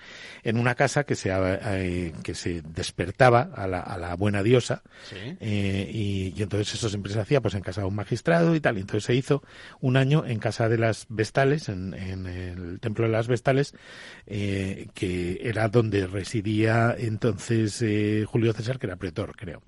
en 0.44 0.58
una 0.58 0.74
casa 0.76 1.04
que 1.04 1.14
se, 1.16 1.30
eh, 1.32 2.12
que 2.22 2.34
se 2.34 2.62
despertaba 2.62 3.50
a 3.54 3.66
la, 3.66 3.80
a 3.80 3.98
la 3.98 4.14
buena 4.14 4.42
diosa. 4.42 4.82
Sí. 5.08 5.16
Eh, 5.40 5.90
y, 5.92 6.34
y 6.36 6.42
entonces 6.42 6.74
eso 6.74 6.88
siempre 6.88 7.12
se 7.12 7.18
hacía 7.20 7.40
pues 7.40 7.54
en 7.54 7.62
casa 7.62 7.80
de 7.80 7.86
un 7.88 7.94
magistrado 7.96 8.54
y 8.54 8.60
tal. 8.60 8.76
Y 8.78 8.82
entonces 8.82 9.04
se 9.04 9.14
hizo 9.14 9.42
un 9.80 9.96
año 9.96 10.24
en 10.26 10.38
casa 10.38 10.68
de 10.68 10.78
las 10.78 11.06
Vestales, 11.08 11.68
en, 11.68 11.94
en 11.94 12.26
el 12.26 12.78
templo 12.80 13.06
de 13.06 13.12
las 13.12 13.26
Vestales, 13.26 13.74
eh, 14.26 14.88
que 14.94 15.40
era 15.42 15.68
donde 15.68 16.06
residía 16.06 16.94
entonces 16.96 17.80
eh, 17.82 18.24
Julio 18.28 18.52
César, 18.52 18.78
que 18.78 18.86
era 18.86 18.96
pretor, 18.96 19.34
creo. 19.36 19.62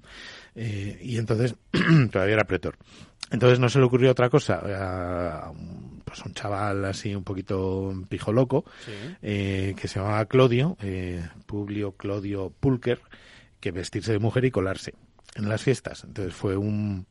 Y 0.55 1.19
entonces 1.19 1.55
todavía 2.11 2.35
era 2.35 2.45
pretor. 2.45 2.77
Entonces 3.31 3.59
no 3.59 3.69
se 3.69 3.79
le 3.79 3.85
ocurrió 3.87 4.11
otra 4.13 4.31
cosa 4.31 4.61
a 5.47 5.51
un- 5.51 5.96
pues 6.07 6.25
un 6.25 6.33
chaval 6.33 6.85
así 6.87 7.15
un 7.15 7.25
poquito 7.25 7.93
pijo 8.09 8.33
loco 8.33 8.65
Sí. 8.87 8.93
eh, 9.23 9.75
que 9.77 9.89
se 9.89 9.99
llamaba 9.99 10.25
Clodio, 10.27 10.77
eh, 10.81 11.29
Publio 11.47 11.93
Clodio 11.93 12.53
Pulcher, 12.61 13.01
que 13.61 13.73
vestirse 13.73 14.13
de 14.13 14.21
mujer 14.21 14.45
y 14.45 14.51
colarse 14.53 14.95
en 15.35 15.49
las 15.49 15.63
fiestas. 15.63 16.05
Entonces 16.05 16.33
fue 16.33 16.57
un 16.57 17.07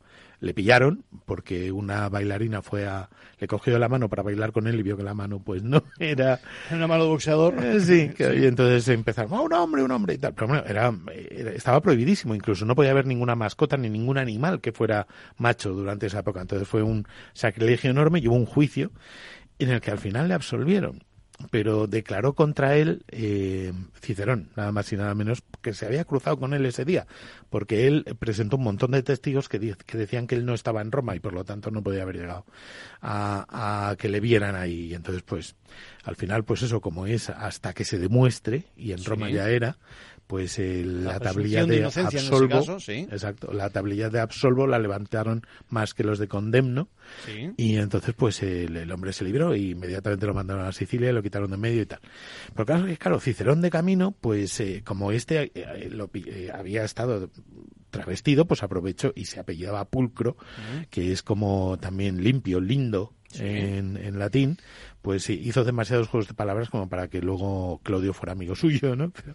le 0.46 0.54
pillaron 0.54 1.04
porque 1.26 1.72
una 1.72 2.08
bailarina 2.08 2.62
fue 2.62 2.86
a 2.88 3.10
le 3.40 3.48
cogió 3.48 3.78
la 3.80 3.90
mano 3.90 4.08
para 4.10 4.24
bailar 4.24 4.52
con 4.52 4.68
él 4.68 4.80
y 4.80 4.84
vio 4.84 4.96
que 4.96 5.04
la 5.04 5.14
mano 5.14 5.40
pues 5.44 5.64
no 5.64 5.84
era 6.00 6.40
una 6.72 6.88
mano 6.88 7.04
de 7.04 7.10
boxeador. 7.10 7.56
eh, 7.64 7.80
sí, 7.82 8.10
que- 8.16 8.36
y 8.40 8.46
entonces 8.46 8.88
empezaron, 8.90 9.34
"Oh, 9.34 9.44
un 9.44 9.54
hombre, 9.54 9.82
un 9.84 9.92
hombre 9.92 10.14
y 10.14 10.18
tal. 10.20 10.34
Pero 10.34 10.48
bueno, 10.48 10.64
era, 10.68 10.94
era- 11.32 11.52
estaba 11.52 11.82
prohibidísimo, 11.82 12.36
incluso 12.36 12.64
no 12.66 12.76
podía 12.76 12.92
haber 12.92 13.08
ninguna 13.08 13.36
mascota 13.36 13.76
ni 13.76 13.90
ningún 13.90 14.18
animal 14.18 14.62
que 14.62 14.72
fuera 14.72 15.08
macho 15.38 15.74
durante 15.74 16.06
esa 16.06 16.20
época. 16.20 16.42
Entonces 16.42 16.68
fue 16.68 16.84
un 16.84 17.08
sacrilegio 17.34 17.90
enorme 17.90 18.20
y 18.20 18.28
hubo 18.28 18.36
un 18.36 18.46
juicio 18.46 18.92
en 19.60 19.70
el 19.70 19.82
que 19.82 19.92
al 19.92 19.98
final 20.00 20.28
le 20.28 20.34
absolvieron. 20.36 21.04
Pero 21.52 21.86
declaró 21.88 22.34
contra 22.34 22.78
él 22.78 23.04
eh, 23.10 23.74
Cicerón, 24.02 24.50
nada 24.56 24.72
más 24.72 24.92
y 24.94 24.96
nada 24.96 25.14
menos, 25.16 25.44
que 25.62 25.74
se 25.74 25.86
había 25.86 26.06
cruzado 26.06 26.38
con 26.40 26.54
él 26.54 26.66
ese 26.66 26.86
día, 26.86 27.08
porque 27.50 27.88
él 27.88 28.06
presentó 28.20 28.56
un 28.56 28.64
montón 28.64 28.92
de 28.92 29.04
testigos 29.04 29.50
que, 29.50 29.60
decían 29.60 30.28
que 30.28 30.36
él 30.36 30.46
no 30.46 30.54
estaba 30.54 30.82
en 30.82 30.92
Roma 30.92 31.16
y 31.16 31.20
por 31.20 31.34
lo 31.34 31.44
tanto 31.44 31.72
no 31.72 31.84
podía 31.84 32.04
haber 32.04 32.16
llegado 32.18 32.46
a, 33.02 33.90
a 33.90 33.96
que 33.98 34.08
le 34.10 34.22
vieran 34.22 34.56
ahí. 34.56 34.92
Y 34.92 34.94
entonces, 34.94 35.24
pues, 35.24 35.56
al 36.06 36.16
final, 36.16 36.46
pues 36.46 36.62
eso, 36.62 36.80
como 36.80 37.06
es 37.06 37.30
hasta 37.30 37.74
que 37.74 37.84
se 37.84 38.00
demuestre, 38.00 38.66
y 38.78 38.92
en 38.94 39.00
Sí. 39.00 39.06
Roma 39.06 39.30
ya 39.30 39.50
era, 39.50 39.78
pues 40.28 40.58
eh, 40.60 40.84
la, 40.86 41.14
La 41.14 41.20
tablilla 41.20 41.66
de 41.66 41.86
absolvo, 41.86 42.50
caso, 42.50 42.80
sí. 42.80 43.08
exacto, 43.12 43.54
la 43.54 43.70
tablilla 43.70 44.10
de 44.10 44.20
absolvo 44.20 44.66
la 44.68 44.80
levantaron 44.80 45.46
más 45.70 45.94
que 45.94 46.04
los 46.04 46.18
de 46.20 46.28
condemno, 46.28 46.90
Sí. 47.26 47.52
y 47.58 47.76
entonces 47.76 48.16
pues 48.18 48.42
el, 48.42 48.76
el 48.78 48.92
hombre 48.92 49.14
se 49.14 49.24
libró 49.24 49.56
y 49.56 49.72
inmediatamente 49.72 50.26
lo 50.26 50.34
mandaron 50.34 50.66
a 50.66 50.72
Sicilia 50.72 51.10
y 51.12 51.14
lo 51.14 51.22
quitaron 51.22 51.52
de 51.52 51.58
medio 51.58 51.82
y 51.84 51.86
tal. 51.86 52.00
Pero 52.54 52.66
claro, 52.66 52.88
es 52.88 52.98
claro, 52.98 53.20
Cicerón 53.20 53.62
de 53.62 53.70
camino, 53.70 54.12
pues 54.20 54.60
eh, 54.60 54.82
como 54.84 55.12
este 55.12 55.52
eh, 55.54 55.90
lo 55.92 56.08
pi- 56.08 56.26
eh, 56.28 56.52
había 56.54 56.84
estado 56.84 57.30
travestido, 57.92 58.46
pues 58.46 58.64
aprovechó 58.64 59.14
y 59.16 59.26
se 59.26 59.40
apellidaba 59.40 59.86
Pulcro, 59.86 60.36
que 60.90 61.12
es 61.12 61.22
como 61.24 61.78
también 61.80 62.24
limpio, 62.24 62.60
lindo 62.60 63.14
en, 63.40 63.98
en 63.98 64.20
latín, 64.20 64.58
pues 65.02 65.24
sí, 65.24 65.40
hizo 65.44 65.64
demasiados 65.64 66.08
juegos 66.08 66.28
de 66.28 66.34
palabras 66.34 66.72
como 66.72 66.90
para 66.90 67.08
que 67.10 67.22
luego 67.22 67.80
Claudio 67.84 68.12
fuera 68.12 68.34
amigo 68.34 68.56
suyo, 68.56 68.96
¿no? 68.96 69.12
Pero, 69.12 69.34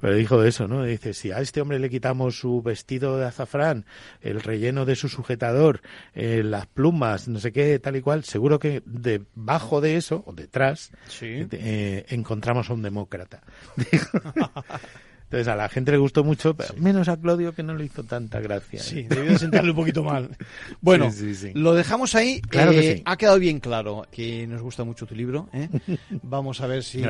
pero 0.00 0.14
dijo 0.16 0.42
eso, 0.42 0.66
¿no? 0.66 0.82
Dice, 0.82 1.14
si 1.14 1.30
a 1.30 1.38
este 1.38 1.60
hombre 1.60 1.78
le 1.78 1.90
quitamos 1.90 2.38
su 2.38 2.60
vestido 2.60 3.16
de 3.18 3.26
azafrán, 3.26 3.86
el 4.20 4.40
relleno 4.40 4.84
de 4.84 4.96
su 4.96 5.08
sujetador, 5.08 5.80
eh, 6.14 6.42
las 6.44 6.66
plumas, 6.66 7.28
no 7.28 7.38
sé 7.38 7.52
qué, 7.52 7.78
tal 7.78 7.94
y 7.94 8.00
cual, 8.00 8.24
seguro 8.24 8.58
que 8.58 8.82
debajo 8.84 9.80
de 9.80 9.96
eso, 9.96 10.24
o 10.26 10.32
detrás, 10.32 10.90
eh, 11.20 12.04
encontramos 12.08 12.68
a 12.68 12.74
un 12.74 12.82
demócrata. 12.82 13.42
Entonces 15.32 15.48
a 15.48 15.56
la 15.56 15.70
gente 15.70 15.90
le 15.92 15.96
gustó 15.96 16.24
mucho, 16.24 16.54
pero 16.54 16.74
menos 16.76 17.08
a 17.08 17.16
Claudio 17.16 17.54
que 17.54 17.62
no 17.62 17.74
le 17.74 17.86
hizo 17.86 18.04
tanta 18.04 18.38
gracia. 18.38 18.80
¿eh? 18.80 18.82
Sí, 18.82 19.02
debió 19.04 19.32
de 19.32 19.38
sentarle 19.38 19.70
un 19.70 19.76
poquito 19.76 20.04
mal. 20.04 20.28
Bueno, 20.82 21.10
Sí, 21.10 21.34
sí, 21.34 21.34
sí. 21.34 21.52
lo 21.54 21.72
dejamos 21.72 22.14
ahí. 22.14 22.42
Claro 22.42 22.72
que 22.72 22.90
Eh, 22.90 22.96
sí. 22.96 23.02
Ha 23.06 23.16
quedado 23.16 23.38
bien 23.38 23.58
claro 23.58 24.06
que 24.12 24.46
nos 24.46 24.60
gusta 24.60 24.84
mucho 24.84 25.06
tu 25.06 25.14
libro. 25.14 25.48
¿eh? 25.54 25.70
Vamos 26.22 26.60
a 26.60 26.66
ver 26.66 26.82
si, 26.84 27.00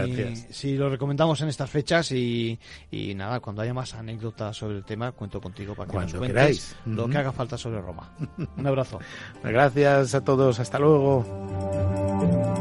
lo 0.77 0.89
recomendamos 0.89 1.41
en 1.41 1.49
estas 1.49 1.68
fechas 1.68 2.12
y, 2.12 2.57
y 2.93 3.12
nada, 3.16 3.41
cuando 3.41 3.62
haya 3.62 3.75
más 3.75 3.93
anécdotas 3.95 4.57
sobre 4.57 4.77
el 4.77 4.85
tema, 4.85 5.11
cuento 5.11 5.41
contigo 5.41 5.75
para 5.75 5.87
que 5.89 5.93
Cuando 5.95 6.12
nos 6.12 6.18
cuentes 6.18 6.35
queráis. 6.37 6.77
lo 6.87 7.09
que 7.09 7.18
haga 7.18 7.33
falta 7.33 7.59
sobre 7.59 7.81
Roma. 7.81 8.09
Un 8.57 8.66
abrazo. 8.68 9.01
Gracias 9.43 10.14
a 10.14 10.23
todos, 10.23 10.61
hasta 10.61 10.79
luego. 10.79 12.51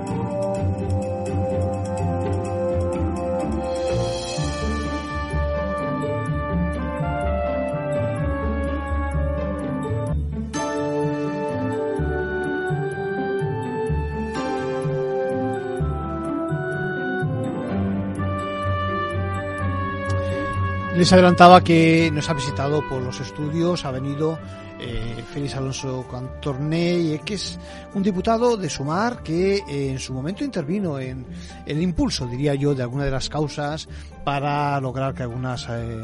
Les 20.96 21.12
adelantaba 21.14 21.64
que 21.64 22.12
nos 22.12 22.30
ha 22.30 22.34
visitado 22.34 22.88
por 22.90 23.02
los 23.02 23.20
estudios, 23.22 23.86
ha 23.86 23.92
venido 23.92 24.38
eh, 24.78 25.24
Félix 25.32 25.56
Alonso 25.56 26.06
Cantorné, 26.10 27.22
que 27.24 27.36
es 27.36 27.58
un 27.94 28.04
diputado 28.04 28.58
de 28.58 28.70
Sumar 28.70 29.24
que 29.24 29.56
eh, 29.56 29.92
en 29.92 30.00
su 30.00 30.14
momento 30.14 30.44
intervino 30.44 31.00
en, 31.00 31.26
el 31.66 31.82
impulso, 31.82 32.28
diría 32.28 32.56
yo, 32.56 32.76
de 32.76 32.84
alguna 32.84 33.06
de 33.06 33.12
las 33.12 33.30
causas 33.30 33.88
para 34.26 34.82
lograr 34.82 35.14
que 35.14 35.24
algunas 35.24 35.66
eh, 35.70 36.02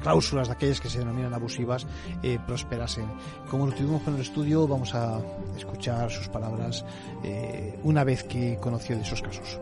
cláusulas 0.00 0.48
de 0.48 0.54
aquellas 0.54 0.80
que 0.80 0.88
se 0.88 1.00
denominan 1.00 1.34
abusivas 1.34 1.86
prosperasen. 2.46 3.06
Como 3.50 3.66
lo 3.66 3.72
tuvimos 3.72 4.02
con 4.02 4.14
el 4.14 4.22
estudio, 4.22 4.66
vamos 4.66 4.94
a 4.94 5.20
escuchar 5.56 6.10
sus 6.10 6.28
palabras 6.28 6.84
una 7.82 8.04
vez 8.04 8.24
que 8.24 8.56
conoció 8.58 8.96
de 8.96 9.02
esos 9.02 9.20
casos. 9.20 9.60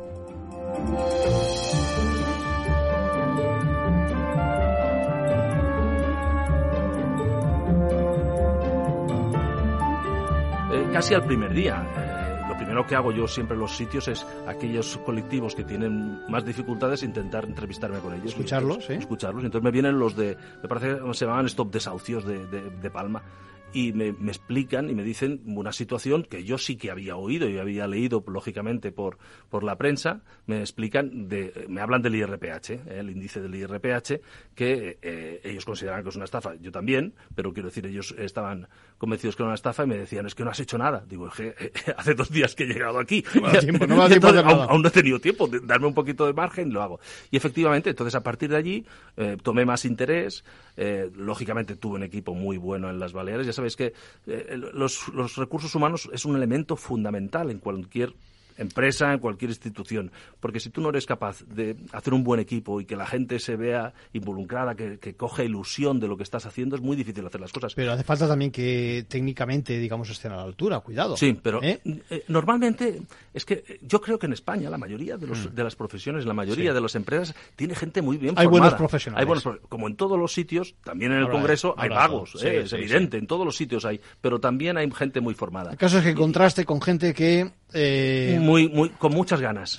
Casi 10.96 11.12
al 11.12 11.24
primer 11.24 11.52
día. 11.52 11.86
Eh, 11.94 12.48
lo 12.48 12.56
primero 12.56 12.86
que 12.86 12.96
hago 12.96 13.12
yo 13.12 13.28
siempre 13.28 13.52
en 13.52 13.60
los 13.60 13.76
sitios 13.76 14.08
es 14.08 14.26
aquellos 14.46 14.96
colectivos 15.04 15.54
que 15.54 15.62
tienen 15.62 16.22
más 16.26 16.42
dificultades 16.42 17.02
intentar 17.02 17.44
entrevistarme 17.44 17.98
con 17.98 18.14
ellos. 18.14 18.28
Escucharlos, 18.28 18.86
¿sí? 18.86 18.94
Escucharlos. 18.94 19.44
Entonces 19.44 19.62
me 19.62 19.70
vienen 19.70 19.98
los 19.98 20.16
de, 20.16 20.38
me 20.62 20.68
parece 20.68 20.98
que 20.98 21.14
se 21.14 21.26
llaman 21.26 21.44
Stop 21.44 21.70
Desahucios 21.70 22.24
de, 22.24 22.46
de 22.46 22.90
Palma 22.90 23.22
y 23.72 23.92
me, 23.92 24.08
explican 24.08 24.88
y 24.88 24.94
me 24.94 25.02
dicen 25.02 25.42
una 25.46 25.72
situación 25.72 26.22
que 26.24 26.44
yo 26.44 26.58
sí 26.58 26.76
que 26.76 26.90
había 26.90 27.16
oído 27.16 27.48
y 27.48 27.58
había 27.58 27.86
leído, 27.86 28.24
lógicamente, 28.26 28.92
por, 28.92 29.18
por 29.50 29.64
la 29.64 29.76
prensa. 29.76 30.22
Me 30.46 30.60
explican, 30.60 31.28
de, 31.28 31.66
me 31.68 31.80
hablan 31.80 32.02
del 32.02 32.14
IRPH, 32.14 32.70
¿eh? 32.70 32.80
el 32.88 33.10
índice 33.10 33.40
del 33.40 33.54
IRPH, 33.54 34.20
que 34.54 34.98
eh, 35.02 35.40
ellos 35.44 35.64
consideran 35.64 36.02
que 36.02 36.10
es 36.10 36.16
una 36.16 36.24
estafa. 36.24 36.54
Yo 36.56 36.70
también, 36.70 37.14
pero 37.34 37.52
quiero 37.52 37.68
decir, 37.68 37.86
ellos 37.86 38.14
estaban 38.18 38.68
convencidos 38.98 39.36
que 39.36 39.42
era 39.42 39.48
una 39.48 39.56
estafa 39.56 39.84
y 39.84 39.88
me 39.88 39.98
decían, 39.98 40.26
es 40.26 40.34
que 40.34 40.44
no 40.44 40.50
has 40.50 40.60
hecho 40.60 40.78
nada. 40.78 41.04
Digo, 41.06 41.28
es 41.28 41.34
que 41.34 41.48
eh, 41.58 41.72
hace 41.96 42.14
dos 42.14 42.30
días 42.30 42.54
que 42.54 42.64
he 42.64 42.66
llegado 42.66 42.98
aquí. 42.98 43.24
No 43.34 43.46
aún, 44.68 44.82
no 44.82 44.88
he 44.88 44.92
tenido 44.92 45.20
tiempo 45.20 45.48
de 45.48 45.60
darme 45.60 45.88
un 45.88 45.94
poquito 45.94 46.26
de 46.26 46.32
margen, 46.32 46.72
lo 46.72 46.82
hago. 46.82 47.00
Y 47.30 47.36
efectivamente, 47.36 47.90
entonces 47.90 48.14
a 48.14 48.22
partir 48.22 48.50
de 48.50 48.56
allí 48.56 48.86
tomé 49.42 49.64
más 49.64 49.84
interés. 49.84 50.44
lógicamente 51.14 51.76
tuve 51.76 51.96
un 51.96 52.02
equipo 52.04 52.34
muy 52.34 52.56
bueno 52.56 52.88
en 52.90 52.98
las 52.98 53.12
Baleares 53.12 53.46
sabéis 53.56 53.76
que 53.76 53.92
eh, 54.26 54.56
los, 54.72 55.08
los 55.08 55.36
recursos 55.36 55.74
humanos 55.74 56.08
es 56.12 56.24
un 56.24 56.36
elemento 56.36 56.76
fundamental 56.76 57.50
en 57.50 57.58
cualquier 57.58 58.14
empresa, 58.56 59.12
en 59.12 59.18
cualquier 59.18 59.50
institución. 59.50 60.10
Porque 60.40 60.60
si 60.60 60.70
tú 60.70 60.80
no 60.80 60.90
eres 60.90 61.06
capaz 61.06 61.42
de 61.44 61.76
hacer 61.92 62.14
un 62.14 62.24
buen 62.24 62.40
equipo 62.40 62.80
y 62.80 62.84
que 62.84 62.96
la 62.96 63.06
gente 63.06 63.38
se 63.38 63.56
vea 63.56 63.92
involucrada, 64.12 64.74
que, 64.74 64.98
que 64.98 65.14
coge 65.14 65.44
ilusión 65.44 66.00
de 66.00 66.08
lo 66.08 66.16
que 66.16 66.22
estás 66.22 66.46
haciendo, 66.46 66.76
es 66.76 66.82
muy 66.82 66.96
difícil 66.96 67.26
hacer 67.26 67.40
las 67.40 67.52
cosas. 67.52 67.74
Pero 67.74 67.92
hace 67.92 68.04
falta 68.04 68.28
también 68.28 68.50
que 68.50 69.04
técnicamente, 69.08 69.78
digamos, 69.78 70.10
estén 70.10 70.32
a 70.32 70.36
la 70.36 70.42
altura, 70.42 70.80
cuidado. 70.80 71.16
Sí, 71.16 71.38
pero 71.40 71.62
¿Eh? 71.62 71.80
Eh, 71.84 72.24
normalmente 72.28 73.02
es 73.32 73.44
que 73.44 73.78
yo 73.82 74.00
creo 74.00 74.18
que 74.18 74.26
en 74.26 74.32
España 74.32 74.70
la 74.70 74.78
mayoría 74.78 75.16
de, 75.16 75.26
los, 75.26 75.50
mm. 75.50 75.54
de 75.54 75.64
las 75.64 75.76
profesiones, 75.76 76.24
la 76.26 76.34
mayoría 76.34 76.72
de 76.72 76.80
las 76.80 76.94
empresas, 76.94 77.34
tiene 77.56 77.74
gente 77.74 78.02
muy 78.02 78.16
bien 78.16 78.34
hay 78.36 78.46
Buenos 78.46 78.74
profesionales. 78.74 79.20
Hay 79.20 79.26
buenos 79.26 79.60
Como 79.68 79.86
en 79.86 79.96
todos 79.96 80.18
los 80.18 80.32
sitios, 80.32 80.74
también 80.84 81.12
en 81.12 81.18
el 81.18 81.28
Congreso 81.28 81.74
hay 81.76 81.88
vagos, 81.88 82.42
¿eh? 82.42 82.60
es 82.60 82.72
evidente, 82.72 83.18
en 83.18 83.26
todos 83.26 83.44
los 83.44 83.56
sitios 83.56 83.84
hay, 83.84 84.00
pero 84.20 84.40
también 84.40 84.76
hay 84.76 84.90
gente 84.90 85.20
muy 85.20 85.34
formada. 85.34 85.72
El 85.72 85.76
caso 85.76 85.98
es 85.98 86.04
que 86.04 86.14
contraste 86.14 86.64
con 86.64 86.80
gente 86.80 87.12
que 87.14 87.50
eh, 87.72 88.38
muy, 88.40 88.68
muy, 88.68 88.90
con 88.90 89.12
muchas 89.12 89.40
ganas. 89.40 89.78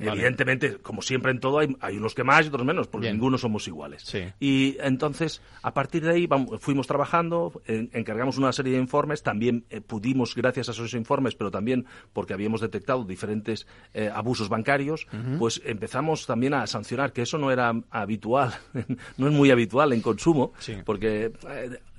Evidentemente, 0.00 0.76
como 0.76 1.02
siempre 1.02 1.32
en 1.32 1.40
todo, 1.40 1.58
hay, 1.58 1.76
hay, 1.80 1.96
unos 1.96 2.14
que 2.14 2.22
más 2.22 2.44
y 2.44 2.48
otros 2.48 2.64
menos, 2.64 2.86
porque 2.86 3.10
ninguno 3.12 3.36
somos 3.36 3.66
iguales. 3.66 4.14
Y 4.38 4.76
entonces, 4.80 5.42
a 5.62 5.74
partir 5.74 6.04
de 6.04 6.12
ahí, 6.12 6.28
fuimos 6.60 6.86
trabajando, 6.86 7.60
encargamos 7.66 8.38
una 8.38 8.52
serie 8.52 8.74
de 8.74 8.78
informes, 8.78 9.22
también 9.22 9.64
eh, 9.70 9.80
pudimos, 9.80 10.34
gracias 10.34 10.68
a 10.68 10.72
esos 10.72 10.94
informes, 10.94 11.34
pero 11.34 11.50
también 11.50 11.86
porque 12.12 12.32
habíamos 12.32 12.60
detectado 12.60 13.04
diferentes 13.04 13.66
eh, 13.92 14.10
abusos 14.12 14.48
bancarios, 14.48 15.06
pues 15.38 15.60
empezamos 15.64 16.26
también 16.26 16.54
a 16.54 16.66
sancionar, 16.66 17.12
que 17.12 17.22
eso 17.22 17.38
no 17.38 17.50
era 17.50 17.72
habitual, 17.90 18.54
no 19.16 19.26
es 19.26 19.32
muy 19.32 19.50
habitual 19.50 19.92
en 19.92 20.00
consumo, 20.00 20.52
porque 20.84 21.32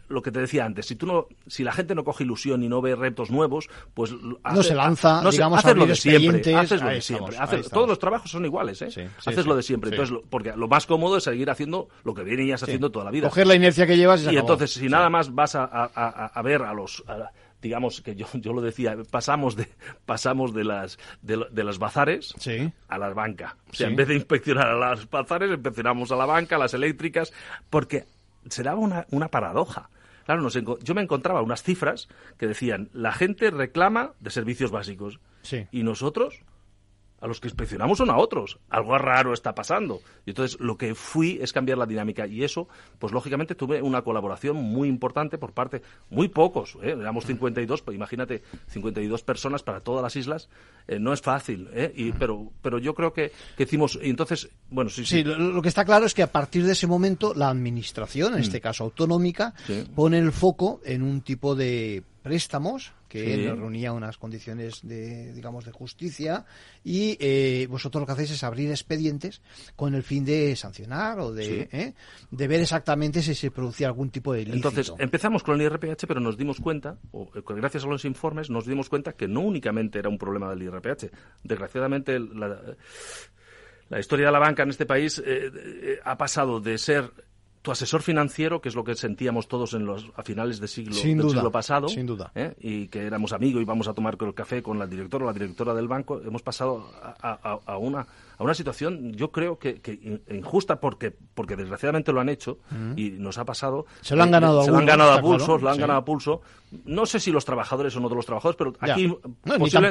lo 0.10 0.22
que 0.22 0.32
te 0.32 0.40
decía 0.40 0.66
antes, 0.66 0.88
si 0.88 0.96
tú 0.96 1.06
no, 1.06 1.28
si 1.48 1.64
la 1.64 1.72
gente 1.72 1.96
no 1.96 2.04
coge 2.04 2.24
ilusión 2.24 2.64
y 2.64 2.68
no 2.68 2.82
ve 2.82 2.96
retos 2.96 3.32
nuevos, 3.32 3.70
pues 3.94 4.12
no 4.12 4.64
se 4.64 4.76
lanza, 4.76 5.22
no 5.22 5.32
digamos, 5.32 5.60
haces 5.60 5.78
lo 5.78 5.86
de 5.86 5.96
siempre, 5.96 6.56
haces 6.56 6.82
lo 6.82 6.90
de 6.90 7.02
siempre. 7.02 7.38
todos 7.72 7.88
los 7.88 8.00
trabajos 8.00 8.32
son 8.32 8.46
iguales, 8.46 8.82
¿eh? 8.82 9.10
haces 9.26 9.46
lo 9.46 9.56
de 9.56 9.64
siempre. 9.64 9.92
Entonces, 9.92 10.18
porque 10.30 10.54
lo 10.56 10.68
más 10.68 10.86
cómodo 10.86 11.18
es 11.18 11.24
seguir 11.24 11.50
haciendo 11.50 11.90
lo 12.04 12.14
que 12.14 12.24
venías 12.24 12.62
haciendo 12.64 12.92
toda 12.92 13.06
la 13.06 13.12
vida. 13.12 13.30
Coger 13.30 13.48
la 13.48 13.56
inercia 13.56 13.86
que 13.88 13.98
llevas 13.98 14.24
y, 14.24 14.38
entonces 14.38 14.72
si 14.72 14.90
nada 14.90 15.10
más 15.10 15.34
vas 15.34 15.56
a, 15.56 15.66
a, 15.66 16.42
ver 16.42 16.64
a 16.64 16.74
los 16.74 17.04
digamos 17.62 18.02
que 18.02 18.16
yo, 18.16 18.26
yo 18.34 18.54
lo 18.54 18.62
decía, 18.62 18.98
pasamos 19.10 19.56
de 19.56 19.68
pasamos 20.06 20.54
de 20.54 20.64
las 20.64 20.98
de, 21.22 21.64
las 21.64 21.78
bazares 21.78 22.34
a 22.88 22.98
la 22.98 23.10
banca. 23.10 23.58
O 23.72 23.76
sea, 23.76 23.88
en 23.88 23.96
vez 23.96 24.08
de 24.08 24.16
inspeccionar 24.16 24.68
a 24.68 24.76
las 24.76 25.10
bazares, 25.10 25.52
inspeccionamos 25.52 26.12
a 26.12 26.16
la 26.16 26.26
banca, 26.26 26.56
a 26.56 26.60
las 26.60 26.74
eléctricas, 26.74 27.34
porque 27.70 28.06
será 28.48 28.76
una, 28.76 29.06
una 29.12 29.28
paradoja. 29.28 29.90
Claro, 30.30 30.48
yo 30.48 30.94
me 30.94 31.02
encontraba 31.02 31.42
unas 31.42 31.64
cifras 31.64 32.08
que 32.38 32.46
decían, 32.46 32.92
la 32.94 33.12
gente 33.12 33.50
reclama 33.50 34.14
de 34.20 34.30
servicios 34.30 34.70
básicos. 34.70 35.20
Y 35.72 35.82
nosotros 35.82 36.44
a 37.22 37.28
los 37.28 37.40
que 37.40 37.48
inspeccionamos 37.48 37.98
son 37.98 38.10
a 38.10 38.18
otros. 38.18 38.60
Algo 38.70 38.98
raro 38.98 39.34
está 39.34 39.54
pasando. 39.54 40.02
Y 40.26 40.32
entonces 40.32 40.60
lo 40.60 40.78
que 40.78 40.96
fui 40.96 41.40
es 41.42 41.54
cambiar 41.54 41.78
la 41.78 41.86
dinámica. 41.86 42.28
Y 42.28 42.44
eso, 42.44 42.68
pues 42.98 43.14
lógicamente 43.14 43.56
tuve 43.56 43.82
una 43.82 44.02
colaboración 44.02 44.58
muy 44.58 44.88
importante 44.88 45.38
por 45.38 45.54
parte, 45.54 45.82
muy 46.10 46.30
pocos, 46.30 46.78
¿eh? 46.82 46.96
éramos 47.00 47.26
52, 47.26 47.82
pues 47.82 47.96
imagínate, 47.96 48.44
52 48.68 49.24
personas 49.24 49.64
para 49.64 49.82
todas 49.82 50.04
las 50.04 50.16
islas. 50.16 50.50
Eh, 50.88 51.00
no 51.00 51.14
es 51.14 51.22
fácil, 51.22 51.70
¿eh? 51.74 51.92
Y, 51.96 52.12
pero, 52.14 52.52
pero 52.62 52.80
yo 52.80 52.94
creo 52.94 53.14
que, 53.14 53.32
que 53.58 53.64
hicimos. 53.64 54.00
Y 54.02 54.10
entonces, 54.10 54.50
bueno, 54.70 54.90
sí, 54.90 55.06
sí. 55.06 55.24
Lo, 55.24 55.62
que 55.62 55.70
está 55.70 55.86
claro 55.86 56.06
es 56.06 56.14
que 56.14 56.24
a 56.24 56.32
partir 56.32 56.66
de 56.66 56.72
ese 56.72 56.88
momento 56.88 57.34
la 57.34 57.50
administración, 57.50 58.34
en 58.34 58.40
mm. 58.40 58.44
este 58.44 58.62
caso 58.62 58.84
autonómica, 58.86 59.54
pone 59.96 60.18
el 60.18 60.32
foco 60.32 60.82
en 60.86 61.04
un 61.04 61.22
tipo 61.22 61.56
de 61.56 62.04
préstamos 62.24 62.94
que 63.10 63.52
reunía 63.52 63.92
unas 63.92 64.18
condiciones 64.18 64.88
de 64.88 65.34
digamos 65.34 65.66
de 65.66 65.72
justicia 65.72 66.46
y 66.84 67.18
eh, 67.20 67.68
vosotros 67.70 68.02
lo 68.02 68.06
que 68.06 68.14
hacéis 68.14 68.32
es 68.32 68.44
abrir 68.44 68.70
expedientes 68.70 69.42
con 69.76 69.96
el 69.96 70.04
fin 70.04 70.24
de 70.24 70.56
sancionar 70.56 71.20
o 71.20 71.34
de, 71.34 71.68
¿eh? 71.72 71.94
de 72.30 72.48
ver 72.48 72.62
exactamente 72.62 73.22
si 73.24 73.34
se 73.34 73.50
producía 73.50 73.88
algún 73.88 74.12
tipo 74.12 74.32
de 74.32 74.42
ilícito. 74.42 74.70
Entonces 74.70 74.94
empezamos 75.00 75.44
con 75.44 75.60
el 75.60 75.64
IRPH 75.64 76.06
pero 76.08 76.20
nos 76.20 76.38
dimos 76.38 76.60
cuenta 76.62 77.00
o 77.12 77.32
eh, 77.36 77.42
gracias 77.46 77.84
a 77.84 77.88
los 77.88 78.06
informes 78.06 78.50
nos 78.50 78.68
dimos 78.68 78.88
cuenta 78.88 79.14
que 79.14 79.28
no 79.28 79.42
únicamente 79.42 79.98
era 80.00 80.08
un 80.08 80.20
problema 80.20 80.50
del 80.52 80.62
IRPH 80.62 81.10
desgraciadamente 81.44 82.20
la, 82.20 82.62
la 83.90 84.00
historia 84.00 84.28
de 84.28 84.32
la 84.32 84.40
banca 84.40 84.62
en 84.64 84.70
este 84.70 84.86
país 84.86 85.22
ha 86.04 86.18
pasado 86.18 86.60
de 86.60 86.78
ser 86.78 87.12
tu 87.62 87.72
asesor 87.72 88.02
financiero, 88.02 88.62
que 88.62 88.70
es 88.70 88.76
lo 88.76 88.84
que 88.84 88.96
sentíamos 88.96 89.48
todos 89.48 89.74
en 89.74 89.86
los, 89.86 90.10
a 90.16 90.24
finales 90.24 90.60
de 90.60 90.68
siglo, 90.68 90.96
del 90.96 91.30
siglo 91.30 91.52
pasado, 91.52 91.90
sin 91.90 92.06
duda. 92.06 92.32
¿eh? 92.36 92.54
y 92.60 92.88
que 92.88 93.06
éramos 93.06 93.34
amigos 93.34 93.60
y 93.60 93.64
íbamos 93.64 93.88
a 93.88 93.94
tomar 93.94 94.18
el 94.20 94.34
café 94.34 94.64
con 94.64 94.80
la 94.80 94.88
directora 94.88 95.26
o 95.26 95.28
la 95.28 95.34
directora 95.34 95.74
del 95.74 95.88
banco, 95.88 96.22
hemos 96.26 96.42
pasado 96.42 96.90
a 97.22 97.78
una 97.78 98.08
a 98.40 98.44
una 98.44 98.54
situación, 98.54 99.12
yo 99.12 99.32
creo 99.32 99.60
que, 99.60 99.82
injusta 100.32 100.80
porque, 100.80 101.14
porque 101.34 101.58
desgraciadamente 101.58 102.14
lo 102.14 102.22
han 102.22 102.30
hecho 102.30 102.60
y 102.96 103.10
nos 103.12 103.38
ha 103.38 103.44
pasado. 103.44 103.86
Se 104.00 104.16
lo 104.16 104.24
han 104.24 104.32
ganado, 104.32 104.62
a, 104.62 104.64
se 104.64 104.72
lo 104.72 104.78
han 104.78 104.86
ganado 104.86 105.12
a 105.12 105.22
pulso, 105.22 105.58
lo 105.58 105.70
han 105.70 105.78
ganado 105.78 106.00
a 106.00 106.06
pulso. 106.06 106.42
No 106.86 107.06
sé 107.06 107.20
si 107.20 107.32
los 107.32 107.44
trabajadores 107.44 107.94
o 107.98 108.00
no 108.00 108.08
de 108.08 108.16
los 108.16 108.26
trabajadores, 108.26 108.56
pero 108.58 108.74
aquí. 108.80 109.14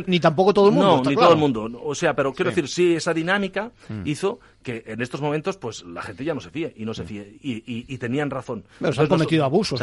ni, 0.07 0.19
tampoco 0.19 0.55
todo 0.55 0.69
el 0.69 0.75
mundo. 0.75 1.03
No, 1.05 1.11
ni 1.11 1.15
todo 1.15 1.33
el 1.33 1.39
mundo. 1.39 1.69
O 1.85 1.95
sea, 1.95 2.17
pero 2.17 2.33
quiero 2.33 2.51
decir, 2.51 2.69
sí, 2.69 2.95
esa 2.95 3.13
dinámica 3.13 3.71
mm. 3.91 4.07
hizo 4.07 4.41
que 4.63 4.83
en 4.87 5.03
estos 5.03 5.21
momentos, 5.21 5.59
pues 5.59 5.85
la 5.85 6.01
gente 6.01 6.25
ya 6.25 6.33
no 6.33 6.41
se 6.41 6.49
fíe 6.49 6.73
y 6.75 6.87
no 6.87 6.95
se 6.95 7.03
mm. 7.03 7.07
fíe. 7.07 7.39
Y, 7.43 7.99
tenían 7.99 8.31
razón. 8.31 8.65
Pero 8.81 8.95
se 8.95 9.03
han 9.03 9.09
cometido 9.09 9.45
abusos, 9.45 9.79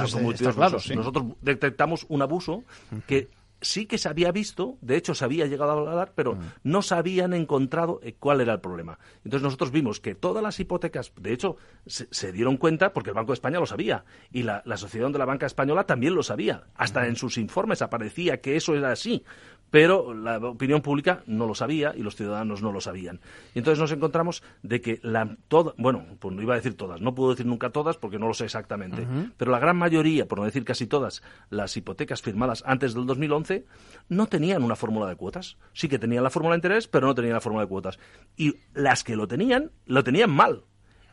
claro, 0.56 0.80
Nosotros 0.96 1.26
detectamos 1.42 2.08
un 2.10 2.24
abuso 2.24 2.64
que 3.06 3.30
sí 3.62 3.86
que 3.86 3.98
se 3.98 4.10
había 4.10 4.32
visto, 4.32 4.78
de 4.82 4.98
hecho 4.98 5.16
se 5.16 5.26
había 5.26 5.46
llegado 5.46 5.72
a 5.72 5.92
hablar, 5.92 6.14
pero 6.16 6.36
mm. 6.36 6.40
no 6.64 6.82
se 6.82 6.96
habían 6.96 7.34
encontrado 7.34 8.00
eh, 8.04 8.16
cuál 8.20 8.42
era 8.42 8.54
el 8.54 8.60
problema. 8.60 9.00
Entonces 9.24 9.42
nosotros 9.42 9.72
vimos 9.72 10.00
que 10.00 10.16
todas 10.16 10.44
las 10.44 10.60
hipotecas, 10.60 11.12
de 11.20 11.34
hecho, 11.34 11.58
se, 11.86 12.32
dieron 12.32 12.58
cuenta 12.58 12.94
porque 12.94 13.10
el 13.10 13.16
Banco 13.16 13.32
de 13.32 13.36
España 13.36 13.60
lo 13.60 13.66
sabía 13.66 14.06
y 14.32 14.44
la, 14.44 14.62
la 14.66 14.76
Asociación 14.76 15.12
de 15.12 15.20
la 15.20 15.26
Banca 15.26 15.46
Española 15.46 15.86
también 15.86 16.16
lo 16.16 16.24
sabía. 16.24 16.66
Hasta 16.76 17.02
mm. 17.02 17.06
en 17.06 17.16
sus 17.16 17.38
informes 17.38 17.82
aparecía 17.82 18.42
que 18.42 18.56
eso 18.56 18.76
era 18.76 18.92
así 18.92 19.24
pero 19.72 20.14
la 20.14 20.38
opinión 20.38 20.82
pública 20.82 21.24
no 21.26 21.48
lo 21.48 21.56
sabía 21.56 21.94
y 21.96 22.02
los 22.02 22.16
ciudadanos 22.16 22.62
no 22.62 22.72
lo 22.72 22.82
sabían. 22.82 23.20
Y 23.54 23.60
entonces 23.60 23.80
nos 23.80 23.92
encontramos 23.92 24.44
de 24.64 24.82
que 24.82 25.00
la 25.04 25.38
toda, 25.48 25.74
bueno, 25.78 26.06
pues 26.20 26.36
no 26.36 26.42
iba 26.42 26.54
a 26.54 26.58
decir 26.58 26.76
todas, 26.76 27.02
no 27.02 27.16
puedo 27.16 27.32
decir 27.32 27.46
nunca 27.46 27.70
todas 27.72 27.98
porque 27.98 28.20
no 28.20 28.28
lo 28.28 28.34
sé 28.34 28.46
exactamente, 28.46 29.08
pero 29.38 29.52
la 29.52 29.60
gran 29.60 29.78
mayoría, 29.78 30.28
por 30.28 30.40
no 30.40 30.46
decir 30.46 30.64
casi 30.64 30.88
todas, 30.88 31.24
las 31.50 31.76
hipotecas 31.78 32.22
firmadas 32.22 32.64
antes 32.66 32.94
del 32.94 33.06
2011 33.06 33.66
no 34.10 34.28
tenían 34.28 34.64
una 34.64 34.76
fórmula 34.76 35.08
de 35.08 35.16
cuotas. 35.16 35.58
Sí 35.74 35.88
que 35.88 36.00
tenían 36.00 36.24
la 36.24 36.30
fórmula 36.30 36.54
de 36.54 36.60
interés, 36.60 36.88
pero 36.88 37.08
no 37.08 37.16
tenían 37.16 37.34
la 37.34 37.42
fórmula 37.42 37.64
de 37.64 37.70
cuotas. 37.70 38.00
Y 38.38 38.56
las 38.74 39.04
que 39.04 39.16
lo 39.16 39.28
tenían, 39.28 39.72
lo 39.86 40.04
tenían 40.04 40.32
mal. 40.32 40.64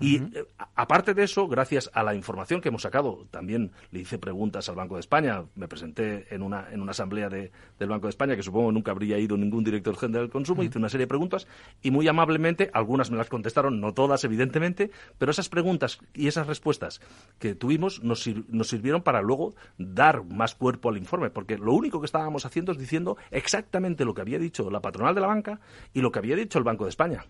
Y 0.02 0.16
eh, 0.16 0.44
aparte 0.74 1.14
de 1.14 1.22
eso, 1.22 1.46
gracias 1.46 1.90
a 1.94 2.02
la 2.02 2.14
información 2.14 2.60
que 2.60 2.68
hemos 2.68 2.82
sacado, 2.82 3.26
también 3.30 3.70
le 3.90 4.00
hice 4.00 4.18
preguntas 4.18 4.68
al 4.68 4.74
Banco 4.74 4.96
de 4.96 5.00
España, 5.00 5.44
me 5.54 5.68
presenté 5.68 6.26
en 6.34 6.42
una, 6.42 6.68
en 6.72 6.82
una 6.82 6.90
asamblea 6.90 7.28
de, 7.28 7.52
del 7.78 7.88
Banco 7.88 8.06
de 8.06 8.10
España, 8.10 8.34
que 8.34 8.42
supongo 8.42 8.72
nunca 8.72 8.90
habría 8.90 9.18
ido 9.18 9.36
ningún 9.36 9.62
director 9.62 9.96
general 9.96 10.24
del 10.24 10.32
consumo, 10.32 10.62
hice 10.62 10.78
una 10.78 10.88
serie 10.88 11.04
de 11.04 11.08
preguntas 11.08 11.46
y 11.82 11.90
muy 11.90 12.08
amablemente, 12.08 12.70
algunas 12.74 13.10
me 13.10 13.16
las 13.16 13.28
contestaron, 13.28 13.80
no 13.80 13.94
todas 13.94 14.24
evidentemente, 14.24 14.90
pero 15.18 15.30
esas 15.30 15.48
preguntas 15.48 16.00
y 16.14 16.26
esas 16.26 16.46
respuestas 16.46 17.00
que 17.38 17.54
tuvimos 17.54 18.02
nos, 18.02 18.28
nos 18.48 18.68
sirvieron 18.68 19.02
para 19.02 19.22
luego 19.22 19.54
dar 19.78 20.24
más 20.24 20.54
cuerpo 20.54 20.88
al 20.88 20.98
informe, 20.98 21.30
porque 21.30 21.58
lo 21.58 21.72
único 21.72 22.00
que 22.00 22.06
estábamos 22.06 22.44
haciendo 22.44 22.72
es 22.72 22.78
diciendo 22.78 23.16
exactamente 23.30 24.04
lo 24.04 24.14
que 24.14 24.22
había 24.22 24.38
dicho 24.38 24.70
la 24.70 24.80
patronal 24.80 25.14
de 25.14 25.20
la 25.20 25.26
banca 25.28 25.60
y 25.92 26.00
lo 26.00 26.10
que 26.10 26.18
había 26.18 26.36
dicho 26.36 26.58
el 26.58 26.64
Banco 26.64 26.84
de 26.84 26.90
España, 26.90 27.24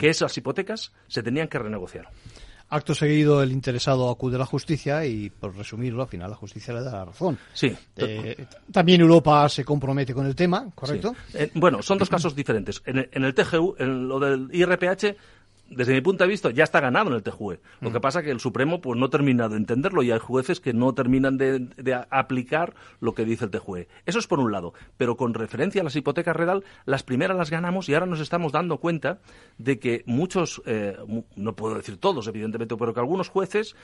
que 0.00 0.08
esas 0.08 0.36
hipotecas 0.38 0.92
se 1.06 1.22
tenían 1.22 1.48
que 1.48 1.58
renegociar. 1.58 2.08
Acto 2.70 2.94
seguido, 2.94 3.42
el 3.42 3.52
interesado 3.52 4.10
acude 4.10 4.36
a 4.36 4.38
la 4.38 4.46
justicia 4.46 5.04
y, 5.04 5.30
por 5.30 5.54
resumirlo, 5.54 6.02
al 6.02 6.08
final 6.08 6.30
la 6.30 6.36
justicia 6.36 6.74
le 6.74 6.82
da 6.82 6.92
la 6.92 7.04
razón. 7.04 7.38
Sí. 7.52 7.72
Eh, 7.96 8.46
también 8.72 9.00
Europa 9.00 9.48
se 9.48 9.64
compromete 9.64 10.12
con 10.12 10.26
el 10.26 10.34
tema, 10.34 10.68
¿correcto? 10.74 11.14
Eh, 11.34 11.50
bueno, 11.54 11.82
son 11.82 11.98
dos 11.98 12.08
casos 12.08 12.34
diferentes. 12.34 12.82
En 12.86 12.98
el, 12.98 13.08
en 13.12 13.24
el 13.24 13.34
TGU, 13.34 13.76
en 13.78 14.08
lo 14.08 14.18
del 14.18 14.48
IRPH, 14.50 15.14
desde 15.68 15.94
mi 15.94 16.00
punto 16.00 16.24
de 16.24 16.28
vista, 16.28 16.50
ya 16.50 16.64
está 16.64 16.80
ganado 16.80 17.08
en 17.08 17.16
el 17.16 17.22
TJUE. 17.22 17.60
Lo 17.80 17.92
que 17.92 18.00
pasa 18.00 18.20
es 18.20 18.24
que 18.24 18.30
el 18.30 18.40
Supremo 18.40 18.80
pues, 18.80 18.98
no 18.98 19.10
termina 19.10 19.48
de 19.48 19.56
entenderlo 19.56 20.02
y 20.02 20.10
hay 20.10 20.18
jueces 20.18 20.60
que 20.60 20.72
no 20.72 20.94
terminan 20.94 21.38
de, 21.38 22.04
aplicar 22.10 22.74
lo 23.00 23.14
que 23.14 23.24
dice 23.24 23.46
el 23.46 23.50
TJUE. 23.50 23.88
Eso 24.06 24.18
es 24.18 24.26
por 24.26 24.40
un 24.40 24.52
lado. 24.52 24.74
Pero 24.96 25.16
con 25.16 25.34
referencia 25.34 25.80
a 25.80 25.84
las 25.84 25.96
hipotecas 25.96 26.36
redal, 26.36 26.64
las 26.84 27.02
primeras 27.02 27.36
las 27.36 27.50
ganamos 27.50 27.88
y 27.88 27.94
ahora 27.94 28.06
nos 28.06 28.20
estamos 28.20 28.52
dando 28.52 28.78
cuenta 28.78 29.18
de 29.58 29.78
que 29.78 30.02
muchos, 30.06 30.62
eh, 30.66 30.96
no 31.36 31.56
puedo 31.56 31.74
decir 31.74 31.96
todos, 31.96 32.26
evidentemente, 32.28 32.76
pero 32.76 32.92
que 32.92 33.00
algunos 33.00 33.28
jueces 33.28 33.74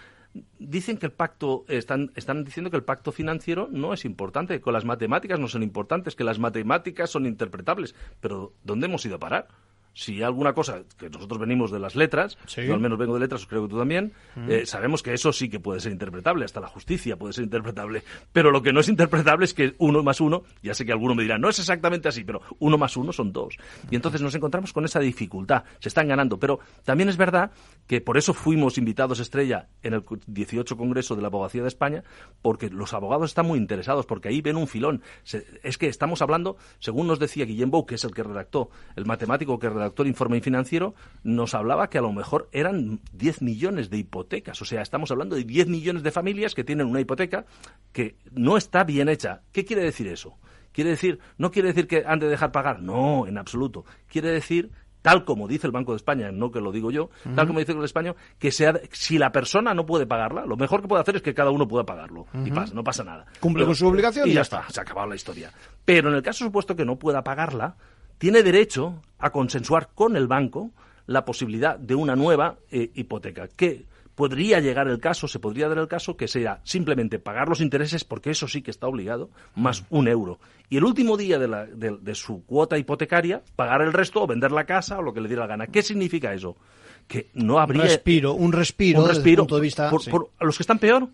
dicen 0.58 0.96
que 0.96 1.06
el 1.06 1.12
pacto, 1.12 1.64
están, 1.68 2.12
están 2.14 2.44
diciendo 2.44 2.70
que 2.70 2.76
el 2.76 2.84
pacto 2.84 3.10
financiero 3.10 3.68
no 3.70 3.92
es 3.94 4.04
importante, 4.04 4.60
que 4.60 4.72
las 4.72 4.84
matemáticas 4.84 5.40
no 5.40 5.48
son 5.48 5.62
importantes, 5.62 6.14
que 6.14 6.24
las 6.24 6.38
matemáticas 6.38 7.10
son 7.10 7.26
interpretables. 7.26 7.94
Pero 8.20 8.52
¿dónde 8.64 8.86
hemos 8.86 9.04
ido 9.06 9.16
a 9.16 9.20
parar? 9.20 9.48
Si 9.93 10.22
alguna 10.22 10.53
cosa, 10.53 10.82
que 10.99 11.11
nosotros 11.11 11.38
venimos 11.38 11.70
de 11.70 11.78
las 11.78 11.97
letras, 11.97 12.38
yo 12.47 12.74
al 12.74 12.80
menos 12.80 12.99
vengo 12.99 13.14
de 13.14 13.20
letras, 13.20 13.47
creo 13.47 13.62
que 13.62 13.68
tú 13.68 13.78
también, 13.78 14.12
eh, 14.49 14.64
sabemos 14.66 15.03
que 15.03 15.12
eso 15.12 15.32
sí 15.32 15.49
que 15.49 15.61
puede 15.61 15.80
ser 15.80 15.93
interpretable, 15.93 16.45
hasta 16.45 16.61
la 16.61 16.68
justicia 16.68 17.16
puede 17.16 17.32
ser 17.32 17.45
interpretable, 17.45 18.03
pero 18.32 18.51
lo 18.51 18.62
que 18.62 18.72
no 18.72 18.80
es 18.80 18.88
interpretable 18.88 19.45
es 19.45 19.55
que 19.55 19.74
uno 19.78 20.03
más 20.03 20.20
uno, 20.20 20.43
ya 20.62 20.74
sé 20.74 20.84
que 20.84 20.93
alguno 20.93 21.14
me 21.14 21.22
dirá, 21.22 21.38
no 21.38 21.49
es 21.49 21.59
exactamente 21.59 22.09
así, 22.09 22.24
pero 22.24 22.41
uno 22.59 22.78
más 22.78 22.97
uno 22.97 23.12
son 23.12 23.32
dos. 23.32 23.57
Y 23.91 23.97
entonces 23.97 24.22
nos 24.22 24.34
encontramos 24.34 24.72
con 24.72 24.84
esa 24.84 25.01
dificultad, 25.01 25.64
se 25.78 25.88
están 25.88 26.09
ganando, 26.09 26.38
pero 26.38 26.61
también 26.84 27.09
es 27.09 27.16
verdad 27.16 27.51
que 27.86 28.01
por 28.01 28.16
eso 28.16 28.34
fuimos 28.34 28.78
invitados 28.78 29.20
estrella 29.20 29.68
en 29.82 29.95
el 29.95 30.05
18 30.26 30.76
Congreso 30.76 31.16
de 31.16 31.22
la 31.22 31.28
Abogacía 31.28 31.62
de 31.62 31.68
España, 31.68 32.05
porque 32.43 32.70
los 32.70 32.95
abogados 32.95 33.30
están 33.30 33.47
muy 33.47 33.59
interesados, 33.59 34.07
porque 34.07 34.28
ahí 34.28 34.41
ven 34.41 34.57
un 34.57 34.66
filón. 34.66 35.03
es 35.62 35.78
que 35.78 35.88
estamos 35.88 36.22
hablando, 36.22 36.57
según 36.78 37.07
nos 37.07 37.18
decía 37.18 37.45
Guillem 37.45 37.70
Bou, 37.70 37.86
que 37.86 37.97
es 37.97 38.05
el 38.05 38.14
que 38.14 38.22
redactó, 38.22 38.70
el 38.97 39.07
matemático 39.07 39.59
que 39.59 39.68
redactor 39.80 40.06
informe 40.06 40.40
financiero, 40.40 40.94
nos 41.22 41.54
hablaba 41.54 41.90
que 41.90 41.98
a 41.98 42.02
lo 42.02 42.12
mejor 42.12 42.48
eran 42.52 43.00
10 43.12 43.42
millones 43.42 43.90
de 43.90 43.98
hipotecas. 43.98 44.60
O 44.62 44.64
sea, 44.64 44.82
estamos 44.82 45.10
hablando 45.10 45.36
de 45.36 45.44
10 45.44 45.68
millones 45.68 46.02
de 46.02 46.10
familias 46.10 46.54
que 46.54 46.64
tienen 46.64 46.86
una 46.86 47.00
hipoteca 47.00 47.44
que 47.92 48.16
no 48.32 48.56
está 48.56 48.84
bien 48.84 49.08
hecha. 49.08 49.42
¿Qué 49.52 49.64
quiere 49.64 49.82
decir 49.82 50.06
eso? 50.06 50.36
Quiere 50.72 50.90
decir, 50.90 51.18
no 51.36 51.50
quiere 51.50 51.68
decir 51.68 51.86
que 51.86 52.04
han 52.06 52.20
de 52.20 52.28
dejar 52.28 52.52
pagar, 52.52 52.80
no, 52.80 53.26
en 53.26 53.38
absoluto. 53.38 53.84
Quiere 54.08 54.30
decir 54.30 54.70
tal 55.02 55.24
como 55.24 55.48
dice 55.48 55.66
el 55.66 55.72
Banco 55.72 55.92
de 55.92 55.96
España, 55.96 56.30
no 56.30 56.50
que 56.50 56.60
lo 56.60 56.72
digo 56.72 56.90
yo, 56.90 57.10
tal 57.34 57.46
como 57.46 57.58
dice 57.58 57.72
el 57.72 57.76
Banco 57.76 57.82
de 57.82 57.86
España, 57.86 58.14
que 58.38 58.52
sea, 58.52 58.78
si 58.92 59.18
la 59.18 59.32
persona 59.32 59.74
no 59.74 59.86
puede 59.86 60.06
pagarla, 60.06 60.44
lo 60.44 60.56
mejor 60.56 60.82
que 60.82 60.88
puede 60.88 61.02
hacer 61.02 61.16
es 61.16 61.22
que 61.22 61.34
cada 61.34 61.50
uno 61.50 61.66
pueda 61.66 61.84
pagarlo. 61.84 62.26
Y 62.44 62.50
pasa, 62.50 62.74
no 62.74 62.84
pasa 62.84 63.04
nada. 63.04 63.26
Cumple 63.40 63.64
con 63.64 63.74
su 63.74 63.86
obligación 63.86 64.28
y 64.28 64.34
ya 64.34 64.42
está, 64.42 64.68
se 64.68 64.80
ha 64.80 64.82
acabado 64.82 65.08
la 65.08 65.16
historia. 65.16 65.52
Pero 65.84 66.10
en 66.10 66.16
el 66.16 66.22
caso 66.22 66.44
supuesto 66.44 66.76
que 66.76 66.84
no 66.84 66.98
pueda 66.98 67.24
pagarla, 67.24 67.76
tiene 68.20 68.42
derecho 68.42 69.00
a 69.18 69.30
consensuar 69.30 69.88
con 69.94 70.14
el 70.14 70.26
banco 70.26 70.72
la 71.06 71.24
posibilidad 71.24 71.78
de 71.78 71.94
una 71.94 72.14
nueva 72.14 72.58
eh, 72.70 72.90
hipoteca, 72.94 73.48
que 73.48 73.86
podría 74.14 74.60
llegar 74.60 74.88
el 74.88 75.00
caso, 75.00 75.26
se 75.26 75.38
podría 75.38 75.70
dar 75.70 75.78
el 75.78 75.88
caso 75.88 76.18
que 76.18 76.28
sea 76.28 76.60
simplemente 76.62 77.18
pagar 77.18 77.48
los 77.48 77.62
intereses, 77.62 78.04
porque 78.04 78.30
eso 78.30 78.46
sí 78.46 78.60
que 78.60 78.70
está 78.70 78.86
obligado, 78.86 79.30
más 79.54 79.84
un 79.88 80.06
euro. 80.06 80.38
Y 80.68 80.76
el 80.76 80.84
último 80.84 81.16
día 81.16 81.38
de, 81.38 81.48
la, 81.48 81.64
de, 81.64 82.14
su 82.14 82.44
cuota 82.44 82.76
hipotecaria, 82.76 83.42
pagar 83.56 83.80
el 83.80 83.94
resto 83.94 84.22
o 84.22 84.26
vender 84.26 84.52
la 84.52 84.66
casa 84.66 84.98
o 84.98 85.02
lo 85.02 85.14
que 85.14 85.22
le 85.22 85.28
diera 85.28 85.44
la 85.44 85.48
gana. 85.48 85.66
¿Qué 85.68 85.80
significa 85.80 86.34
eso? 86.34 86.56
Que 87.08 87.30
no 87.32 87.58
habría... 87.58 87.80
Un 87.80 87.88
respiro, 87.88 88.34
un 88.34 88.52
respiro, 88.52 89.00
un 89.00 89.08
respiro 89.08 89.44
punto 89.44 89.56
de 89.56 89.62
vista... 89.62 89.88
por, 89.88 90.28
a 90.38 90.44
los 90.44 90.58
que 90.58 90.62
están 90.62 90.78
peor, 90.78 91.08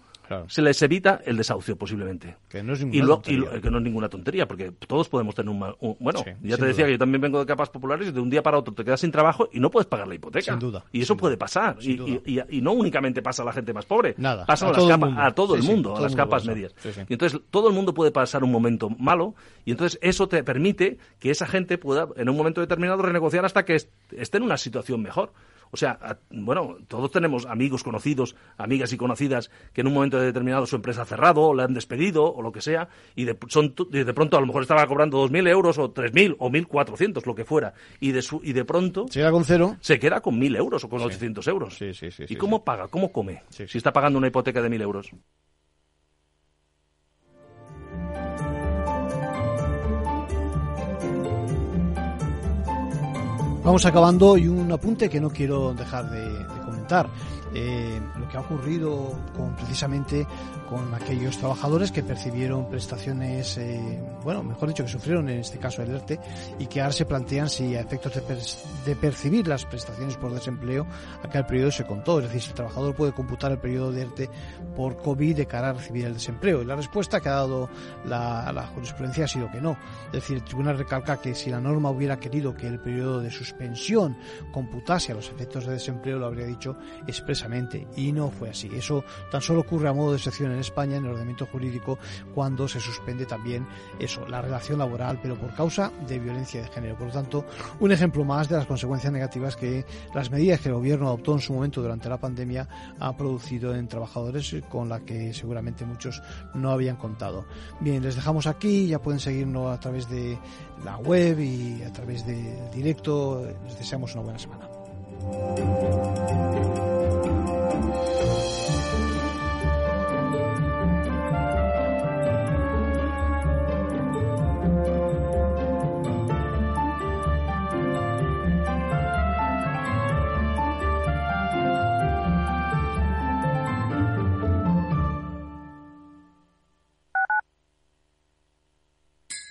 se 0.48 0.62
les 0.62 0.80
evita 0.82 1.20
el 1.24 1.36
desahucio 1.36 1.76
posiblemente. 1.76 2.36
Que 2.48 2.62
no 2.62 2.72
es 2.72 2.84
ninguna 2.84 3.06
tontería. 3.06 3.60
que 3.60 3.70
no 3.70 3.78
es 3.78 3.84
ninguna 3.84 4.08
tontería, 4.08 4.48
porque 4.48 4.72
todos 4.86 5.08
podemos 5.08 5.34
tener 5.34 5.50
un... 5.50 5.96
bueno, 6.00 6.24
ya 6.42 6.56
te 6.56 6.66
decía 6.66 6.86
que 6.86 6.92
yo 6.92 6.98
también 6.98 7.20
vengo 7.20 7.38
de 7.38 7.46
capas 7.46 7.70
populares 7.70 8.08
y 8.08 8.12
de 8.12 8.20
un 8.20 8.30
día 8.30 8.42
para 8.42 8.58
otro 8.58 8.74
te 8.74 8.84
quedas 8.84 9.00
sin 9.00 9.10
trabajo 9.10 9.48
y 9.52 9.60
no 9.60 9.70
puedes 9.70 9.86
pagar 9.86 10.08
la 10.08 10.14
hipoteca. 10.14 10.52
Sin 10.52 10.58
duda. 10.58 10.84
Y 10.92 11.02
eso 11.02 11.16
puede 11.16 11.36
pasar. 11.36 11.76
Y, 11.80 12.20
y, 12.24 12.60
no 12.60 12.72
únicamente 12.72 13.22
pasa 13.22 13.42
a 13.42 13.46
la 13.46 13.52
gente 13.52 13.72
más 13.72 13.86
pobre. 13.86 14.14
Nada. 14.18 14.46
Pasa 14.46 14.68
a, 14.68 14.72
las 14.72 14.84
capas, 14.86 15.14
a 15.16 15.32
todo 15.32 15.54
el 15.54 15.62
mundo, 15.62 15.96
a 15.96 16.00
las 16.00 16.14
capas 16.14 16.44
medias. 16.44 16.74
Y 17.08 17.12
entonces 17.12 17.40
todo 17.50 17.68
el 17.68 17.74
mundo 17.74 17.94
puede 17.94 18.10
pasar 18.10 18.42
un 18.44 18.50
momento 18.50 18.90
malo 18.90 19.34
y 19.64 19.70
entonces 19.70 19.98
eso 20.02 20.28
te 20.28 20.42
permite 20.42 20.98
que 21.18 21.30
esa 21.30 21.46
gente 21.46 21.78
pueda 21.78 22.08
en 22.16 22.28
un 22.28 22.36
momento 22.36 22.60
determinado 22.60 23.02
renegociar 23.02 23.44
hasta 23.44 23.64
que 23.64 23.74
esté 23.74 24.36
en 24.36 24.42
una 24.42 24.56
situación 24.56 25.02
mejor. 25.02 25.32
O 25.70 25.76
sea, 25.76 26.18
bueno, 26.30 26.76
todos 26.88 27.10
tenemos 27.10 27.46
amigos, 27.46 27.82
conocidos, 27.82 28.36
amigas 28.56 28.92
y 28.92 28.96
conocidas 28.96 29.50
que 29.72 29.80
en 29.82 29.88
un 29.88 29.94
momento 29.94 30.18
determinado 30.18 30.66
su 30.66 30.76
empresa 30.76 31.02
ha 31.02 31.06
cerrado, 31.06 31.42
o 31.42 31.54
le 31.54 31.62
han 31.62 31.74
despedido, 31.74 32.32
o 32.32 32.42
lo 32.42 32.52
que 32.52 32.60
sea, 32.60 32.88
y 33.14 33.24
de, 33.24 33.36
son, 33.48 33.74
de 33.90 34.14
pronto 34.14 34.36
a 34.36 34.40
lo 34.40 34.46
mejor 34.46 34.62
estaba 34.62 34.86
cobrando 34.86 35.26
2.000 35.26 35.48
euros, 35.48 35.78
o 35.78 35.92
3.000, 35.92 36.36
o 36.38 36.50
1.400, 36.50 37.24
lo 37.26 37.34
que 37.34 37.44
fuera, 37.44 37.74
y 38.00 38.12
de, 38.12 38.22
su, 38.22 38.40
y 38.42 38.52
de 38.52 38.64
pronto... 38.64 39.06
Se 39.08 39.20
queda 39.20 39.30
con 39.30 39.44
cero. 39.44 39.76
Se 39.80 39.98
queda 39.98 40.20
con 40.20 40.40
1.000 40.40 40.56
euros 40.56 40.84
o 40.84 40.88
con 40.88 41.02
800 41.02 41.46
euros. 41.48 41.76
Sí, 41.76 41.94
sí, 41.94 42.10
sí. 42.10 42.24
¿Y 42.28 42.36
cómo 42.36 42.64
paga? 42.64 42.88
¿Cómo 42.88 43.12
come? 43.12 43.42
Si 43.50 43.78
está 43.78 43.92
pagando 43.92 44.18
una 44.18 44.28
hipoteca 44.28 44.62
de 44.62 44.68
1.000 44.68 44.82
euros. 44.82 45.10
Vamos 53.66 53.84
acabando 53.84 54.38
y 54.38 54.46
un 54.46 54.70
apunte 54.70 55.10
que 55.10 55.20
no 55.20 55.28
quiero 55.28 55.74
dejar 55.74 56.08
de, 56.08 56.46
comentar. 56.64 56.75
Eh, 57.54 58.00
lo 58.18 58.28
que 58.28 58.36
ha 58.36 58.40
ocurrido 58.40 59.18
con 59.34 59.54
precisamente 59.54 60.26
con 60.68 60.92
aquellos 60.94 61.38
trabajadores 61.38 61.92
que 61.92 62.02
percibieron 62.02 62.68
prestaciones, 62.68 63.56
eh, 63.56 64.02
bueno, 64.24 64.42
mejor 64.42 64.68
dicho, 64.68 64.84
que 64.84 64.90
sufrieron 64.90 65.28
en 65.28 65.38
este 65.38 65.58
caso 65.58 65.80
el 65.82 65.90
ERTE 65.90 66.18
y 66.58 66.66
que 66.66 66.80
ahora 66.80 66.92
se 66.92 67.06
plantean 67.06 67.48
si 67.48 67.76
a 67.76 67.80
efectos 67.80 68.12
de, 68.84 68.96
percibir 68.96 69.46
las 69.46 69.64
prestaciones 69.64 70.16
por 70.16 70.32
desempleo, 70.32 70.86
aquel 71.22 71.46
periodo 71.46 71.70
se 71.70 71.86
contó. 71.86 72.18
Es 72.18 72.26
decir, 72.26 72.42
si 72.42 72.48
el 72.48 72.54
trabajador 72.54 72.94
puede 72.94 73.12
computar 73.12 73.52
el 73.52 73.58
periodo 73.58 73.92
de 73.92 74.02
ERTE 74.02 74.30
por 74.74 74.96
COVID 74.96 75.36
de 75.36 75.46
cara 75.46 75.70
a 75.70 75.72
recibir 75.74 76.04
el 76.06 76.14
desempleo. 76.14 76.62
Y 76.62 76.64
la 76.64 76.76
respuesta 76.76 77.20
que 77.20 77.28
ha 77.28 77.34
dado 77.34 77.68
la, 78.04 78.52
la 78.52 78.66
jurisprudencia 78.66 79.24
ha 79.24 79.28
sido 79.28 79.50
que 79.50 79.60
no. 79.60 79.78
Es 80.06 80.12
decir, 80.12 80.36
el 80.36 80.44
tribunal 80.44 80.78
recalca 80.78 81.18
que 81.18 81.34
si 81.34 81.50
la 81.50 81.60
norma 81.60 81.90
hubiera 81.90 82.18
querido 82.18 82.54
que 82.54 82.66
el 82.66 82.80
periodo 82.80 83.20
de 83.20 83.30
suspensión 83.30 84.16
computase 84.52 85.12
a 85.12 85.14
los 85.14 85.30
efectos 85.30 85.66
de 85.66 85.74
desempleo, 85.74 86.18
lo 86.18 86.26
habría 86.26 86.46
dicho 86.46 86.75
expresamente 87.06 87.86
y 87.96 88.12
no 88.12 88.30
fue 88.30 88.50
así. 88.50 88.70
Eso 88.74 89.04
tan 89.30 89.40
solo 89.40 89.60
ocurre 89.60 89.88
a 89.88 89.92
modo 89.92 90.12
de 90.12 90.18
excepción 90.18 90.52
en 90.52 90.58
España, 90.58 90.96
en 90.96 91.04
el 91.04 91.10
ordenamiento 91.10 91.46
jurídico, 91.46 91.98
cuando 92.34 92.68
se 92.68 92.80
suspende 92.80 93.26
también 93.26 93.66
eso, 93.98 94.26
la 94.26 94.42
relación 94.42 94.78
laboral, 94.78 95.18
pero 95.22 95.36
por 95.36 95.54
causa 95.54 95.90
de 96.06 96.18
violencia 96.18 96.62
de 96.62 96.68
género. 96.68 96.96
Por 96.96 97.08
lo 97.08 97.12
tanto, 97.12 97.44
un 97.80 97.92
ejemplo 97.92 98.24
más 98.24 98.48
de 98.48 98.56
las 98.56 98.66
consecuencias 98.66 99.12
negativas 99.12 99.56
que 99.56 99.84
las 100.14 100.30
medidas 100.30 100.60
que 100.60 100.68
el 100.68 100.74
gobierno 100.74 101.06
adoptó 101.06 101.32
en 101.32 101.40
su 101.40 101.52
momento 101.52 101.82
durante 101.82 102.08
la 102.08 102.18
pandemia 102.18 102.68
ha 102.98 103.16
producido 103.16 103.74
en 103.74 103.88
trabajadores 103.88 104.54
con 104.68 104.88
la 104.88 105.00
que 105.00 105.32
seguramente 105.32 105.84
muchos 105.84 106.22
no 106.54 106.70
habían 106.70 106.96
contado. 106.96 107.46
Bien, 107.80 108.02
les 108.02 108.16
dejamos 108.16 108.46
aquí, 108.46 108.86
ya 108.88 109.00
pueden 109.00 109.20
seguirnos 109.20 109.74
a 109.74 109.80
través 109.80 110.08
de 110.08 110.38
la 110.84 110.96
web 110.98 111.38
y 111.40 111.82
a 111.82 111.92
través 111.92 112.26
del 112.26 112.70
directo. 112.72 113.46
Les 113.64 113.78
deseamos 113.78 114.14
una 114.14 114.22
buena 114.24 114.38
semana. 114.38 114.68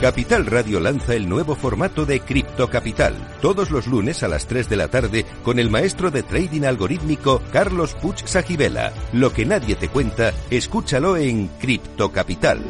Capital 0.00 0.46
Radio 0.46 0.80
lanza 0.80 1.14
el 1.14 1.28
nuevo 1.28 1.54
formato 1.54 2.06
de 2.06 2.20
Cripto 2.20 2.70
Capital, 2.70 3.14
todos 3.42 3.70
los 3.70 3.86
lunes 3.86 4.22
a 4.22 4.28
las 4.28 4.46
3 4.46 4.66
de 4.70 4.76
la 4.76 4.88
tarde 4.88 5.26
con 5.42 5.58
el 5.58 5.68
maestro 5.68 6.10
de 6.10 6.22
trading 6.22 6.62
algorítmico 6.62 7.42
Carlos 7.52 7.92
Puch 7.92 8.24
Sajibela. 8.24 8.94
Lo 9.12 9.30
que 9.34 9.44
nadie 9.44 9.76
te 9.76 9.88
cuenta, 9.88 10.32
escúchalo 10.48 11.18
en 11.18 11.48
Cripto 11.60 12.10
Capital. 12.12 12.64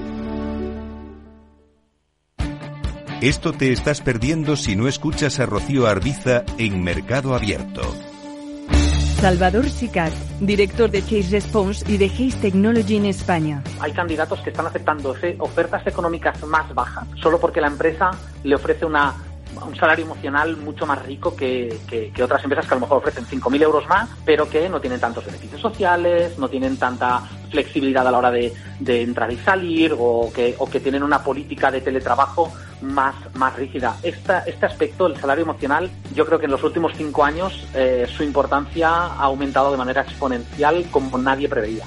Esto 3.20 3.52
te 3.52 3.70
estás 3.70 4.00
perdiendo 4.00 4.56
si 4.56 4.74
no 4.74 4.88
escuchas 4.88 5.38
a 5.38 5.46
Rocío 5.46 5.86
Arbiza 5.86 6.42
en 6.58 6.82
Mercado 6.82 7.36
Abierto. 7.36 8.09
Salvador 9.20 9.68
Sicat, 9.68 10.14
director 10.40 10.90
de 10.90 11.02
Chase 11.02 11.28
Response 11.30 11.84
y 11.86 11.98
de 11.98 12.06
Haze 12.06 12.38
Technology 12.40 12.96
en 12.96 13.04
España. 13.04 13.62
Hay 13.78 13.92
candidatos 13.92 14.40
que 14.40 14.48
están 14.48 14.66
aceptando 14.66 15.14
ofertas 15.40 15.86
económicas 15.86 16.42
más 16.46 16.74
bajas 16.74 17.06
solo 17.20 17.38
porque 17.38 17.60
la 17.60 17.66
empresa 17.66 18.12
le 18.44 18.54
ofrece 18.54 18.86
una 18.86 19.14
un 19.56 19.76
salario 19.76 20.04
emocional 20.04 20.56
mucho 20.56 20.86
más 20.86 21.04
rico 21.04 21.34
que, 21.34 21.78
que, 21.88 22.22
otras 22.22 22.42
empresas 22.42 22.66
que 22.66 22.74
a 22.74 22.76
lo 22.76 22.82
mejor 22.82 22.98
ofrecen 22.98 23.24
5.000 23.26 23.62
euros 23.62 23.88
más, 23.88 24.08
pero 24.24 24.48
que 24.48 24.68
no 24.68 24.80
tienen 24.80 25.00
tantos 25.00 25.24
beneficios 25.24 25.60
sociales, 25.60 26.38
no 26.38 26.48
tienen 26.48 26.76
tanta 26.76 27.22
flexibilidad 27.50 28.06
a 28.06 28.10
la 28.10 28.18
hora 28.18 28.30
de, 28.30 28.52
de 28.78 29.02
entrar 29.02 29.32
y 29.32 29.36
salir 29.38 29.94
o 29.98 30.30
que, 30.34 30.54
o 30.58 30.68
que 30.68 30.80
tienen 30.80 31.02
una 31.02 31.22
política 31.22 31.70
de 31.70 31.80
teletrabajo 31.80 32.52
más, 32.82 33.14
más 33.34 33.54
rígida. 33.56 33.96
Esta, 34.02 34.40
este 34.40 34.66
aspecto, 34.66 35.06
el 35.06 35.16
salario 35.16 35.44
emocional, 35.44 35.90
yo 36.14 36.26
creo 36.26 36.38
que 36.38 36.46
en 36.46 36.52
los 36.52 36.62
últimos 36.62 36.92
cinco 36.96 37.24
años 37.24 37.66
eh, 37.74 38.06
su 38.16 38.22
importancia 38.22 38.88
ha 38.88 39.24
aumentado 39.24 39.70
de 39.70 39.76
manera 39.76 40.02
exponencial 40.02 40.86
como 40.90 41.18
nadie 41.18 41.48
preveía. 41.48 41.84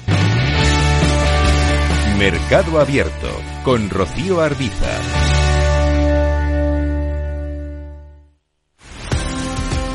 Mercado 2.18 2.80
Abierto 2.80 3.28
con 3.64 3.90
Rocío 3.90 4.40
Arbiza. 4.40 5.43